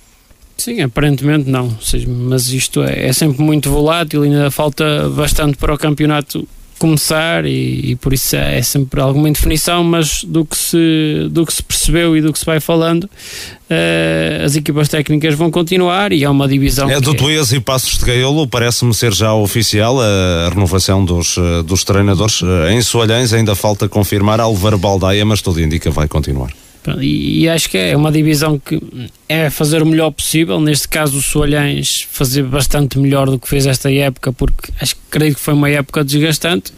[0.57, 1.75] Sim, aparentemente não,
[2.07, 6.47] mas isto é, é sempre muito volátil, ainda falta bastante para o campeonato
[6.79, 11.53] começar e, e, por isso é sempre alguma indefinição, mas do que se, do que
[11.53, 16.23] se percebeu e do que se vai falando, uh, as equipas técnicas vão continuar e
[16.23, 16.89] é uma divisão.
[16.89, 17.57] É do Tuías é...
[17.57, 22.41] e Passos de Gaiolo, parece-me ser já oficial a, renovação dos, eh, dos treinadores.
[22.43, 26.62] Eh, em Soalhães ainda falta confirmar Álvaro Baldaia, mas tudo indica que vai continuar.
[26.99, 28.81] E, e, acho que é uma divisão que
[29.27, 30.59] é fazer o melhor possível.
[30.59, 35.01] Neste caso, o Soalhães fazer bastante melhor do que fez esta época, porque acho que
[35.09, 36.73] creio que foi uma época desgastante,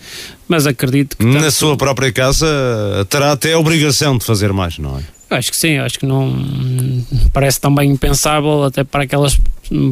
[0.48, 1.26] mas acredito que.
[1.26, 1.52] Na tanto...
[1.52, 2.48] sua própria casa
[3.10, 5.04] terá até a obrigação de fazer mais, não é?
[5.30, 6.34] Acho que sim, acho que não
[7.34, 9.38] parece também impensável, até para aquelas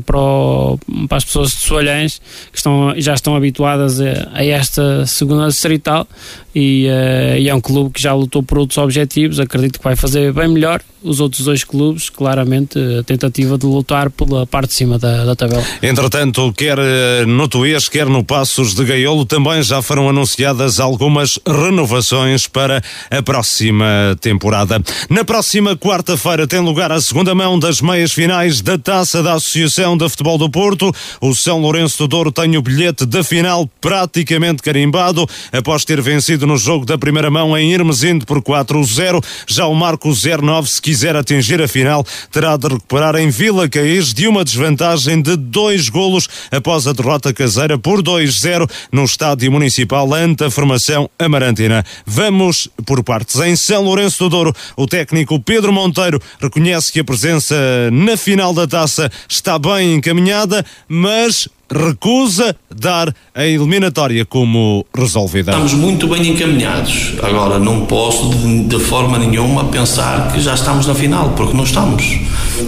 [0.05, 2.21] para, o, para as pessoas de Soalhães
[2.51, 6.07] que estão, já estão habituadas a, a esta segunda distrital
[6.55, 9.95] e, uh, e, é um clube que já lutou por outros objetivos, acredito que vai
[9.95, 10.81] fazer bem melhor.
[11.01, 15.35] Os outros dois clubes, claramente, a tentativa de lutar pela parte de cima da, da
[15.35, 15.61] tabela.
[15.81, 21.37] Entretanto, quer eh, no Tuês, quer no Passos de Gaiolo, também já foram anunciadas algumas
[21.45, 22.81] renovações para
[23.11, 24.81] a próxima temporada.
[25.09, 29.62] Na próxima quarta-feira tem lugar a segunda mão das meias finais da Taça da Associação
[29.63, 30.93] de Futebol do Porto.
[31.21, 36.45] O São Lourenço do Douro tem o bilhete da final praticamente carimbado após ter vencido
[36.45, 39.23] no jogo da primeira mão em Irmesindo por 4-0.
[39.47, 44.13] Já o Marco 09, se quiser atingir a final, terá de recuperar em Vila Caís
[44.13, 50.13] de uma desvantagem de dois golos após a derrota caseira por 2-0 no estádio municipal
[50.13, 51.85] ante a formação amarantina.
[52.05, 53.39] Vamos por partes.
[53.39, 57.55] Em São Lourenço do Douro, o técnico Pedro Monteiro reconhece que a presença
[57.91, 65.51] na final da taça está bem encaminhada, mas recusa dar a eliminatória como resolvida.
[65.51, 67.13] Estamos muito bem encaminhados.
[67.21, 71.63] Agora, não posso de, de forma nenhuma pensar que já estamos na final, porque não
[71.63, 72.19] estamos.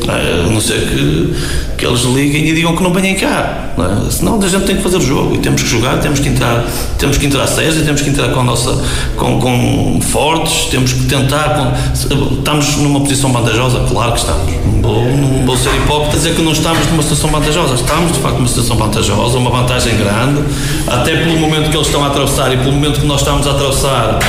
[0.07, 1.33] É, a não ser que,
[1.77, 3.73] que eles liguem e digam que não venham cá.
[3.77, 4.11] Não é?
[4.11, 6.65] Senão a gente tem que fazer o jogo e temos que jogar, temos que entrar,
[6.97, 8.81] temos que entrar sérios, temos que entrar com nossa
[9.15, 11.49] com, com fortes, temos que tentar.
[11.49, 14.53] Com, estamos numa posição vantajosa, claro que estamos.
[14.65, 17.75] Não vou, não vou ser hipócrita dizer que não estamos numa situação vantajosa.
[17.75, 18.94] Estamos de facto numa situação vantajosa,
[19.35, 20.41] uma vantagem grande,
[20.87, 23.51] até pelo momento que eles estão a atravessar e pelo momento que nós estamos a
[23.51, 24.19] atravessar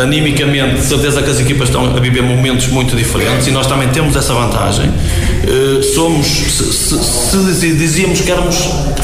[0.00, 3.88] animicamente, de certeza que as equipas estão a viver momentos muito diferentes e nós também
[3.88, 4.88] temos essa vantagem.
[4.88, 8.56] Uh, somos, se, se, se, dizíamos que éramos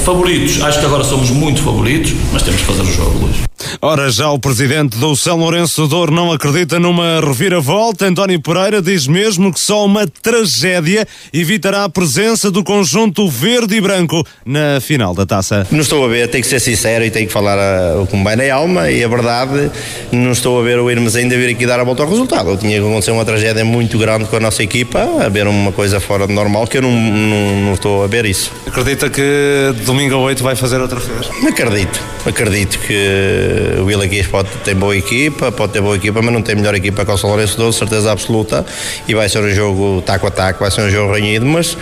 [0.04, 3.48] favoritos, acho que agora somos muito favoritos, mas temos que fazer o jogo, Luís.
[3.80, 8.06] Ora, já o presidente do São Lourenço do Douro não acredita numa reviravolta.
[8.06, 13.80] António Pereira diz mesmo que só uma tragédia evitará a presença do conjunto verde e
[13.80, 15.66] branco na final da taça.
[15.70, 18.16] Não estou a ver, tenho que ser sincero e tenho que falar a, o que
[18.16, 19.70] me vai na alma e a verdade,
[20.12, 22.56] não estou a ver o Irmes ainda vir aqui dar a volta ao resultado.
[22.56, 26.00] Tinha que acontecer uma tragédia muito grande com a nossa equipa, a ver uma coisa
[26.00, 28.52] fora de normal, que eu não, não, não estou a ver isso.
[28.66, 31.28] Acredita que domingo a 8 vai fazer outra vez?
[31.46, 36.32] Acredito, acredito que o Vila Guias pode ter boa equipa, pode ter boa equipa, mas
[36.32, 38.64] não tem melhor equipa que o São Lourenço 12, certeza absoluta,
[39.06, 41.76] e vai ser um jogo taco a taco, vai ser um jogo renhido, mas,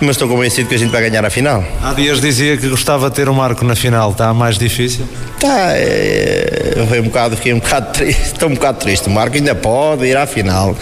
[0.00, 1.64] mas estou convencido que a gente vai ganhar a final.
[1.82, 5.06] Há dias dizia que gostava de ter o um Marco na final, está mais difícil?
[5.34, 9.54] Está, é, um bocado, fiquei um bocado triste, estou um bocado triste, o Marco ainda
[9.54, 10.76] pode ir à final,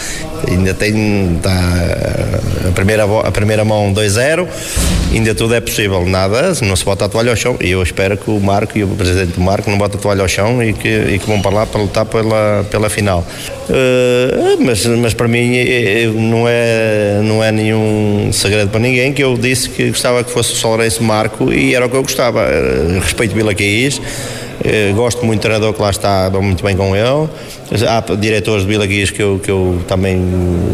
[0.49, 4.47] ainda tem está, a, primeira, a primeira mão 2-0,
[5.13, 8.17] ainda tudo é possível, nada, não se bota a toalha ao chão, e eu espero
[8.17, 10.73] que o Marco e o presidente do Marco não botem a toalha ao chão e
[10.73, 13.25] que, e que vão para lá para lutar pela, pela final.
[13.69, 19.13] Uh, mas, mas para mim eh, eh, não é, não é nenhum segredo para ninguém
[19.13, 22.03] que eu disse que gostava que fosse o Solarense Marco e era o que eu
[22.03, 22.47] gostava.
[23.03, 24.01] Respeito Vila Caís,
[24.95, 27.29] gosto muito do treinador que lá está, dou muito bem com ele.
[27.87, 30.19] Há diretores de Vila Guias que eu, que eu também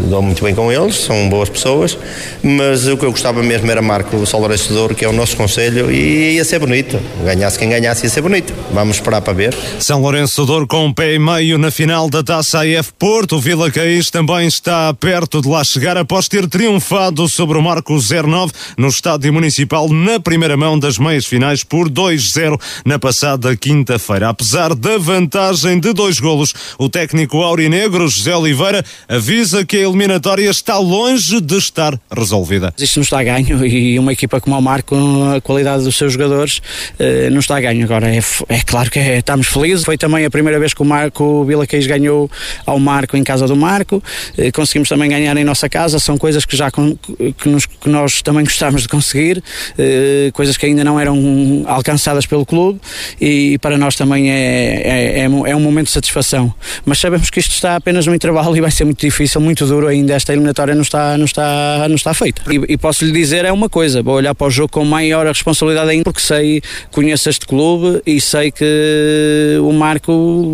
[0.09, 1.97] dou muito bem com eles, são boas pessoas,
[2.41, 5.91] mas o que eu gostava mesmo era Marco Sol Lourenço que é o nosso conselho,
[5.91, 6.99] e ia ser bonito.
[7.23, 8.53] Ganhasse quem ganhasse, ia ser bonito.
[8.71, 9.55] Vamos esperar para ver.
[9.79, 13.39] São Lourenço Douro com um pé e meio na final da Taça AF Porto.
[13.39, 18.53] Vila Caís também está perto de lá chegar após ter triunfado sobre o Marco 09
[18.77, 24.29] no Estádio Municipal na primeira mão das meias finais por 2-0 na passada quinta-feira.
[24.29, 30.49] Apesar da vantagem de dois golos, o técnico aurinegro José Oliveira avisa que a eliminatória
[30.49, 32.73] está longe de estar resolvida.
[32.77, 34.95] Isto não está a ganho e uma equipa como o Marco,
[35.35, 36.61] a qualidade dos seus jogadores,
[36.97, 37.83] eh, não está a ganho.
[37.83, 39.83] Agora é, é claro que é, estamos felizes.
[39.83, 42.31] Foi também a primeira vez que o Marco Vila Queijo ganhou
[42.65, 44.01] ao Marco em casa do Marco.
[44.37, 45.99] Eh, conseguimos também ganhar em nossa casa.
[45.99, 49.43] São coisas que já que, nos, que nós também gostamos de conseguir,
[49.77, 52.79] eh, coisas que ainda não eram alcançadas pelo clube
[53.19, 56.53] e para nós também é, é, é, é um momento de satisfação
[56.85, 59.87] mas sabemos que isto está apenas no intervalo e vai ser muito difícil, muito duro
[59.87, 60.13] ainda.
[60.13, 62.41] Esta eliminatória não está, não está, não está feita.
[62.51, 65.25] E, e posso lhe dizer é uma coisa: vou olhar para o jogo com maior
[65.25, 66.61] responsabilidade ainda, porque sei,
[66.91, 70.11] conheço este clube e sei que o Marco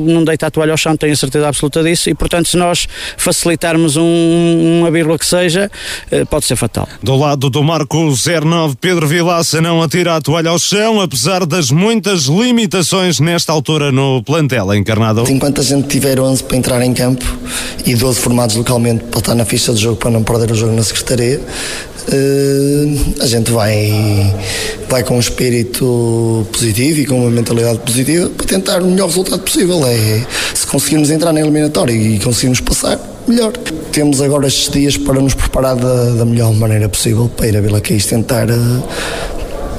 [0.07, 2.09] não deita a toalha ao chão, tenho a certeza absoluta disso.
[2.09, 5.69] E portanto, se nós facilitarmos um, uma vírgula que seja,
[6.11, 6.87] eh, pode ser fatal.
[7.01, 11.71] Do lado do Marco 09, Pedro Vilaça não atira a toalha ao chão, apesar das
[11.71, 15.23] muitas limitações nesta altura no plantel encarnado.
[15.29, 17.25] Enquanto a gente tiver tiver 11 para entrar em campo
[17.85, 20.73] e 12 formados localmente para estar na ficha de jogo para não perder o jogo
[20.73, 21.39] na Secretaria,
[22.01, 24.35] Uh, a gente vai,
[24.89, 29.39] vai com um espírito positivo e com uma mentalidade positiva para tentar o melhor resultado
[29.39, 29.85] possível.
[29.85, 33.51] É, se conseguirmos entrar na eliminatória e conseguirmos passar, melhor.
[33.91, 37.61] Temos agora estes dias para nos preparar da, da melhor maneira possível para ir a
[37.61, 38.83] Vila Caís tentar uh,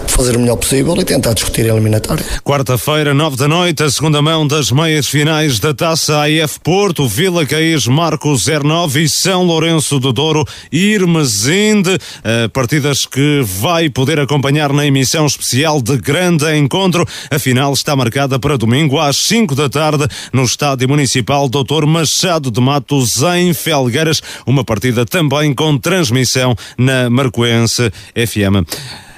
[0.07, 2.25] fazer o melhor possível e tentar discutir a eliminatória.
[2.45, 7.45] Quarta-feira, nove da noite, a segunda mão das meias finais da Taça AF Porto, Vila
[7.47, 14.73] Caís, Marco 09 e São Lourenço do Douro, Irmesinde, uh, partidas que vai poder acompanhar
[14.73, 17.07] na emissão especial de grande encontro.
[17.31, 22.51] A final está marcada para domingo às 5 da tarde no Estádio Municipal Doutor Machado
[22.51, 29.12] de Matos em Felgueiras, uma partida também com transmissão na Marcoense FM.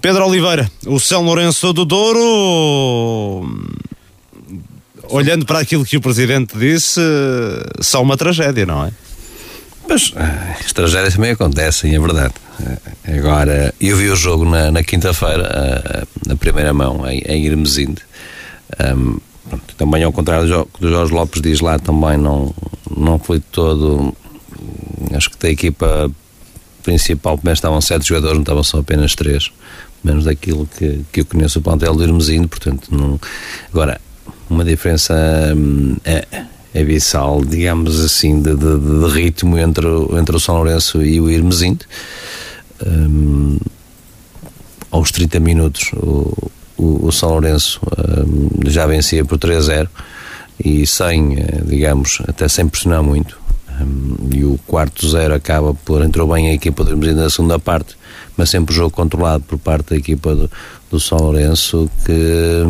[0.00, 3.50] Pedro Oliveira, o São Lourenço do Douro,
[5.08, 7.00] olhando para aquilo que o Presidente disse,
[7.80, 8.92] só uma tragédia, não é?
[9.88, 10.12] Mas
[10.64, 12.34] as tragédias também acontecem, é verdade.
[13.06, 18.02] Agora, eu vi o jogo na, na quinta-feira, na primeira mão, em, em Irmesinde.
[18.96, 19.18] Um,
[19.76, 22.54] também ao contrário do, do Jorge Lopes diz lá, também não,
[22.94, 24.14] não foi todo.
[25.14, 26.10] Acho que da equipa
[26.82, 29.50] principal, como estavam sete jogadores, não estavam só apenas três
[30.02, 33.20] menos daquilo que, que eu conheço o plantel do Irmezinho, portanto, não,
[33.70, 34.00] agora,
[34.48, 35.14] uma diferença
[35.56, 36.26] hum, é,
[36.74, 39.86] é abissal, digamos assim, de, de, de, ritmo entre,
[40.18, 41.78] entre o São Lourenço e o Irmezinho.
[42.86, 43.58] Um,
[44.90, 47.80] aos 30 minutos, o, o, o São Lourenço
[48.26, 49.88] um, já vencia por 3-0
[50.64, 53.38] e sem, eh, digamos, até sem pressionar muito.
[53.80, 57.58] Um, e o quarto zero acaba por entrou bem a equipa do Irmezinho na segunda
[57.58, 57.97] parte
[58.38, 60.50] mas sempre o jogo controlado por parte da equipa do,
[60.90, 62.62] do São Lourenço que,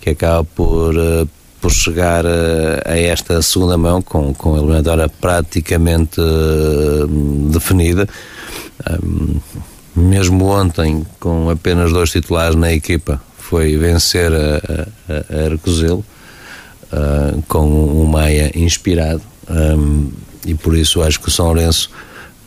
[0.00, 1.24] que acaba por, eh,
[1.60, 7.06] por chegar a, eh, a esta segunda mão com, com a eliminatória praticamente uh,
[7.50, 8.08] definida.
[9.94, 14.56] Mesmo ontem, com apenas dois titulares na equipa, foi vencer a,
[15.12, 16.04] a, a Arcozelo
[16.92, 19.22] uh, com um Maia inspirado.
[19.48, 20.10] Um,
[20.44, 21.90] e por isso acho que o São Lourenço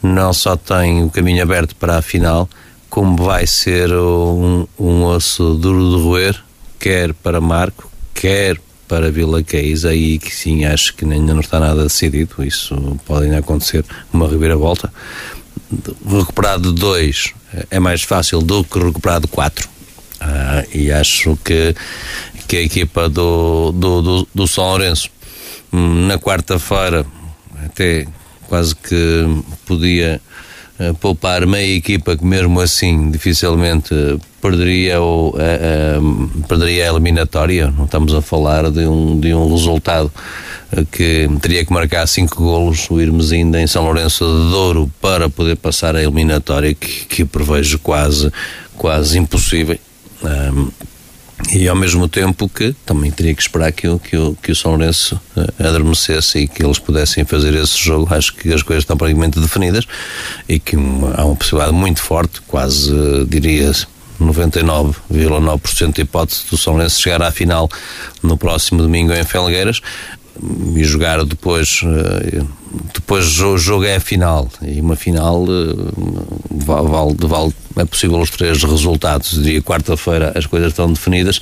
[0.02, 2.50] não só tem o caminho aberto para a final,
[2.90, 6.44] como vai ser um, um osso duro de roer,
[6.80, 11.60] quer para Marco, quer para Vila Caís, aí que sim acho que ainda não está
[11.60, 14.92] nada decidido, isso pode ainda acontecer uma reviravolta.
[16.06, 17.34] Recuperar de dois
[17.70, 19.70] é mais fácil do que recuperar de quatro.
[20.20, 21.74] Ah, e acho que,
[22.48, 25.10] que a equipa do, do, do, do São Lourenço
[25.72, 27.06] hum, na quarta-feira
[27.66, 28.06] até
[28.52, 29.26] quase que
[29.66, 30.20] podia
[30.78, 33.96] uh, poupar meia equipa que mesmo assim dificilmente
[34.42, 37.72] perderia, ou, uh, perderia a eliminatória.
[37.72, 40.12] Não estamos a falar de um, de um resultado
[40.92, 45.30] que teria que marcar cinco golos o Irmes ainda em São Lourenço de Douro para
[45.30, 48.30] poder passar a eliminatória que, que prevejo quase,
[48.76, 49.80] quase impossível
[51.54, 55.20] e ao mesmo tempo que também teria que esperar que, que, que o São Lourenço
[55.36, 58.08] uh, adormecesse e que eles pudessem fazer esse jogo.
[58.14, 59.86] Acho que as coisas estão praticamente definidas
[60.48, 63.72] e que uma, há uma possibilidade muito forte, quase uh, diria
[64.22, 67.70] 99,9% de hipótese do São Lourenço chegar à final
[68.22, 69.82] no próximo domingo em Felgueiras
[70.76, 72.48] e jogar depois uh,
[72.94, 74.50] depois o jogo é a final.
[74.62, 75.46] E uma final
[76.50, 81.42] vale, vale, é possível os três resultados dia quarta-feira as coisas estão definidas.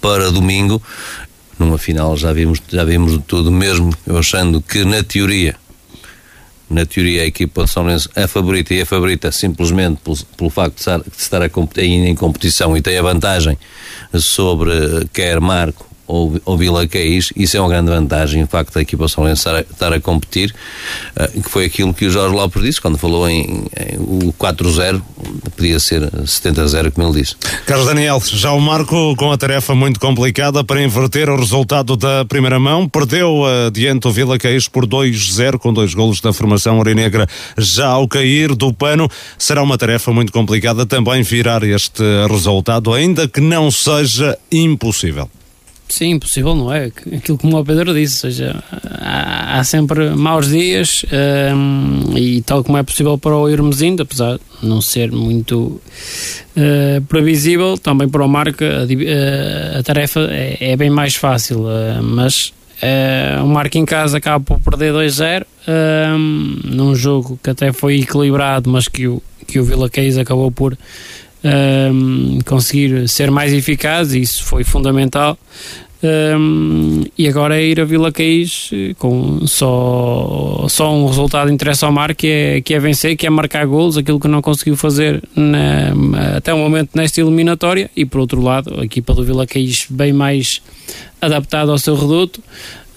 [0.00, 0.82] Para domingo
[1.58, 5.54] numa final já vimos já vimos tudo mesmo eu achando que na teoria
[6.68, 10.50] na teoria a equipa de São Lourenço é favorita e é favorita simplesmente pelo, pelo
[10.50, 13.56] facto de estar, de estar a, ainda em competição e tem a vantagem
[14.14, 14.70] sobre
[15.12, 19.08] quer Marco ou, ou Vila Caís, isso é uma grande vantagem, o facto da equipa
[19.08, 20.54] São Lourenço estar, estar a competir,
[21.16, 25.00] uh, que foi aquilo que o Jorge Lopes disse quando falou em, em o 4-0,
[25.56, 27.36] podia ser 70-0, como ele disse.
[27.66, 32.24] Carlos Daniel, já o Marco com a tarefa muito complicada para inverter o resultado da
[32.24, 36.78] primeira mão, perdeu uh, diante o Vila Caís por 2-0, com dois golos da formação
[36.78, 37.26] Orinegra
[37.56, 39.08] já ao cair do pano,
[39.38, 45.30] será uma tarefa muito complicada também virar este resultado, ainda que não seja impossível.
[45.92, 46.86] Sim, impossível não é?
[46.86, 51.04] Aquilo como o Pedro disse, ou seja, há, há sempre maus dias
[51.54, 55.78] um, e tal como é possível para o irmos indo, apesar de não ser muito
[56.56, 61.64] uh, previsível, também para o Marco a, a, a tarefa é, é, bem mais fácil,
[61.64, 67.50] uh, mas uh, o Marco em casa acaba por perder 2-0 um, num jogo que
[67.50, 70.74] até foi equilibrado, mas que o, que o Vila Caís acabou por
[71.44, 75.38] um, conseguir ser mais eficaz, e isso foi fundamental.
[76.04, 81.86] Um, e agora é ir a Vila Caís eh, com só, só um resultado interessa
[81.86, 84.76] ao mar que é, que é vencer, que é marcar golos, aquilo que não conseguiu
[84.76, 87.88] fazer na, até o momento nesta eliminatória.
[87.96, 90.60] E por outro lado a equipa do Vila Caís bem mais
[91.20, 92.42] adaptada ao seu reduto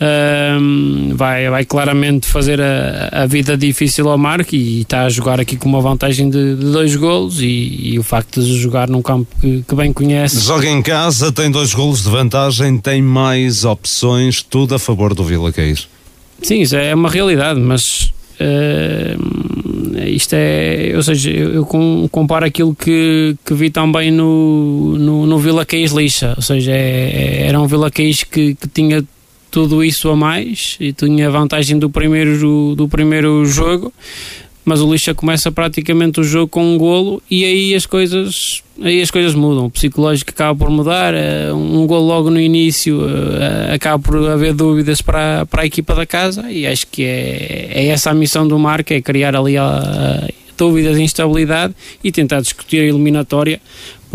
[0.02, 5.40] um, vai, vai claramente fazer a, a, vida difícil ao Marco e está a jogar
[5.40, 9.02] aqui com uma vantagem de, de dois golos e, e, o facto de jogar num
[9.02, 10.42] campo que, que, bem conhece.
[10.42, 15.24] Joga em casa, tem dois golos de vantagem, tem mais opções, tudo a favor do
[15.24, 15.88] Vila Caís.
[16.42, 18.12] Sim, isso é uma realidade, mas
[18.42, 21.66] uh, isto é, ou seja, eu, eu,
[22.12, 27.46] comparo aquilo que, que vi também no, no, no Vila Caís Lixa, ou seja, é,
[27.46, 29.02] é, era um Vila Caís que, que tinha
[29.56, 33.94] tudo isso a mais e tinha a vantagem do primeiro, do primeiro jogo,
[34.66, 39.02] mas o Lixa começa praticamente o jogo com um golo e aí as coisas aí
[39.02, 43.76] as coisas mudam, o psicológico acaba por mudar, eh, um golo logo no início eh,
[43.76, 47.88] acaba por haver dúvidas para, para a equipa da casa e acho que é, é
[47.88, 50.28] essa a missão do Marco, é criar ali a, a
[50.58, 51.74] dúvidas e instabilidade
[52.04, 53.62] e tentar discutir a eliminatória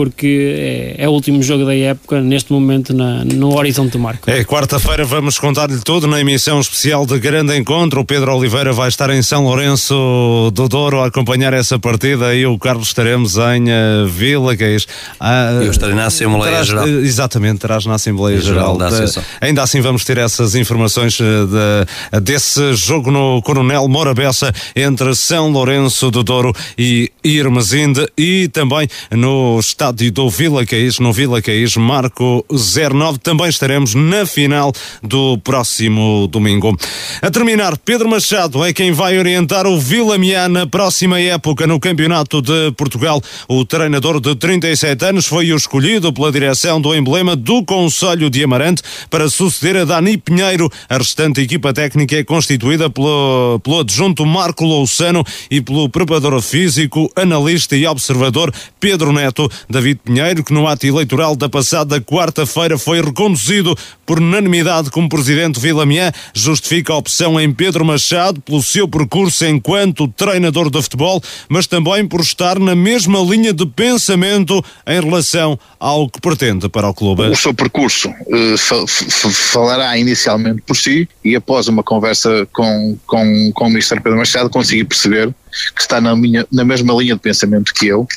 [0.00, 4.30] porque é, é, o último jogo da época, neste momento, na, no horizonte do Marco.
[4.30, 8.00] É quarta-feira, vamos contar-lhe tudo na emissão especial de Grande Encontro.
[8.00, 12.46] O Pedro Oliveira vai estar em São Lourenço do Douro a acompanhar essa partida e
[12.46, 14.84] o Carlos estaremos em uh, Vila Gays.
[15.20, 16.86] Uh, Eu estarei na Assembleia terás, Geral.
[16.86, 18.78] Uh, exatamente, terás na Assembleia Geral.
[18.78, 25.14] Geral de, ainda assim, vamos ter essas informações de, desse jogo no Coronel Morabessa entre
[25.14, 31.12] São Lourenço do Douro e Irmesinde e também no estado estádio do Vila Caís, no
[31.12, 33.18] Vila Caís, Marco 09.
[33.18, 34.72] Também estaremos na final
[35.02, 36.76] do próximo domingo.
[37.20, 41.80] A terminar, Pedro Machado é quem vai orientar o Vila Miá na próxima época no
[41.80, 43.20] Campeonato de Portugal.
[43.48, 48.44] O treinador de 37 anos foi o escolhido pela direção do emblema do Conselho de
[48.44, 50.70] Amarante para suceder a Dani Pinheiro.
[50.88, 57.10] A restante equipa técnica é constituída pelo, pelo adjunto Marco Louçano e pelo preparador físico,
[57.16, 59.50] analista e observador Pedro Neto.
[59.70, 65.54] David Pinheiro, que no ato eleitoral da passada quarta-feira foi reconduzido por unanimidade como presidente
[65.54, 70.82] de Vila Miã, justifica a opção em Pedro Machado pelo seu percurso enquanto treinador de
[70.82, 76.68] futebol, mas também por estar na mesma linha de pensamento em relação ao que pretende
[76.68, 77.22] para o clube.
[77.28, 78.86] O seu percurso uh,
[79.32, 84.50] falará inicialmente por si e após uma conversa com, com, com o Ministro Pedro Machado
[84.50, 85.32] consegui perceber
[85.74, 88.08] que está na, minha, na mesma linha de pensamento que eu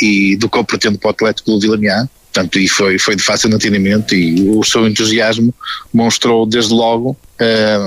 [0.00, 2.08] e do que eu pretendo para o Atlético do Vila Miá.
[2.32, 5.52] Portanto, e foi, foi de fácil entendimento e o seu entusiasmo
[5.92, 7.16] mostrou desde logo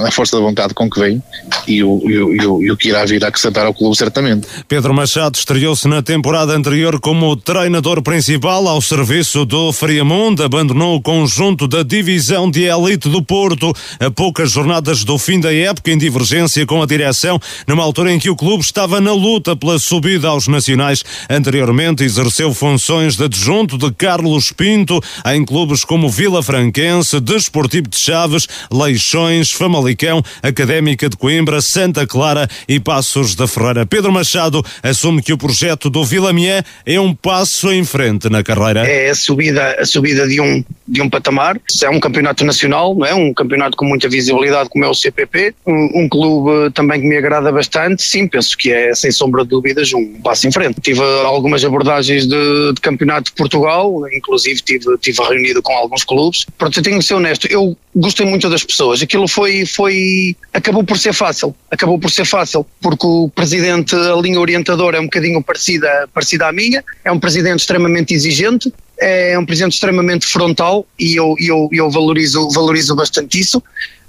[0.05, 1.21] a força da vontade com que vem
[1.67, 3.95] e o, e, o, e, o, e o que irá vir a acrescentar ao clube,
[3.95, 4.47] certamente.
[4.67, 11.01] Pedro Machado estreou-se na temporada anterior como treinador principal ao serviço do Friamundo, abandonou o
[11.01, 15.97] conjunto da divisão de elite do Porto a poucas jornadas do fim da época, em
[15.97, 20.29] divergência com a direção, numa altura em que o clube estava na luta pela subida
[20.29, 21.03] aos nacionais.
[21.29, 27.97] Anteriormente exerceu funções de adjunto de Carlos Pinto em clubes como Vila Franquense, Desportivo de
[27.97, 33.85] Chaves, Leixões, Famalicão, Académica de Coimbra, Santa Clara e Passos da Ferreira.
[33.85, 38.87] Pedro Machado assume que o projeto do Vilamié é um passo em frente na carreira.
[38.87, 41.59] É a subida, a subida de, um, de um patamar.
[41.81, 43.13] É um campeonato nacional, não é?
[43.13, 45.55] Um campeonato com muita visibilidade como é o CPP.
[45.65, 48.03] Um, um clube também que me agrada bastante.
[48.03, 50.81] Sim, penso que é, sem sombra de dúvidas, um passo em frente.
[50.81, 56.45] Tive algumas abordagens de, de campeonato de Portugal, inclusive tive, tive reunido com alguns clubes.
[56.59, 57.47] Eu tenho que ser honesto.
[57.47, 59.01] Eu gostei muito das pessoas.
[59.01, 64.15] Aquilo foi, foi, acabou por ser fácil, acabou por ser fácil, porque o presidente, a
[64.15, 69.37] linha orientadora é um bocadinho parecida, parecida à minha, é um presidente extremamente exigente, é
[69.37, 73.57] um presidente extremamente frontal e eu, eu, eu valorizo, valorizo bastante isso.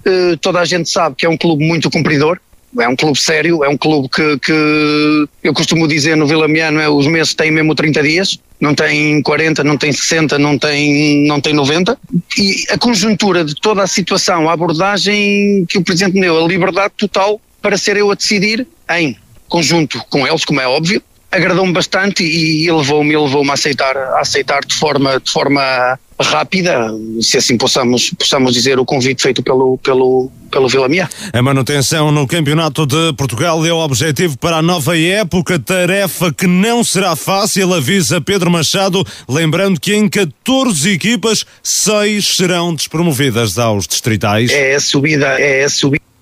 [0.06, 2.38] Uh, toda a gente sabe que é um clube muito cumpridor,
[2.78, 6.80] é um clube sério, é um clube que, que eu costumo dizer no Vila Miano,
[6.80, 11.27] é, os meses têm mesmo 30 dias, não tem 40, não tem 60, não tem,
[11.27, 11.99] não tem 90.
[12.39, 16.49] E a conjuntura de toda a situação, a abordagem que o Presidente me deu, a
[16.49, 19.16] liberdade total para ser eu a decidir em
[19.49, 21.03] conjunto com eles, como é óbvio,
[21.35, 27.36] agradou-me bastante e levou-me levou-me a aceitar, a aceitar de forma, de forma rápida, se
[27.36, 31.09] assim possamos, possamos dizer, o convite feito pelo, pelo, pelo Vila Mia.
[31.32, 36.47] A manutenção no Campeonato de Portugal é o objetivo para a nova época, tarefa que
[36.47, 43.86] não será fácil, avisa Pedro Machado, lembrando que em 14 equipas, 6 serão despromovidas aos
[43.89, 44.52] distritais.
[44.52, 46.14] É a subida, é a subida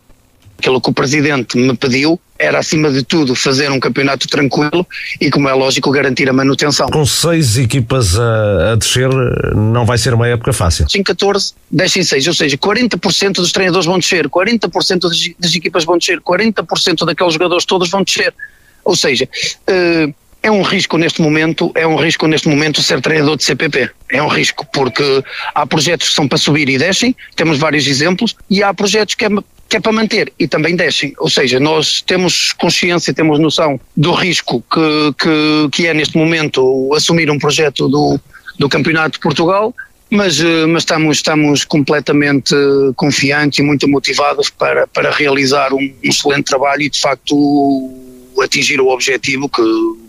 [0.63, 4.87] aquilo que o Presidente me pediu era, acima de tudo, fazer um campeonato tranquilo
[5.21, 6.89] e, como é lógico, garantir a manutenção.
[6.89, 9.09] Com seis equipas a, a descer,
[9.55, 10.87] não vai ser uma época fácil.
[10.95, 15.55] Em 14, 10 em 6, ou seja, 40% dos treinadores vão descer, 40% das, das
[15.55, 18.33] equipas vão descer, 40% daqueles jogadores todos vão descer.
[18.85, 19.29] Ou seja,
[19.69, 23.91] uh, é um risco neste momento, é um risco neste momento ser treinador de CPP.
[24.11, 25.23] É um risco porque
[25.55, 29.25] há projetos que são para subir e descem, temos vários exemplos, e há projetos que
[29.25, 29.29] é,
[29.69, 31.15] que é para manter e também descem.
[31.19, 36.93] Ou seja, nós temos consciência, temos noção do risco que, que, que é neste momento
[36.95, 38.19] assumir um projeto do,
[38.59, 39.73] do Campeonato de Portugal,
[40.11, 42.55] mas, eh, mas estamos, estamos completamente
[42.97, 48.81] confiantes e muito motivados para, para realizar um, um excelente trabalho e de facto atingir
[48.81, 49.63] o objetivo que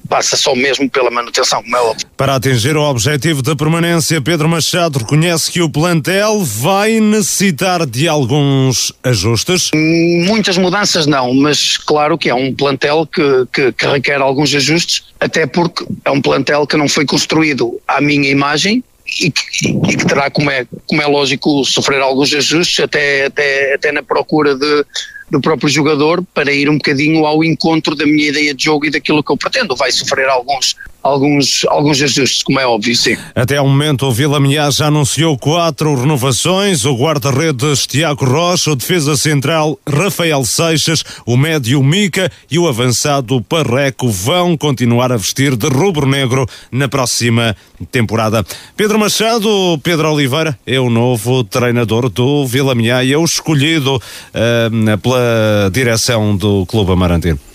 [0.08, 2.08] passa só mesmo pela manutenção, como é óbvio.
[2.16, 8.08] Para atingir o objetivo da permanência, Pedro Machado reconhece que o plantel vai necessitar de
[8.08, 9.72] alguns ajustes.
[9.74, 15.04] Muitas mudanças não, mas claro que é um plantel que, que, que requer alguns ajustes,
[15.20, 18.84] até porque é um plantel que não foi construído à minha imagem,
[19.20, 23.76] e que, e que, terá, como é, como é lógico, sofrer alguns ajustes, até, até,
[23.76, 24.86] até na procura de,
[25.30, 28.92] do próprio jogador para ir um bocadinho ao encontro da minha ideia de jogo e
[28.92, 29.76] daquilo que eu pretendo.
[29.76, 33.18] Vai sofrer alguns, alguns, alguns ajustes, como é óbvio, sim.
[33.36, 38.76] Até ao momento, o Vila Miá já anunciou quatro renovações: o guarda-redes Tiago Rocha, o
[38.76, 45.56] defesa central Rafael Seixas, o médio Mica e o avançado Parreco vão continuar a vestir
[45.56, 47.56] de rubro-negro na próxima
[47.92, 48.46] temporada.
[48.78, 53.96] Pedro Machado, Pedro Oliveira é o novo treinador do Vila Miá e é o escolhido
[53.96, 57.53] uh, pela direção do Clube Amarantino.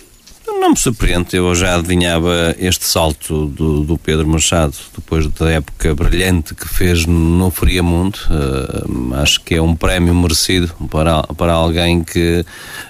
[0.60, 5.94] Não me surpreende, eu já adivinhava este salto do, do, Pedro Machado depois da época
[5.94, 8.18] brilhante que fez no Friamundo.
[8.28, 12.44] Uh, acho que é um prémio merecido para, para alguém que,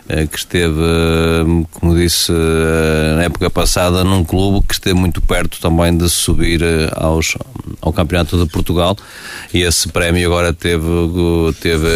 [0.08, 2.32] uh, que esteve, uh, como disse,
[3.16, 6.62] na época passada, num clube que esteve muito perto também de subir
[6.96, 7.36] aos,
[7.82, 8.96] ao Campeonato de Portugal.
[9.52, 10.86] E esse prémio agora teve,
[11.60, 11.86] teve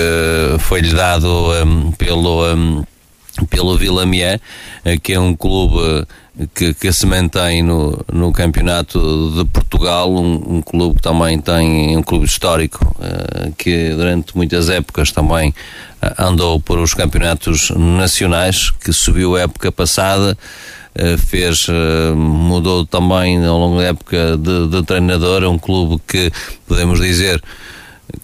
[0.58, 1.26] foi-lhe dado
[1.64, 2.54] um, pelo.
[2.54, 2.84] Um,
[3.44, 4.04] pelo Vila
[4.84, 10.12] eh, que é um clube eh, que, que, se mantém no, no campeonato de Portugal,
[10.12, 15.50] um, um clube que também tem um clube histórico uh, que durante muitas épocas também
[15.50, 20.36] uh, andou por os campeonatos nacionais, que subiu a época passada,
[20.96, 21.66] uh, fez,
[22.16, 26.32] mudou também ao longo da época de, de treinador, é um clube que
[26.66, 27.42] podemos dizer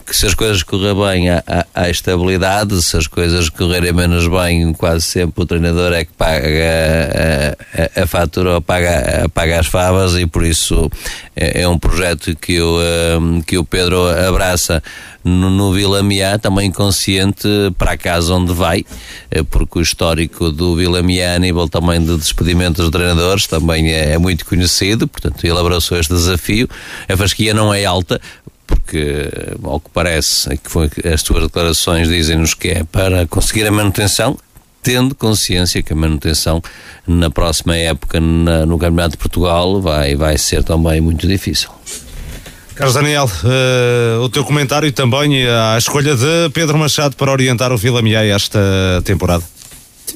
[0.07, 1.43] que se as coisas correr bem há,
[1.75, 7.57] há, estabilidade, se as coisas correrem menos bem, quase sempre o treinador é que paga
[7.97, 10.91] a, a, fatura ou paga, paga as favas e por isso
[11.37, 12.79] é, é um projeto que o,
[13.21, 14.83] hum, que o Pedro abraça
[15.23, 18.85] no, no Vila Miá, também consciente para a casa onde vai,
[19.31, 23.93] é porque o histórico do Vila Miá a nível também de despedimentos de treinadores também
[23.93, 26.69] é, é muito conhecido, portanto ele abraçou este desafio.
[27.09, 28.21] A fasquia não é alta,
[28.69, 29.31] porque,
[29.65, 34.37] ao que parece, que foi, as tuas declarações dizem-nos que é para conseguir a manutenção,
[34.83, 36.63] tendo consciência que a manutenção
[37.07, 41.71] na próxima época na, no Campeonato de Portugal vai, vai ser também muito difícil.
[42.75, 47.77] Carlos Daniel, uh, o teu comentário também à escolha de Pedro Machado para orientar o
[47.77, 48.61] Vila Miai esta
[49.03, 49.43] temporada.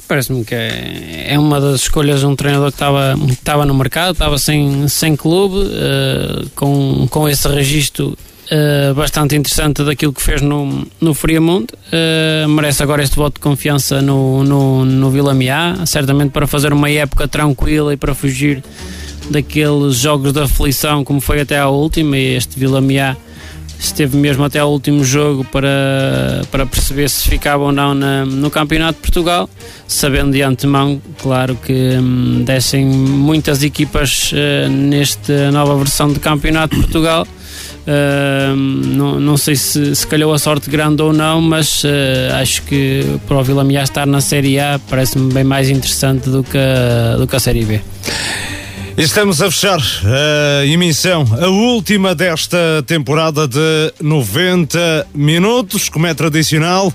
[0.07, 4.13] Parece-me que é, é uma das escolhas de um treinador que estava, estava no mercado,
[4.13, 8.17] estava sem, sem clube, uh, com, com esse registro
[8.51, 11.75] uh, bastante interessante daquilo que fez no, no Friamundo.
[11.93, 16.73] Uh, merece agora este voto de confiança no, no, no Vila Miá, certamente para fazer
[16.73, 18.63] uma época tranquila e para fugir
[19.31, 22.17] daqueles jogos de aflição como foi até à última.
[22.17, 23.17] E este Vila Miá
[23.79, 28.49] esteve mesmo até ao último jogo para, para perceber se ficava ou não na, no
[28.49, 29.51] Campeonato de Portugal,
[29.89, 36.77] sabendo de antemão, claro que hum, descem muitas equipas uh, nesta nova versão de Campeonato
[36.77, 37.27] de Portugal
[37.83, 41.89] Uh, não, não sei se, se calhou a sorte grande ou não, mas uh,
[42.41, 46.45] acho que para o Vila Miá estar na Série A parece-me bem mais interessante do
[46.45, 47.81] que, a, do que a Série B.
[48.97, 56.93] Estamos a fechar a emissão, a última desta temporada de 90 minutos, como é tradicional.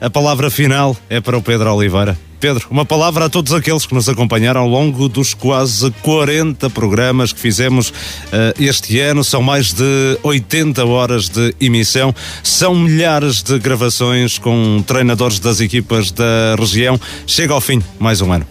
[0.00, 2.29] A palavra final é para o Pedro Oliveira.
[2.40, 7.34] Pedro, uma palavra a todos aqueles que nos acompanharam ao longo dos quase 40 programas
[7.34, 7.92] que fizemos uh,
[8.58, 9.22] este ano.
[9.22, 16.10] São mais de 80 horas de emissão, são milhares de gravações com treinadores das equipas
[16.10, 16.98] da região.
[17.26, 18.46] Chega ao fim mais um ano.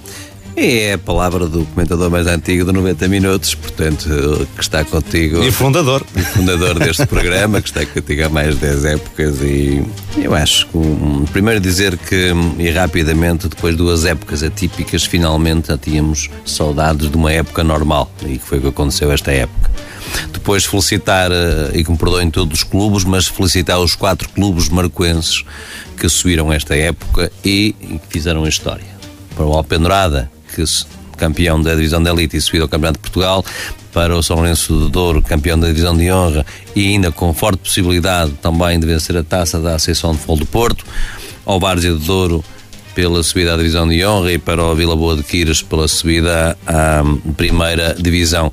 [0.61, 5.41] É a palavra do comentador mais antigo de 90 Minutos, portanto, que está contigo.
[5.41, 6.05] E fundador.
[6.13, 9.41] E fundador deste programa, que está contigo há mais de 10 épocas.
[9.41, 9.81] E
[10.17, 15.69] eu acho que, um, primeiro, dizer que, e rapidamente, depois de duas épocas atípicas, finalmente
[15.69, 18.11] já tínhamos saudades de uma época normal.
[18.25, 19.71] E que foi o que aconteceu esta época.
[20.33, 24.67] Depois felicitar, eh, e que me perdoem todos os clubes, mas felicitar os quatro clubes
[24.67, 25.45] marcoenses
[25.95, 28.99] que subiram esta época e que fizeram a história.
[29.37, 30.29] Para o Alpendurada,
[31.17, 33.45] campeão da divisão da elite e subido ao Campeonato de Portugal,
[33.91, 36.45] para o São Lourenço de Douro, campeão da divisão de honra
[36.75, 40.45] e ainda com forte possibilidade também de vencer a taça da Associação de Futebol do
[40.45, 40.85] Porto,
[41.45, 42.43] ao Várzea de Douro
[42.95, 46.57] pela subida à divisão de honra e para o Vila Boa de Quires pela subida
[46.65, 47.01] à
[47.35, 48.51] primeira divisão.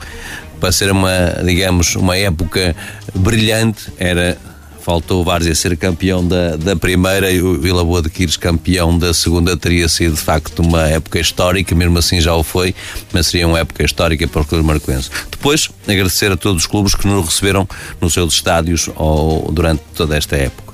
[0.60, 1.10] Para ser uma,
[1.44, 2.74] digamos, uma época
[3.14, 4.38] brilhante, era
[4.86, 8.96] faltou o Várzea ser campeão da, da primeira e o Vila Boa de Quires campeão
[8.96, 9.56] da segunda.
[9.56, 12.72] Teria sido de facto uma época histórica, mesmo assim já o foi,
[13.12, 15.10] mas seria uma época histórica para o Clube Marcoense.
[15.28, 17.68] Depois, agradecer a todos os clubes que nos receberam
[18.00, 20.72] nos seus estádios ou, durante toda esta época.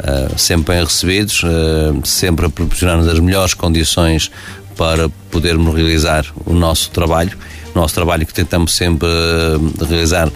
[0.00, 4.32] Uh, sempre bem recebidos, uh, sempre a proporcionar-nos as melhores condições
[4.76, 7.38] para podermos realizar o nosso trabalho
[7.74, 10.30] nosso trabalho que tentamos sempre uh, realizar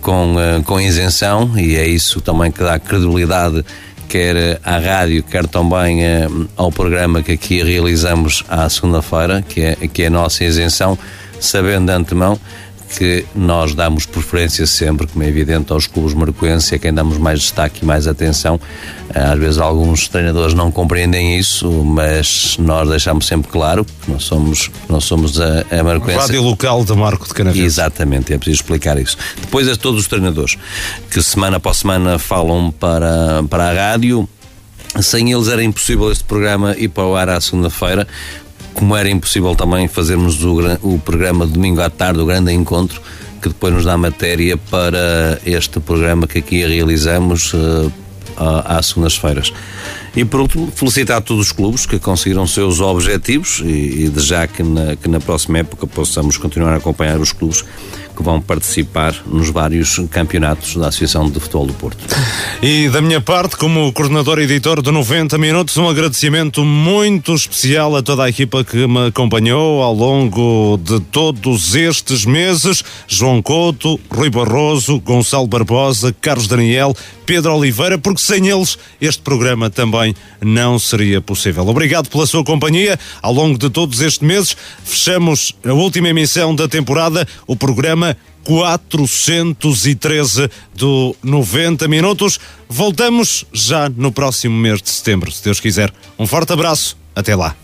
[0.00, 3.64] com, uh, com isenção e é isso também que dá credibilidade
[4.08, 6.00] quer à rádio, quer também
[6.56, 10.96] ao programa que aqui realizamos à segunda-feira, que é, que é a nossa isenção,
[11.40, 12.38] sabendo de antemão
[12.96, 17.40] que nós damos preferência sempre, como é evidente, aos clubes marcoenses, é quem damos mais
[17.40, 18.60] destaque e mais atenção.
[19.14, 24.70] Às vezes alguns treinadores não compreendem isso, mas nós deixamos sempre claro que nós somos,
[24.88, 26.20] nós somos a, a Marcoense.
[26.20, 27.64] Rádio local de Marco de Canaveses.
[27.64, 29.16] Exatamente, é preciso explicar isso.
[29.40, 30.56] Depois é todos os treinadores
[31.10, 34.28] que semana após semana falam para, para a rádio,
[35.00, 38.06] sem eles era impossível este programa ir para o ar à segunda-feira,
[38.74, 43.00] como era impossível também fazermos o, o programa domingo à tarde, o grande encontro,
[43.40, 47.92] que depois nos dá matéria para este programa que aqui realizamos uh,
[48.66, 49.52] às segundas-feiras.
[50.16, 54.46] E por último, felicitar todos os clubes que conseguiram seus objetivos e, e de já
[54.46, 57.64] que na, que na próxima época possamos continuar a acompanhar os clubes
[58.14, 61.98] que vão participar nos vários campeonatos da Associação de Futebol do Porto.
[62.62, 67.96] E da minha parte, como coordenador e editor de 90 Minutos, um agradecimento muito especial
[67.96, 73.98] a toda a equipa que me acompanhou ao longo de todos estes meses: João Couto,
[74.10, 76.94] Rui Barroso, Gonçalo Barbosa, Carlos Daniel,
[77.26, 79.70] Pedro Oliveira, porque sem eles este programa
[80.04, 81.66] também não seria possível.
[81.66, 84.54] Obrigado pela sua companhia ao longo de todos estes meses.
[84.84, 88.14] Fechamos a última emissão da temporada, o programa
[88.44, 92.38] 413 do 90 Minutos.
[92.68, 95.90] Voltamos já no próximo mês de setembro, se Deus quiser.
[96.18, 97.56] Um forte abraço, até lá.